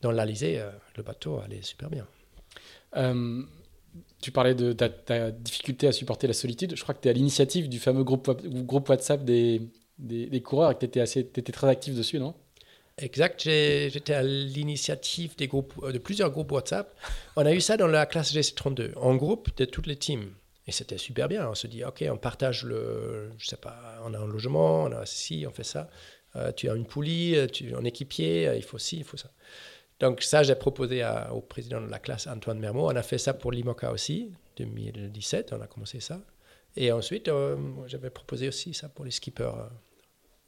[0.00, 0.62] dans l'Alizé,
[0.96, 2.06] le bateau allait super bien.
[4.24, 6.74] Tu parlais de ta, difficulté à supporter la solitude.
[6.74, 8.30] Je crois que tu es à l'initiative du fameux groupe,
[8.64, 9.60] groupe WhatsApp des,
[9.98, 12.34] des, coureurs et que tu étais, étais, très actif dessus, non?
[12.96, 16.96] Exact, j'étais à l'initiative groupes, de plusieurs groupes WhatsApp.
[17.36, 20.30] On a eu ça dans la classe GC32, en groupe de toutes les teams.
[20.66, 21.46] Et c'était super bien.
[21.50, 23.30] On se dit, OK, on partage le.
[23.36, 25.90] Je sais pas, on a un logement, on a ci, on fait ça.
[26.36, 29.30] Euh, tu as une poulie, tu es un équipier, il faut ci, il faut ça.
[30.00, 32.90] Donc, ça, j'ai proposé au président de la classe, Antoine Mermot.
[32.90, 36.20] On a fait ça pour l'IMOCA aussi, 2017, on a commencé ça.
[36.76, 37.56] Et ensuite, euh,
[37.86, 39.52] j'avais proposé aussi ça pour les skippers.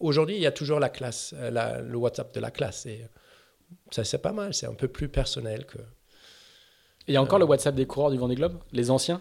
[0.01, 2.87] Aujourd'hui, il y a toujours la classe, euh, le WhatsApp de la classe.
[2.87, 3.07] Et
[3.91, 4.53] ça, c'est pas mal.
[4.53, 5.79] C'est un peu plus personnel que.
[7.09, 9.21] Il y a encore le WhatsApp des coureurs du Vendée Globe Les anciens?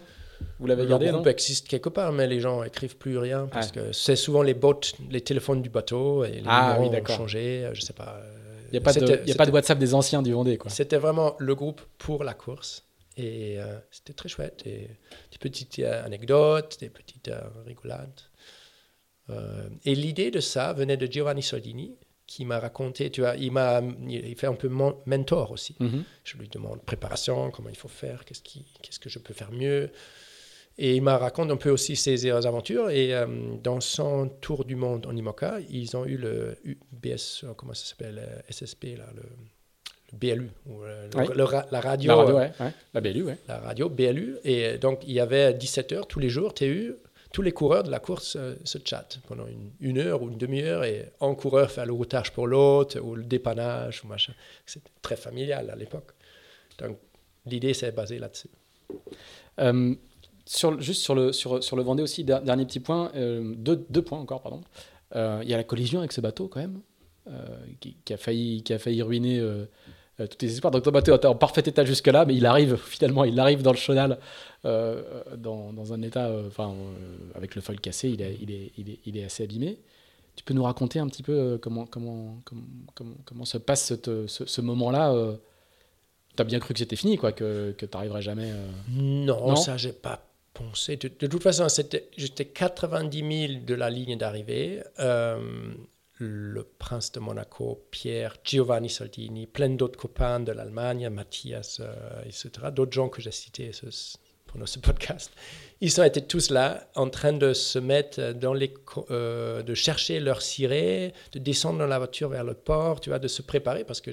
[0.58, 3.70] Vous l'avez gardé, Le groupe existe quelque part, mais les gens écrivent plus rien parce
[3.70, 7.70] que c'est souvent les bots, les téléphones du bateau et les ah, numéros ont changé.
[7.72, 8.20] Je sais pas.
[8.68, 10.58] Il n'y a, pas de, WhatsApp des anciens du Vendée.
[10.68, 12.84] C'était vraiment le groupe pour la course.
[13.16, 14.62] Et euh, c'était très chouette.
[14.66, 14.88] Et
[15.32, 18.20] des petites euh, anecdotes, des petites euh, rigolades.
[19.84, 23.80] et l'idée de ça venait de Giovanni Soldini, qui m'a raconté, tu vois, il m'a
[24.08, 25.76] il fait un peu mon mentor aussi.
[25.78, 26.04] Mhm.
[26.24, 29.52] Je lui demande préparation, comment il faut faire, qu'est-ce, qui, qu'est-ce que je peux faire
[29.52, 29.90] mieux.
[30.78, 32.90] Et il m'a raconté un peu aussi ses aventures.
[32.90, 33.14] Et
[33.62, 38.44] dans son tour du monde en IMOCA, ils ont eu le UBS, comment ça s'appelle,
[38.50, 39.22] SSP, là, le
[40.12, 41.66] le BLU, ou euh, la radio.
[41.70, 42.52] La radio, euh, ouais,
[42.94, 43.38] La BLU, ouais.
[43.48, 44.36] La radio, BLU.
[44.44, 46.94] Et donc, il y avait 17 heures tous les jours, TU.
[47.32, 49.46] Tous les coureurs de la course euh, se chattent pendant
[49.80, 53.24] une, heure ou une demi-heure et un coureur fait le routage pour l'autre ou le
[53.24, 54.32] dépannage ou machin.
[54.64, 56.12] C'était très familial à l'époque.
[56.78, 56.98] Donc,
[57.44, 58.50] l'idée, c'est basé là-dessus.
[60.46, 64.18] Sur, juste sur le, sur, sur le Vendée aussi, dernier petit point, deux, deux, points
[64.18, 64.62] encore, pardon.
[65.14, 66.80] Il y a la collision avec ce bateau quand même,
[67.80, 69.40] qui, qui, a failli, qui a failli ruiner
[70.18, 70.70] euh, tous tes espoirs.
[70.70, 73.72] Donc ton bateau est en parfait état jusque-là, mais il arrive finalement, il arrive dans
[73.72, 74.18] le chenal
[74.64, 75.02] euh,
[75.36, 76.74] dans, dans, un état, euh, enfin,
[77.34, 79.78] avec le foil cassé, il est, il, est, il, est, il est, assez abîmé.
[80.34, 84.60] Tu peux nous raconter un petit peu comment, comment, comment, comment, se passe ce, ce,
[84.60, 85.14] moment-là
[86.36, 88.52] Tu as bien cru que c'était fini, quoi, que, que tu n'arriverais jamais
[88.90, 90.25] non, non, ça, j'ai pas
[90.60, 91.66] De, toute façon,
[92.16, 94.82] j'étais 90 000 de la ligne d'arrivée
[96.18, 102.68] le prince de Monaco, Pierre, Giovanni Soldini, plein d'autres copains de l'Allemagne, Mathias, euh, etc.,
[102.72, 103.70] d'autres gens que j'ai cités
[104.46, 105.30] pendant ce podcast.
[105.80, 108.72] Ils ont été tous là en train de se mettre dans les,
[109.10, 113.18] euh, de chercher leur ciré, de descendre dans la voiture vers le port, tu vois,
[113.18, 114.10] de se préparer parce que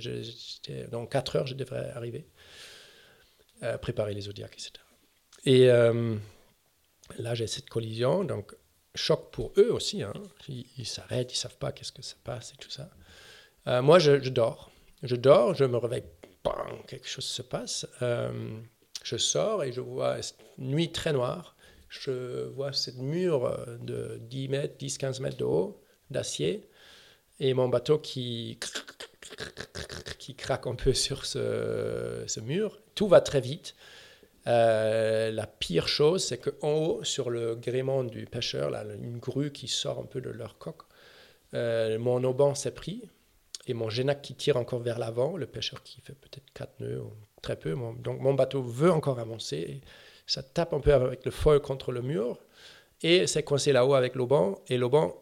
[0.89, 2.27] dans 4 heures, je devrais arriver,
[3.63, 4.73] euh, préparer les zodiacs, etc.
[5.45, 5.69] Et
[7.19, 8.55] là, j'ai cette collision, donc
[8.95, 10.03] choc pour eux aussi.
[10.03, 10.13] Hein.
[10.47, 12.89] Ils s'arrêtent, ils savent pas qu'est-ce que ça passe et tout ça.
[13.67, 14.71] Euh, moi, je, dors.
[15.01, 16.03] Je dors, je me réveille,
[16.43, 17.87] bang, quelque chose se passe.
[18.01, 18.59] Euh,
[19.03, 20.17] je sors et je vois
[20.57, 21.55] une nuit très noire.
[21.89, 25.79] Je vois cette mur de 10 mètres, 10-15 mètres de haut,
[26.09, 26.67] d'acier,
[27.39, 28.57] et mon bateau qui,
[30.17, 32.79] qui craque un peu sur ce mur.
[32.95, 33.75] Tout va très vite.
[34.47, 39.67] Euh, la pire chose, c'est qu'en haut, sur le gréement du pêcheur, une grue qui
[39.67, 40.83] sort un peu de leur coque,
[41.53, 43.09] euh, mon auban s'est pris
[43.67, 47.01] et mon génac qui tire encore vers l'avant, le pêcheur qui fait peut-être 4 nœuds
[47.01, 47.75] ou très peu.
[47.99, 49.81] donc mon bateau veut encore avancer.
[50.27, 52.39] Ça tape un peu avec le foil contre le mur
[53.01, 54.59] et c'est coincé là-haut avec l'auban.
[54.67, 55.15] Et l'auban,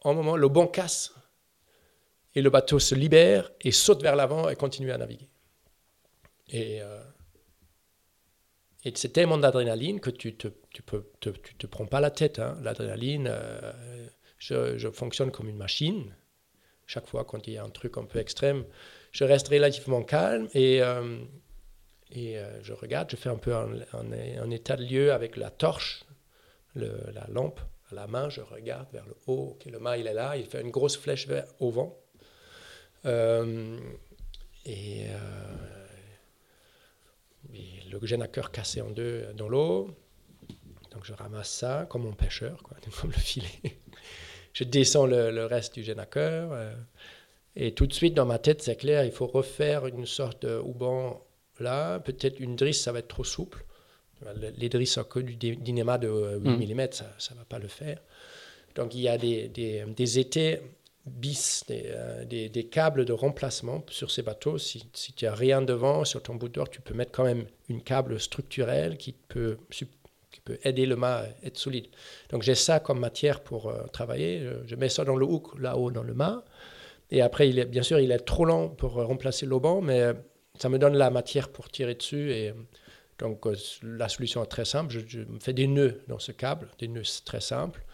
[0.00, 1.12] en moment, l'auban casse
[2.34, 5.28] et le bateau se libère et saute vers l'avant et continue à naviguer.
[6.48, 6.80] Et.
[6.80, 7.02] Euh,
[8.84, 12.38] et c'est tellement d'adrénaline que tu te, tu te, tu te prends pas la tête.
[12.38, 12.58] Hein.
[12.62, 13.72] L'adrénaline, euh,
[14.38, 16.14] je, fonctionne comme une machine.
[16.86, 18.64] Chaque fois quand il y a un truc un peu extrême,
[19.12, 21.18] je reste relativement calme et, euh,
[22.10, 26.04] et euh, je regarde, je fais un peu un, état de lieu avec la torche,
[26.74, 27.60] la lampe
[27.90, 30.60] à la main, je regarde vers le haut, le mât il est là, il fait
[30.60, 31.96] une grosse flèche vers, au vent.
[34.64, 35.06] et
[38.00, 39.88] le génaqueur cassé en deux dans l'eau.
[40.90, 43.78] Donc je ramasse ça comme un pêcheur, quoi, comme le filet.
[44.52, 46.52] je descends le, reste du génaqueur.
[46.52, 46.74] Euh,
[47.56, 50.58] et tout de suite, dans ma tête, c'est clair, il faut refaire une sorte de
[50.58, 51.24] houban
[51.60, 52.00] là.
[52.00, 53.64] Peut-être une drisse, ça va être trop souple.
[54.56, 57.68] Les drisses sont que du dynéma de 8 mm, mm, ça ne va pas le
[57.68, 57.98] faire.
[58.76, 60.60] Donc il y a des, des, des étés
[61.06, 64.58] bis, euh, des, câbles de remplacement sur ces bateaux.
[64.58, 67.82] Si, tu n'as rien devant, sur ton bout d'or, tu peux mettre quand même une
[67.82, 69.58] câble structurelle qui peut,
[70.64, 71.86] aider le mât à être solide.
[72.30, 74.48] Donc j'ai ça comme matière pour euh, travailler.
[74.66, 76.44] Je, mets ça dans le hook, là-haut dans le mât.
[77.10, 80.14] Et après, il est, bien sûr, il est trop lent pour remplacer l'auban, mais euh,
[80.58, 82.32] ça me donne la matière pour tirer dessus.
[82.32, 82.54] Et
[83.18, 83.44] donc
[83.82, 84.92] la solution est très simple.
[84.92, 87.84] Je, je fais des nœuds dans ce câble, des nœuds très simples.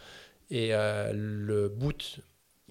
[0.51, 2.21] Et le bout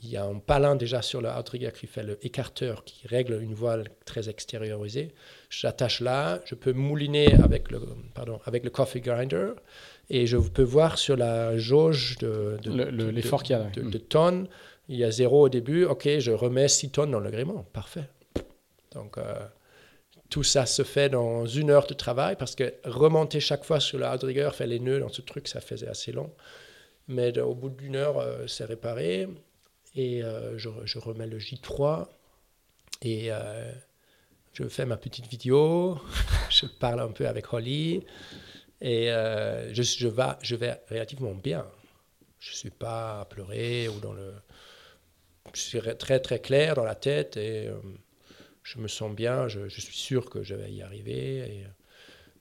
[0.03, 3.41] il y a un palin déjà sur le outrigger qui fait le écarteur, qui règle
[3.41, 5.13] une voile très extériorisée.
[5.49, 7.81] J'attache là, je peux mouliner avec le,
[8.13, 9.53] pardon, avec le coffee grinder
[10.09, 12.59] et je peux voir sur la jauge de,
[13.11, 14.47] l'effort qu'il y a de, tonnes.
[14.87, 18.07] Il y a zéro au début, ok, je remets 6 tonnes dans le gréement, parfait.
[18.93, 19.33] Donc euh,
[20.29, 23.97] tout ça se fait dans une heure de travail parce que remonter chaque fois sur
[23.97, 26.31] le outrigger, faire les nœuds dans ce truc, ça faisait assez long.
[27.07, 29.27] Mais au bout d'une heure, euh, c'est réparé
[29.97, 32.07] et euh, je, remets le J3
[33.01, 33.71] et euh,
[34.53, 35.99] je fais ma petite vidéo,
[36.49, 38.05] je parle un peu avec Holly
[38.79, 41.65] et euh, je, je, vais, je vais relativement bien.
[42.39, 44.33] Je ne suis pas à pleurer ou dans le...
[45.53, 47.69] Je suis très très clair dans la tête et
[48.61, 51.37] je me sens bien, je, suis sûr que je vais y arriver.
[51.37, 51.65] Et,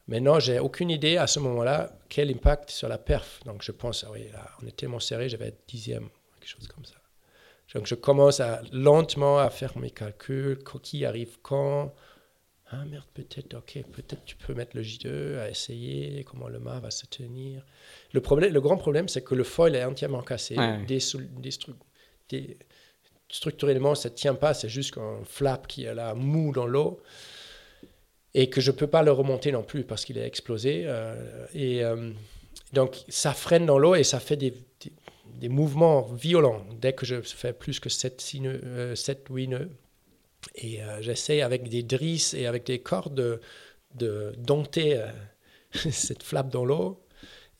[0.08, 3.40] Maintenant, j'ai aucune idée à ce moment-là quel impact sur la perf.
[3.44, 4.28] Donc je pense, ah oui,
[4.62, 6.08] on est tellement serré, je vais être dixième,
[6.38, 6.95] quelque chose comme ça.
[7.76, 11.92] Donc je commence à, lentement à faire mes calculs, qui arrive quand?
[12.70, 16.80] Ah merde, peut-être, ok, peut-être tu peux mettre le J2 à essayer, comment le mât
[16.80, 17.66] va se tenir.
[18.14, 20.56] Le, problème, le grand problème, c'est que le foil est entièrement cassé.
[20.88, 21.00] Des,
[22.30, 22.56] des,
[23.28, 27.02] structurellement, ça ne tient pas, c'est juste un flap qui est là, mou dans l'eau.
[28.32, 30.84] Et que je ne peux pas le remonter non plus parce qu'il est explosé.
[30.86, 32.10] Euh, et euh,
[32.72, 34.92] donc, ça freine dans l'eau et ça fait des, des
[35.48, 38.20] mouvements violents dès que je fais plus que 7,
[38.94, 39.70] 7 8 nœuds.
[40.54, 43.40] Et euh, j'essaie avec des drisses et avec des cordes
[43.94, 45.06] de, dompter euh,
[45.90, 47.02] cette flappe dans l'eau.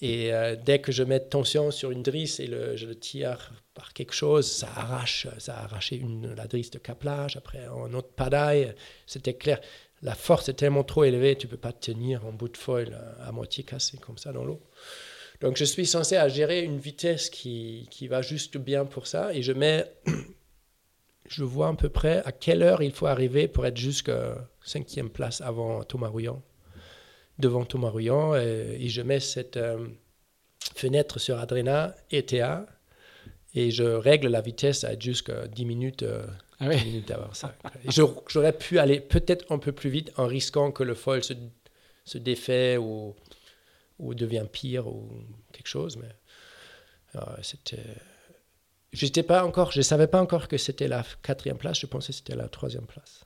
[0.03, 3.53] Et euh, dès que je mets tension sur une drisse et le, je le tire
[3.73, 7.37] par quelque chose, ça arrache, ça a arraché une, la drisse de caplage.
[7.37, 8.75] Après, un autre padaille,
[9.07, 9.61] c'était clair.
[10.03, 13.33] La force est tellement trop élevée, tu peux pas tenir en bout de foil à
[13.33, 14.61] moitié cassé comme ça dans l'eau.
[15.41, 19.35] Donc je suis censé à gérer une vitesse qui, qui va juste bien pour ça
[19.35, 19.85] et je mets,
[21.29, 25.11] je vois à peu près à quelle heure il faut arriver pour être jusqu'à cinquième
[25.11, 26.11] place avant Thomas
[27.39, 29.89] devant Thomas Rouillon et, je mets cette euh,
[30.75, 32.67] fenêtre sur Adrena ETA
[33.55, 36.03] et je règle la vitesse à jusqu'à 10 minutes.
[36.03, 36.27] Euh,
[36.61, 37.55] ah minutes ça.
[38.29, 41.35] J'aurais pu aller peut-être un peu plus vite en risquant que le foil se,
[42.05, 43.15] se défait ou
[43.99, 45.09] ou devient pire ou
[45.53, 45.97] quelque chose.
[45.97, 46.15] Mais
[47.17, 47.97] euh, c'était.
[48.93, 51.81] J'étais pas encore, je savais pas encore que c'était la quatrième place.
[51.81, 53.25] Je pensais que c'était la troisième place.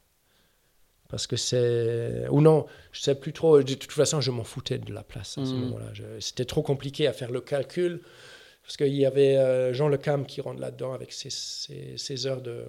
[1.09, 2.29] Parce que c'est.
[2.31, 3.63] Ou non, je sais plus trop.
[3.63, 5.61] De toute façon, je m'en foutais de la place à ce mhm.
[5.61, 5.87] moment-là.
[6.21, 8.03] C'était trop compliqué à faire le calcul.
[8.63, 12.67] Parce qu'il y avait euh, Jean Lecam qui rentre là-dedans avec ses, ses, heures de.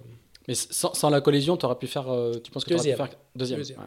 [0.48, 2.08] Mais sans, sans la collision, tu aurais pu faire.
[2.08, 3.78] Euh, tu penses que tu aurais pu faire deuxième, deuxième.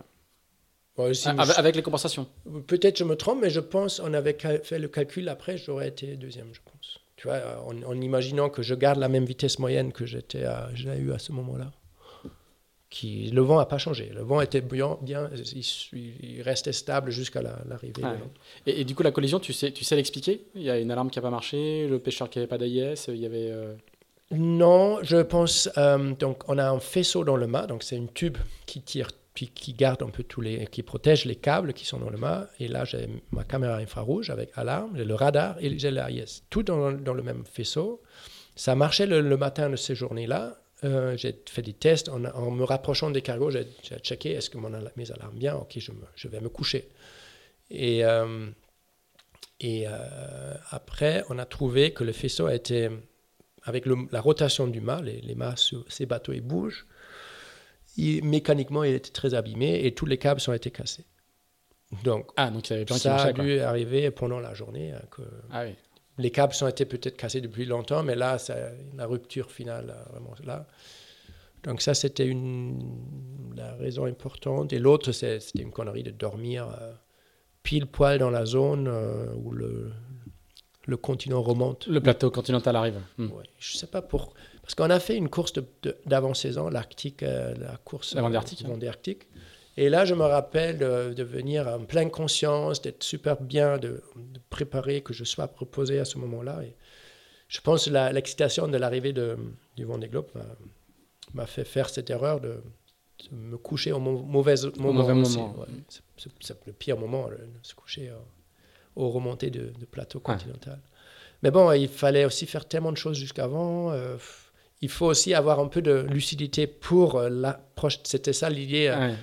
[0.97, 2.27] Avec, les compensations
[2.67, 6.15] Peut-être je me trompe, mais je pense on avait fait le calcul après, j'aurais été
[6.15, 6.99] deuxième, je pense.
[7.17, 11.11] Tu vois, en, imaginant que je garde la même vitesse moyenne que j'étais j'ai eu
[11.11, 11.71] à ce moment-là.
[12.89, 14.09] Qui, le vent n'a pas changé.
[14.15, 15.29] Le vent était bien, bien
[15.91, 18.01] il, restait stable jusqu'à l'arrivée.
[18.65, 20.45] et, du coup, la collision, tu sais, tu sais l'expliquer?
[20.55, 23.07] Il y a une alarme qui n'a pas marché, le pêcheur qui n'avait pas d'AIS,
[23.09, 23.49] il y avait...
[23.51, 23.73] Euh,
[24.31, 25.69] non, je pense...
[25.77, 29.09] Euh, donc, on a un faisceau dans le mât, donc c'est une tube qui tire
[29.35, 32.47] qui garde un peu tous les, qui protège les câbles qui sont dans le mât.
[32.59, 36.93] Et là, j'ai ma caméra infrarouge avec alarme, le radar et j'ai l'AIS, tout dans,
[36.93, 38.01] dans, le même faisceau.
[38.55, 40.57] Ça marchait le, matin de ces journées-là.
[40.85, 43.51] Euh, j'ai fait des tests en, me rapprochant des cargos.
[43.51, 43.67] J'ai
[44.01, 45.55] checké est-ce que mon, mes alarmes bien?
[45.55, 46.87] Ok, je, vais me coucher.
[47.69, 48.47] Et, euh,
[49.59, 52.89] et euh, après, on a trouvé que le faisceau a été,
[53.63, 55.55] avec la rotation du mât, les, les mâts
[55.89, 56.85] ces bateaux ils bougent
[57.97, 61.05] mécaniquement, il était très abîmé et tous les câbles ont été cassés.
[62.03, 64.91] Donc, ah, donc ça, ça a dû arriver pendant la journée.
[64.91, 65.75] Hein, que ah, oui.
[66.17, 68.37] Les câbles ont été peut-être cassés depuis longtemps, mais là,
[68.95, 70.65] la rupture finale, vraiment là.
[71.63, 72.79] Donc ça, c'était une,
[73.55, 74.71] la raison importante.
[74.71, 76.93] Et l'autre, c'était une connerie de dormir euh,
[77.63, 79.91] pile poil dans la zone euh, où le,
[80.85, 81.87] le continent remonte.
[81.87, 83.01] Le plateau continental arrive.
[83.17, 83.29] Hmm.
[83.57, 84.33] je ne sais pas pour
[84.65, 85.53] parce qu'on a fait une course
[86.07, 88.65] d'avant-saison, l'Arctique, euh, la course Vendée Arctique.
[88.87, 89.27] Arctique.
[89.77, 94.01] Et là, je me rappelle de, venir en pleine conscience, d'être super bien, de,
[94.49, 96.63] préparer, que je sois proposé à ce moment-là.
[96.63, 96.75] Et
[97.47, 100.31] je pense que l'excitation de l'arrivée du Vendée Globe
[101.35, 102.57] m'a fait faire cette erreur de,
[103.31, 104.93] me coucher au mauvais moment.
[104.93, 105.55] Mauvais moment.
[106.17, 108.11] C'est le pire moment, de se coucher
[108.95, 110.81] au, remontées de, plateau continental.
[111.43, 113.91] Mais bon, il fallait aussi faire tellement de choses jusqu'avant.
[113.91, 114.17] Euh,
[114.81, 117.99] il faut aussi avoir un peu de lucidité pour euh, l'approche.
[118.03, 118.87] C'était ça l'idée.
[118.87, 119.13] Euh,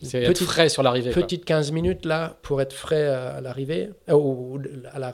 [0.00, 1.10] c'est être frais sur l'arrivée.
[1.10, 4.58] Petite 15 minutes là pour être frais à l'arrivée, euh, au,
[4.90, 5.12] à la,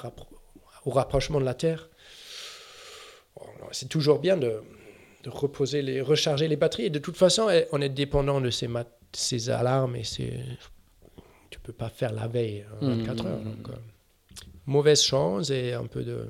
[0.85, 1.89] au rapprochement de la Terre.
[3.73, 4.63] C'est toujours bien de,
[5.25, 6.85] de reposer les, recharger les batteries.
[6.85, 8.69] Et de toute façon, eh, on est dépendant de ces,
[9.13, 10.41] ces alarmes et ces,
[11.51, 13.41] tu peux pas faire la veille 24 heures.
[13.41, 13.69] Donc,
[14.67, 16.29] mauvaise chance et un peu de.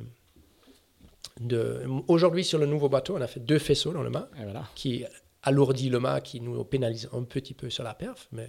[1.40, 1.82] De...
[2.08, 4.28] Aujourd'hui, sur le nouveau bateau, on a fait deux faisceaux dans le mât
[4.74, 5.04] qui
[5.42, 8.28] alourdit le mât, qui nous pénalise un petit peu sur la perf.
[8.32, 8.48] Mais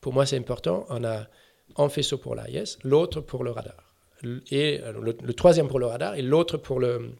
[0.00, 0.86] pour moi, c'est important.
[0.88, 1.26] On a
[1.76, 3.94] un faisceau pour l'AIS, l'autre pour le radar.
[4.50, 7.12] Et euh, le, troisième pour le radar et l'autre pour le,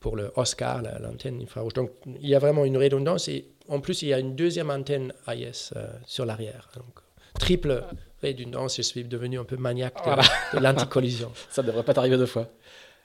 [0.00, 1.74] pour, le Oscar, l'antenne infrarouge.
[1.74, 3.28] Donc, il y a vraiment une redondance.
[3.28, 6.70] Et en plus, il y a une deuxième antenne AIS euh, sur l'arrière.
[6.74, 7.00] Donc,
[7.38, 7.84] triple
[8.22, 8.76] redondance.
[8.76, 9.96] Je suis devenu un peu maniaque
[10.54, 11.32] de, l'anticollision.
[11.50, 12.48] Ça ne devrait pas t'arriver deux fois.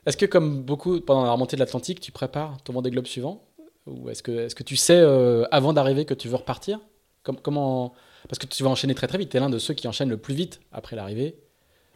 [0.06, 3.46] Est-ce que, comme beaucoup, pendant la remontée de l'Atlantique, tu prépares ton Vendée Globe suivant?
[3.86, 6.80] Ou est-ce que, est que tu sais, euh, avant d'arriver, que tu veux repartir?
[7.24, 7.94] Comme, Comment
[8.28, 9.30] Parce que tu vas enchaîner très très vite.
[9.30, 11.38] Tu es l'un de ceux qui enchaînent le plus vite après l'arrivée.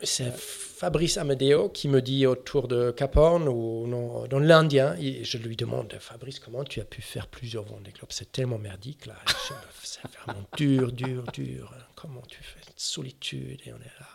[0.03, 5.37] C'est Fabrice Amedeo qui me dit autour de Cap Horn ou non, dans l'Indien, je
[5.39, 9.15] lui demande Fabrice, comment tu as pu faire plusieurs Vendée Globe C'est tellement merdique là.
[9.81, 11.73] C'est vraiment dur, dur, dur.
[11.95, 12.59] Comment tu fais?
[12.75, 14.07] Solitude et on est là.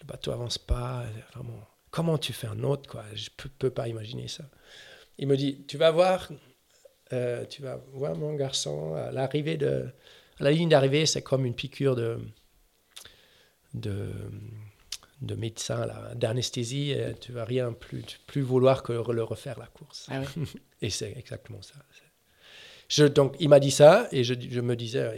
[0.00, 1.04] Le bateau avance pas.
[1.32, 1.60] Vraiment,
[1.94, 3.04] comment tu fais un autre quoi?
[3.14, 4.42] Je peux, peux pas imaginer ça.
[5.16, 6.28] Il me dit, tu vas voir,
[7.12, 9.86] euh, tu vas voir mon garçon à l'arrivée de,
[10.40, 12.18] à la ligne d'arrivée, c'est comme une piqûre de
[13.74, 14.08] de,
[15.20, 20.06] de médecin d'anesthésie, tu vas rien plus, plus vouloir que le refaire la course.
[20.10, 20.22] Ah
[20.82, 21.74] et c'est exactement ça.
[22.88, 25.16] Je, donc il m'a dit ça et je, je me disais,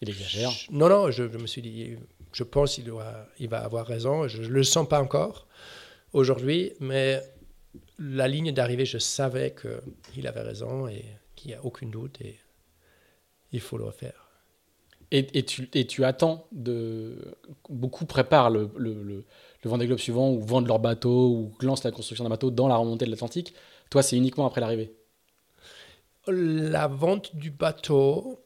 [0.00, 0.50] il exagère.
[0.70, 1.96] non, non, je, me suis dit,
[2.32, 2.92] je pense qu'il
[3.38, 4.28] il va avoir raison.
[4.28, 5.46] Je ne le sens pas encore
[6.14, 7.20] aujourd'hui, mais
[7.98, 11.04] la ligne d'arrivée, je savais qu'il avait raison et
[11.36, 12.38] qu'il n'y a aucun doute et
[13.52, 14.30] il faut le refaire.
[15.10, 17.36] Et, et, tu, et tu attends de.
[17.68, 19.24] Beaucoup préparent le, le, le,
[19.64, 22.76] Vendée Globe suivant ou vendent leur bateau ou lancent la construction d'un bateau dans la
[22.76, 23.54] remontée de l'Atlantique.
[23.90, 24.92] Toi, c'est uniquement après l'arrivée
[26.26, 28.40] La vente du bateau,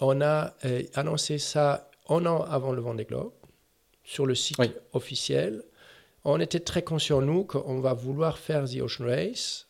[0.00, 3.32] on a euh, annoncé ça un an avant le Vendée Globe
[4.02, 4.58] sur le site
[4.92, 5.62] officiel.
[6.28, 9.68] On était très conscients, nous, qu'on va vouloir faire The Ocean Race.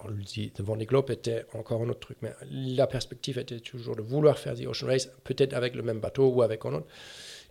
[0.00, 3.60] On le dit, le Vendée Globe était encore un autre truc, mais la perspective était
[3.60, 6.72] toujours de vouloir faire The Ocean Race, peut-être avec le même bateau ou avec un
[6.72, 6.86] autre.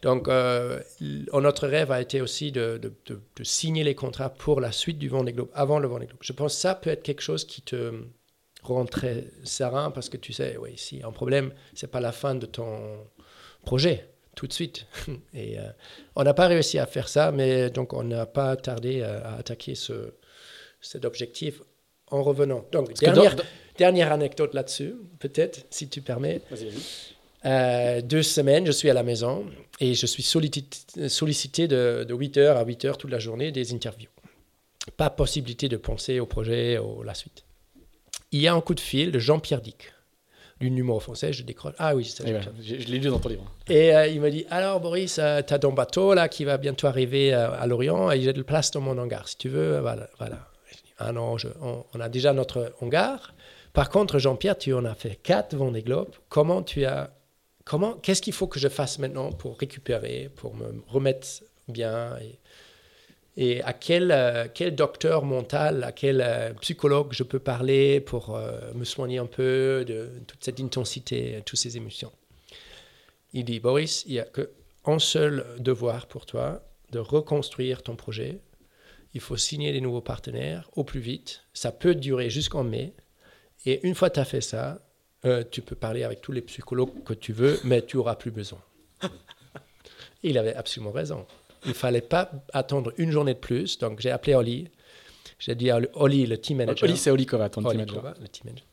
[0.02, 4.98] Donc, euh, notre rêve a été aussi de, de, signer les contrats pour la suite
[4.98, 6.18] du Vendée Globe, avant le Vendée Globe.
[6.22, 7.94] Je pense que ça peut être quelque chose qui te
[8.64, 12.34] rend très serein parce que tu sais, oui, si un problème, c'est pas la fin
[12.34, 13.06] de ton
[13.64, 14.88] projet tout de suite.
[15.34, 15.64] Et euh,
[16.15, 19.76] on n'a pas réussi à faire ça, mais donc on n'a pas tardé à, attaquer
[19.76, 20.14] ce,
[20.81, 21.61] cet objectif
[22.11, 22.65] en revenant.
[22.72, 23.35] Donc, dernière,
[23.77, 26.41] dernière, anecdote là-dessus, peut-être, si tu permets.
[27.45, 29.45] Euh, deux semaines, je suis à la maison
[29.80, 34.10] et je suis sollicité, sollicité de, de 8h à 8h toute la journée des interviews.
[34.95, 37.43] Pas possibilité de penser au projet, ou la suite
[38.34, 39.93] il y a un coup de fil de Jean-Pierre Dick,
[40.69, 41.73] numéro français, je décroche.
[41.77, 43.44] Ah oui, ça, je, l'ai lu dans ton livre.
[43.68, 46.57] Et euh, il me dit Alors, Boris, euh, tu as ton bateau là qui va
[46.57, 49.27] bientôt arriver euh, à Lorient et j'ai de la place dans mon hangar.
[49.27, 50.10] Si tu veux, voilà.
[50.18, 50.48] voilà.
[50.99, 51.35] ah non,
[51.94, 53.34] on, a déjà notre hangar.
[53.73, 56.10] Par contre, Jean-Pierre, tu en as fait quatre Vendée Globe.
[56.30, 57.11] Comment tu as.
[57.65, 61.27] Comment, qu'est-ce qu'il faut que je fasse maintenant pour récupérer, pour me remettre
[61.69, 62.40] bien et,
[63.35, 68.35] et à quel, euh, quel docteur mental, à quel euh, psychologue je peux parler pour
[68.35, 72.11] euh, me soigner un peu de toute cette intensité, toutes ces émotions?
[73.34, 78.39] Il dit, Boris, il n'y a qu'un seul devoir pour toi, de reconstruire ton projet.
[79.15, 81.41] Il faut signer des nouveaux partenaires au plus vite.
[81.53, 82.93] Ça peut durer jusqu'en mai.
[83.65, 84.85] Et une fois que tu as fait ça,
[85.51, 88.61] tu peux parler avec tous les psychologues que tu veux, mais tu auras plus besoin.
[90.23, 91.26] il avait absolument raison.
[91.65, 93.77] Il ne fallait pas attendre une journée de plus.
[93.80, 94.69] Donc, j'ai appelé Oli.
[95.40, 96.88] J'ai dit à Oli, le team manager.
[96.88, 98.14] Oli, c'est Oli Kova, ton team manager.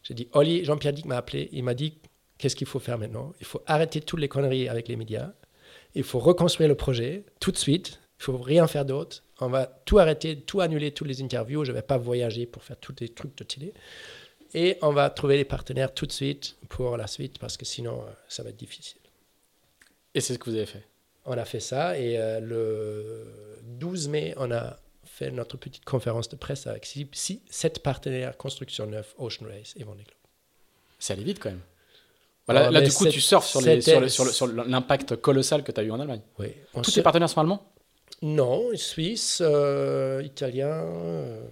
[0.02, 1.48] J'ai dit, Oli, Jean-Pierre Dick m'a appelé.
[1.52, 1.94] Il m'a dit,
[2.38, 3.32] qu'est-ce qu'il faut faire maintenant?
[3.40, 5.32] Il faut arrêter toutes les conneries avec les médias.
[5.94, 8.00] Il faut reconstruire le projet tout de suite.
[8.20, 9.22] Il faut rien faire d'autre.
[9.40, 11.64] On va tout arrêter, tout annuler, toutes les interviews.
[11.64, 13.72] Je ne vais pas voyager pour faire tous les trucs de télé.
[14.52, 18.02] Et on va trouver des partenaires tout de suite pour la suite parce que sinon,
[18.02, 19.00] euh, ça va être difficile.
[20.14, 20.84] Et c'est ce que vous avez fait?
[21.24, 26.28] On a fait ça et euh, le 12 mai, on a fait notre petite conférence
[26.28, 27.09] de presse avec six,
[27.51, 30.16] sept partenaires Construction Neuf, Ocean Race et Vendée Globe.
[30.98, 31.60] C'est allé vite quand même.
[32.47, 33.60] Voilà, là, du coup, tu surfes sur,
[34.47, 36.22] l'impact colossal que tu as eu en Allemagne.
[36.38, 36.48] Oui.
[36.82, 37.64] Tous tes partenaires sont allemands?
[38.22, 41.47] Non, suisse, euh, italien, euh,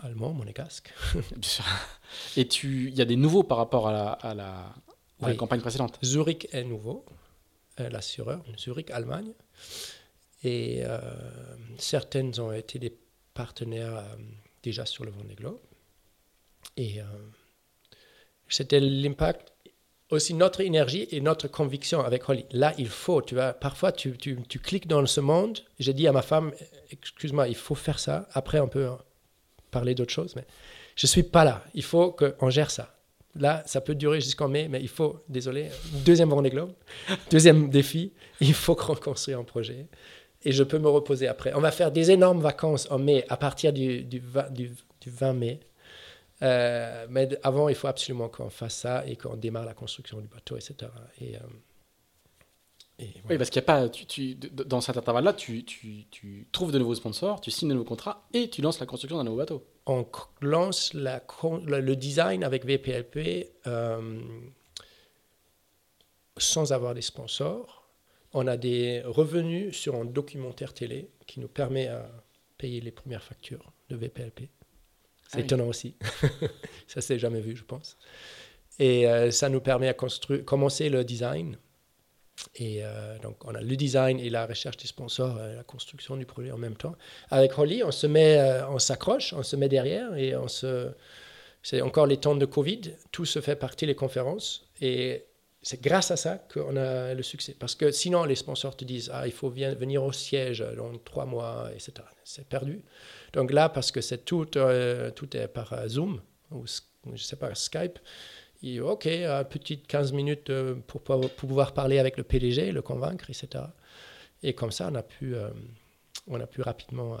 [0.00, 0.92] allemand, monégasque.
[2.36, 5.98] et il y a des nouveaux par rapport à la, à la campagne précédente?
[6.02, 7.04] Zurich est nouveau.
[7.80, 9.32] Euh, l'assureur, Zurich, Allemagne.
[10.44, 10.98] Et euh,
[11.78, 12.94] certaines ont été des
[13.32, 14.16] partenaires euh,
[14.62, 15.60] déjà sur le Vendée Globe.
[16.76, 17.00] et
[18.48, 19.54] c'était l'impact
[20.10, 22.44] aussi notre énergie et notre conviction avec Holly.
[22.50, 25.60] Là, il faut, tu vois, parfois tu, tu, tu cliques dans ce monde.
[25.78, 26.52] J'ai dit à ma femme,
[26.90, 28.28] excuse-moi, il faut faire ça.
[28.34, 28.90] Après, on peut
[29.70, 30.44] parler d'autre chose, mais
[30.96, 31.64] je suis pas là.
[31.72, 32.94] Il faut qu'on gère ça.
[33.34, 35.70] Là, ça peut durer jusqu'en mai, mais il faut, désolé,
[36.04, 36.72] deuxième Vendée Globe,
[37.30, 39.86] deuxième défi, il faut qu'on construise un projet.
[40.44, 41.54] Et je peux me reposer après.
[41.54, 45.32] On va faire des énormes vacances en mai, à partir du, du, du, du 20
[45.32, 45.60] mai.
[46.42, 50.26] Euh, mais avant, il faut absolument qu'on fasse ça et qu'on démarre la construction du
[50.26, 50.90] bateau, etc.
[51.20, 53.88] Et, euh, Oui, parce qu'il n'y a pas.
[53.88, 57.86] Tu, tu, dans cet intervalle-là, tu, tu, trouves de nouveaux sponsors, tu signes de nouveaux
[57.86, 59.64] contrats et tu lances la construction d'un nouveau bateau.
[59.86, 60.06] On
[60.40, 61.22] lance la,
[61.66, 64.20] le design avec VPLP euh,
[66.36, 67.88] sans avoir des sponsors.
[68.32, 72.08] On a des revenus sur un documentaire télé qui nous permet à
[72.58, 74.48] payer les premières factures de VPLP.
[75.28, 75.96] C'est ah étonnant aussi.
[76.86, 77.96] ça s'est jamais vu, je pense.
[78.78, 81.58] Et euh, ça nous permet à construire, commencer le design.
[82.56, 86.16] Et euh, donc, on a le design et la recherche des sponsors, euh, la construction
[86.16, 86.94] du projet en même temps.
[87.30, 90.90] Avec Holly, on se met, on s'accroche, on se met derrière et on se.
[91.64, 92.80] C'est encore les temps de Covid,
[93.12, 95.26] tout se fait partie des conférences et
[95.62, 97.54] c'est grâce à ça qu'on a le succès.
[97.58, 101.24] Parce que sinon, les sponsors te disent ah, il faut venir au siège dans trois
[101.24, 101.92] mois, etc.
[102.24, 102.84] C'est perdu.
[103.32, 106.20] Donc là, parce que c'est tout, euh, tout est par euh, Zoom,
[106.50, 107.98] ou je sais pas, Skype,
[108.62, 112.82] il, OK, une petite 15 minutes euh, pour, pour, pouvoir parler avec le PDG, le
[112.82, 113.64] convaincre, etc.
[114.42, 115.34] Et comme ça, on a pu,
[116.26, 117.16] on a pu rapidement.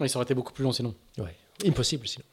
[0.00, 0.94] Oui, ça aurait été beaucoup plus long sinon.
[1.18, 1.30] Oui,
[1.66, 2.24] impossible sinon.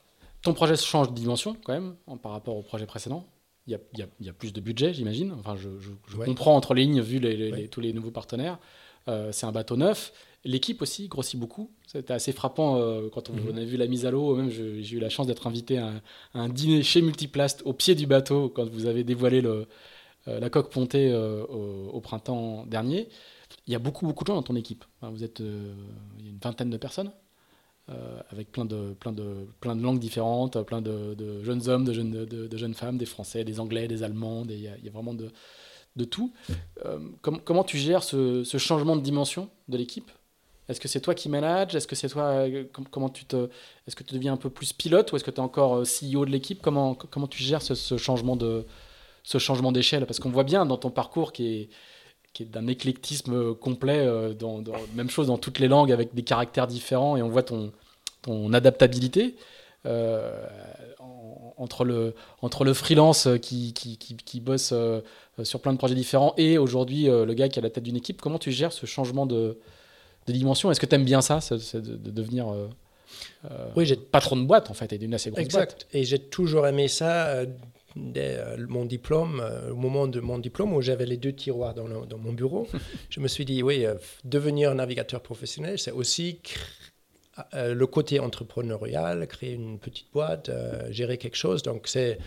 [0.41, 3.25] Ton projet change de dimension quand même par rapport au projet précédent
[3.67, 5.31] il y, a, il, y a, plus de budget, j'imagine.
[5.33, 8.57] Enfin, je, je, comprends entre les lignes vu les, tous les nouveaux partenaires.
[9.05, 10.11] c'est un bateau neuf.
[10.45, 11.69] L'équipe aussi grossit beaucoup.
[11.85, 13.57] C'était assez frappant euh, quand on, mhm.
[13.57, 14.35] a vu la mise à l'eau.
[14.35, 15.91] Même j'ai eu la chance d'être invité à
[16.33, 19.67] un, dîner chez Multiplast au pied du bateau quand vous avez dévoilé le,
[20.29, 23.09] euh, la coque pontée euh, au, printemps dernier.
[23.67, 24.85] Il y a beaucoup beaucoup de gens dans ton équipe.
[25.01, 27.11] vous êtes il y a une vingtaine de personnes
[28.29, 32.11] avec plein de plein de plein de langues différentes, plein de, jeunes hommes, de jeunes
[32.11, 34.43] de, jeunes femmes, des Français, des Anglais, des Allemands.
[34.47, 35.31] il, y a, vraiment de
[35.95, 36.31] de tout.
[37.21, 40.11] comment tu gères ce, ce changement de dimension de l'équipe?
[40.69, 43.49] Est-ce que c'est toi qui manages Est-ce que c'est toi euh, comment tu te
[43.87, 45.83] Est-ce que tu deviens un peu plus pilote ou est-ce que tu es encore euh,
[45.83, 46.61] CEO de l'équipe?
[46.61, 48.65] Comment comment tu gères ce, changement de
[49.23, 50.05] ce changement d'échelle?
[50.05, 51.69] Parce qu'on voit bien dans ton parcours qui est
[52.33, 54.61] qui est d'un éclectisme complet, euh, dans,
[54.93, 57.73] même chose dans toutes les langues avec des caractères différents et on voit ton
[58.21, 59.35] ton adaptabilité.
[61.57, 64.73] entre le, entre le freelance qui, qui, qui, bosse
[65.43, 67.95] sur plein de projets différents et aujourd'hui le gars qui est à la tête d'une
[67.95, 69.57] équipe, comment tu gères ce changement de,
[70.29, 72.67] Est-ce que tu aimes bien ça, de, devenir euh,
[73.49, 75.87] euh, oui, patron de boîte en fait et d'une assez grosse exact.
[75.93, 77.27] Et j'ai toujours aimé ça.
[77.27, 77.45] Euh,
[77.95, 82.17] dès mon diplôme, au moment de mon diplôme où j'avais les deux tiroirs dans, dans
[82.19, 82.67] mon bureau,
[83.09, 83.83] je me suis dit, oui,
[84.23, 86.39] devenir navigateur professionnel, c'est aussi
[87.53, 90.51] le côté entrepreneurial, créer une petite boîte,
[90.91, 91.63] gérer quelque chose.
[91.63, 92.19] Donc, c'est,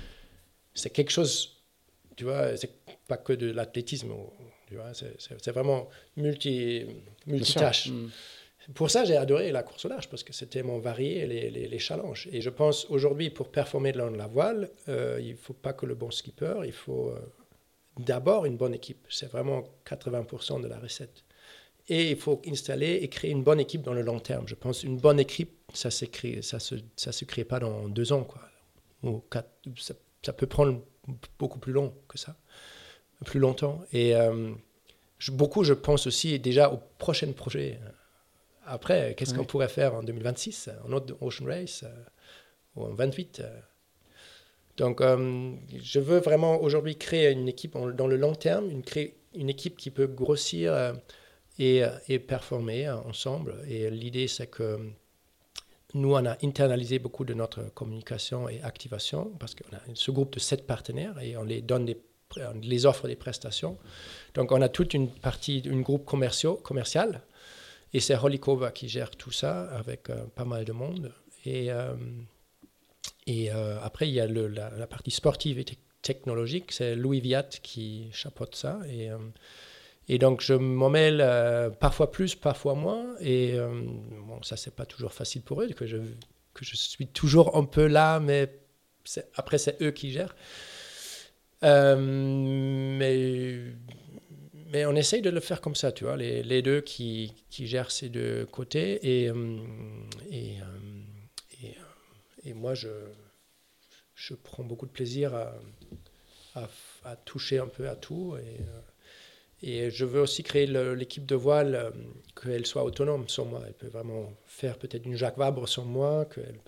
[0.74, 1.62] c'est quelque chose,
[2.16, 2.72] tu vois, c'est
[3.06, 4.10] pas que de l'athlétisme
[4.94, 6.86] c'est vraiment multi,
[7.26, 7.88] multitâche.
[7.88, 8.08] Mm.
[8.74, 11.78] Pour ça, j'ai adoré la course au large parce que c'était mon varié les, les,
[11.78, 12.28] challenges.
[12.32, 15.84] Et je pense aujourd'hui, pour performer dans la voile, euh, il ne faut pas que
[15.84, 17.18] le bon skipper, il faut euh,
[17.98, 19.04] d'abord une bonne équipe.
[19.08, 21.24] C'est vraiment 80% de la recette.
[21.88, 24.46] Et il faut installer et créer une bonne équipe dans le long terme.
[24.46, 28.12] Je pense une bonne équipe, ça ne ça se, ça se crée pas dans deux
[28.12, 28.22] ans.
[28.22, 28.42] Quoi.
[29.02, 29.94] Ou quatre, ça,
[30.24, 30.80] ça peut prendre
[31.36, 32.36] beaucoup plus long que ça
[33.22, 33.80] plus longtemps.
[33.92, 34.52] Et euh,
[35.28, 37.78] beaucoup, je pense aussi déjà aux prochains projets.
[38.66, 42.04] Après, qu'est-ce qu'on pourrait faire en 2026, en autre Ocean Race, euh,
[42.76, 43.60] ou en 28 euh.
[44.76, 48.82] donc, je veux vraiment aujourd'hui créer une équipe dans le long terme, une,
[49.34, 50.94] une équipe qui peut grossir
[51.58, 53.56] et, et, performer ensemble.
[53.68, 54.78] Et l'idée, c'est que
[55.94, 60.32] nous, on a internalisé beaucoup de notre communication et activation parce qu'on a ce groupe
[60.32, 61.98] de sept partenaires et on les donne des
[62.62, 63.78] les offres des prestations.
[64.34, 67.22] Donc, on a toute une partie, une groupe commercial,
[67.94, 71.12] et c'est Holikova qui gère tout ça avec euh, pas mal de monde.
[71.44, 71.94] Et, euh,
[73.26, 75.64] et euh, après, il y a la, partie sportive et
[76.00, 78.80] technologique, c'est Louis Viat qui chapeaute ça.
[78.88, 79.10] Et,
[80.08, 81.24] et donc, je m'en mêle
[81.78, 83.14] parfois plus, parfois moins.
[83.20, 83.54] Et
[84.26, 85.98] bon, ça, c'est pas toujours facile pour eux, que je,
[86.54, 88.52] que je suis toujours un peu là, mais
[89.36, 90.34] après, c'est eux qui gèrent.
[91.64, 91.96] Euh,
[94.72, 98.08] mais, on essaye de le faire comme ça, tu vois, les, deux qui, gèrent ces
[98.08, 99.24] deux côtés.
[99.24, 99.58] Et, euh,
[102.46, 102.88] euh, moi, je,
[104.42, 105.34] prends beaucoup de plaisir
[106.54, 108.36] à, toucher un peu à tout.
[109.62, 111.92] Et, je veux aussi créer l'équipe de voile,
[112.40, 113.62] qu'elle soit autonome sans moi.
[113.66, 116.58] Elle peut vraiment faire peut-être une Jacques Vabre sans moi, qu'elle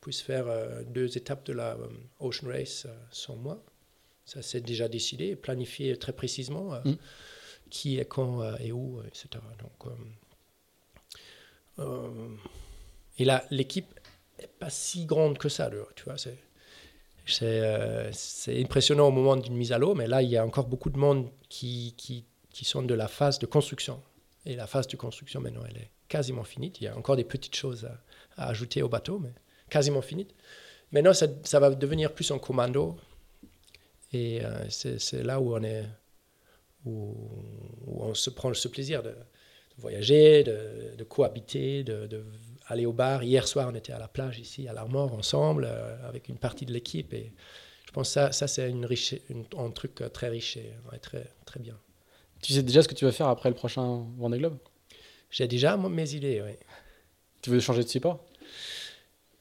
[0.00, 0.46] puisse faire
[0.88, 1.78] deux étapes de la
[2.18, 3.64] Ocean Race sans moi.
[4.32, 6.94] Ça, c'est déjà décidé, planifié très précisément mm.
[7.70, 9.28] qui est quand et où, etc.
[9.58, 9.92] Donc,
[13.18, 13.86] et là, l'équipe
[14.38, 16.16] n'est pas si grande que ça, tu vois.
[16.16, 18.10] C'est euh,
[18.48, 20.98] impressionnant au moment d'une mise à l'eau, mais là, il y a encore beaucoup de
[20.98, 24.02] monde qui, qui, qui, sont de la phase de construction.
[24.44, 26.72] Et la phase de construction, maintenant, elle est quasiment finie.
[26.80, 27.88] Il y a encore des petites choses
[28.36, 29.32] à, ajouter au bateau, mais
[29.70, 30.26] quasiment finie.
[30.90, 32.96] Maintenant, ça, ça va devenir plus en commando.
[34.12, 35.84] Et euh, c'est là où on est,
[36.84, 37.14] où,
[37.86, 39.14] on se prend ce plaisir de,
[39.78, 42.24] voyager, de, de cohabiter, de, de
[42.66, 43.22] aller au bar.
[43.22, 46.66] Hier soir, on était à la plage ici, à l'Armor, ensemble, euh, avec une partie
[46.66, 47.12] de l'équipe.
[47.14, 47.32] Et
[47.86, 49.14] je pense que ça, ça c'est une riche,
[49.56, 51.78] un truc euh, très riche et très, très bien.
[52.42, 54.58] Tu sais déjà ce que tu vas faire après le prochain Vendée Globe?
[55.30, 56.52] J'ai déjà mes idées, oui.
[57.40, 58.24] Tu veux changer de support?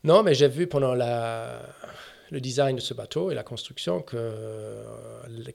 [0.03, 1.61] Non, mais j'ai vu pendant la,
[2.31, 4.83] le design de ce bateau et la construction euh,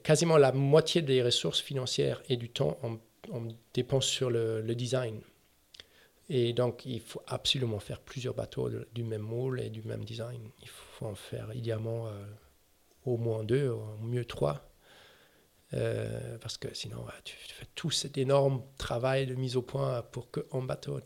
[0.03, 2.99] quasiment la moitié des ressources financières et du temps, on,
[3.73, 5.19] dépense sur le, le design.
[6.29, 10.49] Et donc, il faut absolument faire plusieurs bateaux du même moule et du même design.
[10.61, 12.25] Il faut en faire idéalement euh,
[13.05, 14.69] au moins deux, au mieux trois.
[15.73, 20.31] Euh, parce que sinon, tu, fais tout cet énorme travail de mise au point pour
[20.31, 20.99] qu'un bateau.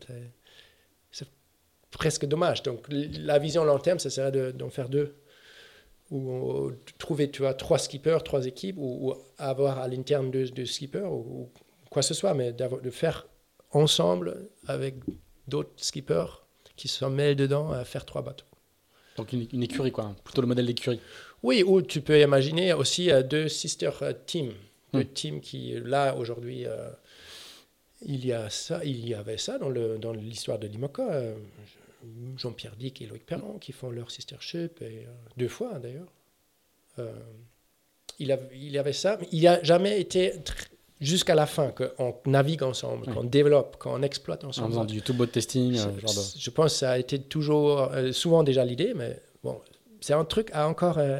[1.10, 1.28] C'est
[1.90, 2.62] presque dommage.
[2.62, 5.21] Donc, la vision long terme, ce serait d'en faire deux.
[6.12, 11.10] Ou, trouver tu vois, trois skippers, trois équipes, ou, avoir à l'interne deux, deux, skippers,
[11.10, 11.50] ou, ou,
[11.90, 13.26] quoi que ce soit, mais de faire
[13.70, 14.96] ensemble avec
[15.48, 16.44] d'autres skippers
[16.76, 18.46] qui se mêlent dedans à faire trois bateaux.
[19.16, 21.00] Donc une, écurie, quoi, plutôt le modèle d'écurie.
[21.42, 24.52] Oui, ou tu peux imaginer aussi euh, deux sister euh, teams,
[24.94, 25.12] deux hmm.
[25.12, 26.88] teams qui, là, aujourd'hui, euh,
[28.06, 31.34] il, y a ça, il y avait ça dans, le, dans l'histoire de l'IMOCA.
[32.36, 35.06] Jean-Pierre Dick et Loïc Perron qui font leur sistership, et,
[35.36, 36.12] deux fois d'ailleurs.
[38.18, 40.34] il, avait, il avait ça, mais il n'a jamais été
[41.02, 44.68] jusqu'à la fin, qu'on navigue ensemble, qu'on développe, qu'on exploite ensemble.
[44.68, 45.76] En faisant du tout testing.
[45.76, 45.90] Euh,
[46.38, 49.60] je pense que ça a été toujours, euh, souvent déjà l'idée, mais bon,
[50.00, 51.18] c'est un truc à encore euh,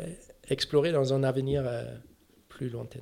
[0.49, 1.65] explorer dans un avenir
[2.49, 3.01] plus lointain.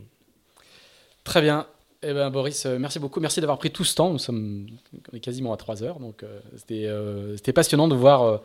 [1.22, 1.66] Très bien.
[2.02, 3.20] Eh ben, Boris, merci beaucoup.
[3.20, 4.10] Merci d'avoir pris tout ce temps.
[4.10, 4.66] Nous sommes
[5.12, 6.24] on est quasiment à 3 heures, donc
[6.56, 8.42] c'était passionnant de voir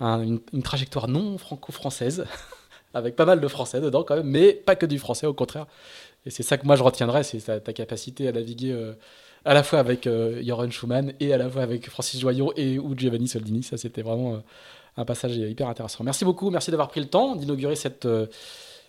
[0.00, 2.24] une, trajectoire non franco-française,
[2.94, 5.66] avec pas mal de français dedans quand même, mais pas que du français, au contraire.
[6.26, 8.94] Et c'est ça que moi je retiendrai, c'est ta, capacité à naviguer euh,
[9.44, 12.78] à la fois avec euh, Joran Schumann et à la fois avec Francis Joyon et
[12.78, 13.62] ou Giovanni Soldini.
[13.62, 14.38] Ça, c'était vraiment euh,
[14.96, 16.02] un passage hyper intéressant.
[16.02, 18.08] Merci beaucoup, merci d'avoir pris le temps d'inaugurer cette,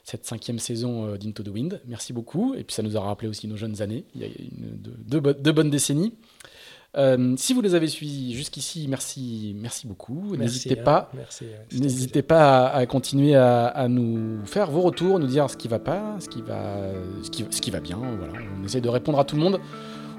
[0.06, 1.82] cette cinquième saison d'Into the Wind.
[1.86, 2.54] Merci beaucoup.
[2.54, 5.20] Et puis ça nous a rappelé aussi nos jeunes années, il y a une, deux,
[5.20, 6.14] deux bonnes décennies.
[6.98, 10.36] Euh, si vous les avez suivis jusqu'ici, merci, merci beaucoup.
[10.38, 11.12] N'hésitez pas,
[11.74, 16.16] n'hésitez pas à, continuer à, nous faire vos retours, nous dire ce qui va pas,
[16.20, 16.92] ce qui va,
[17.22, 18.00] ce qui, ce qui va bien.
[18.18, 19.60] Voilà, on essaie de répondre à tout le monde.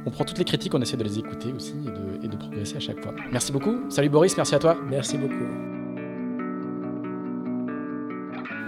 [0.05, 2.37] On prend toutes les critiques, on essaie de les écouter aussi et de, et de
[2.37, 3.15] progresser à chaque fois.
[3.33, 3.91] Merci beaucoup.
[3.91, 4.77] Salut Boris, merci à toi.
[4.89, 5.76] Merci beaucoup.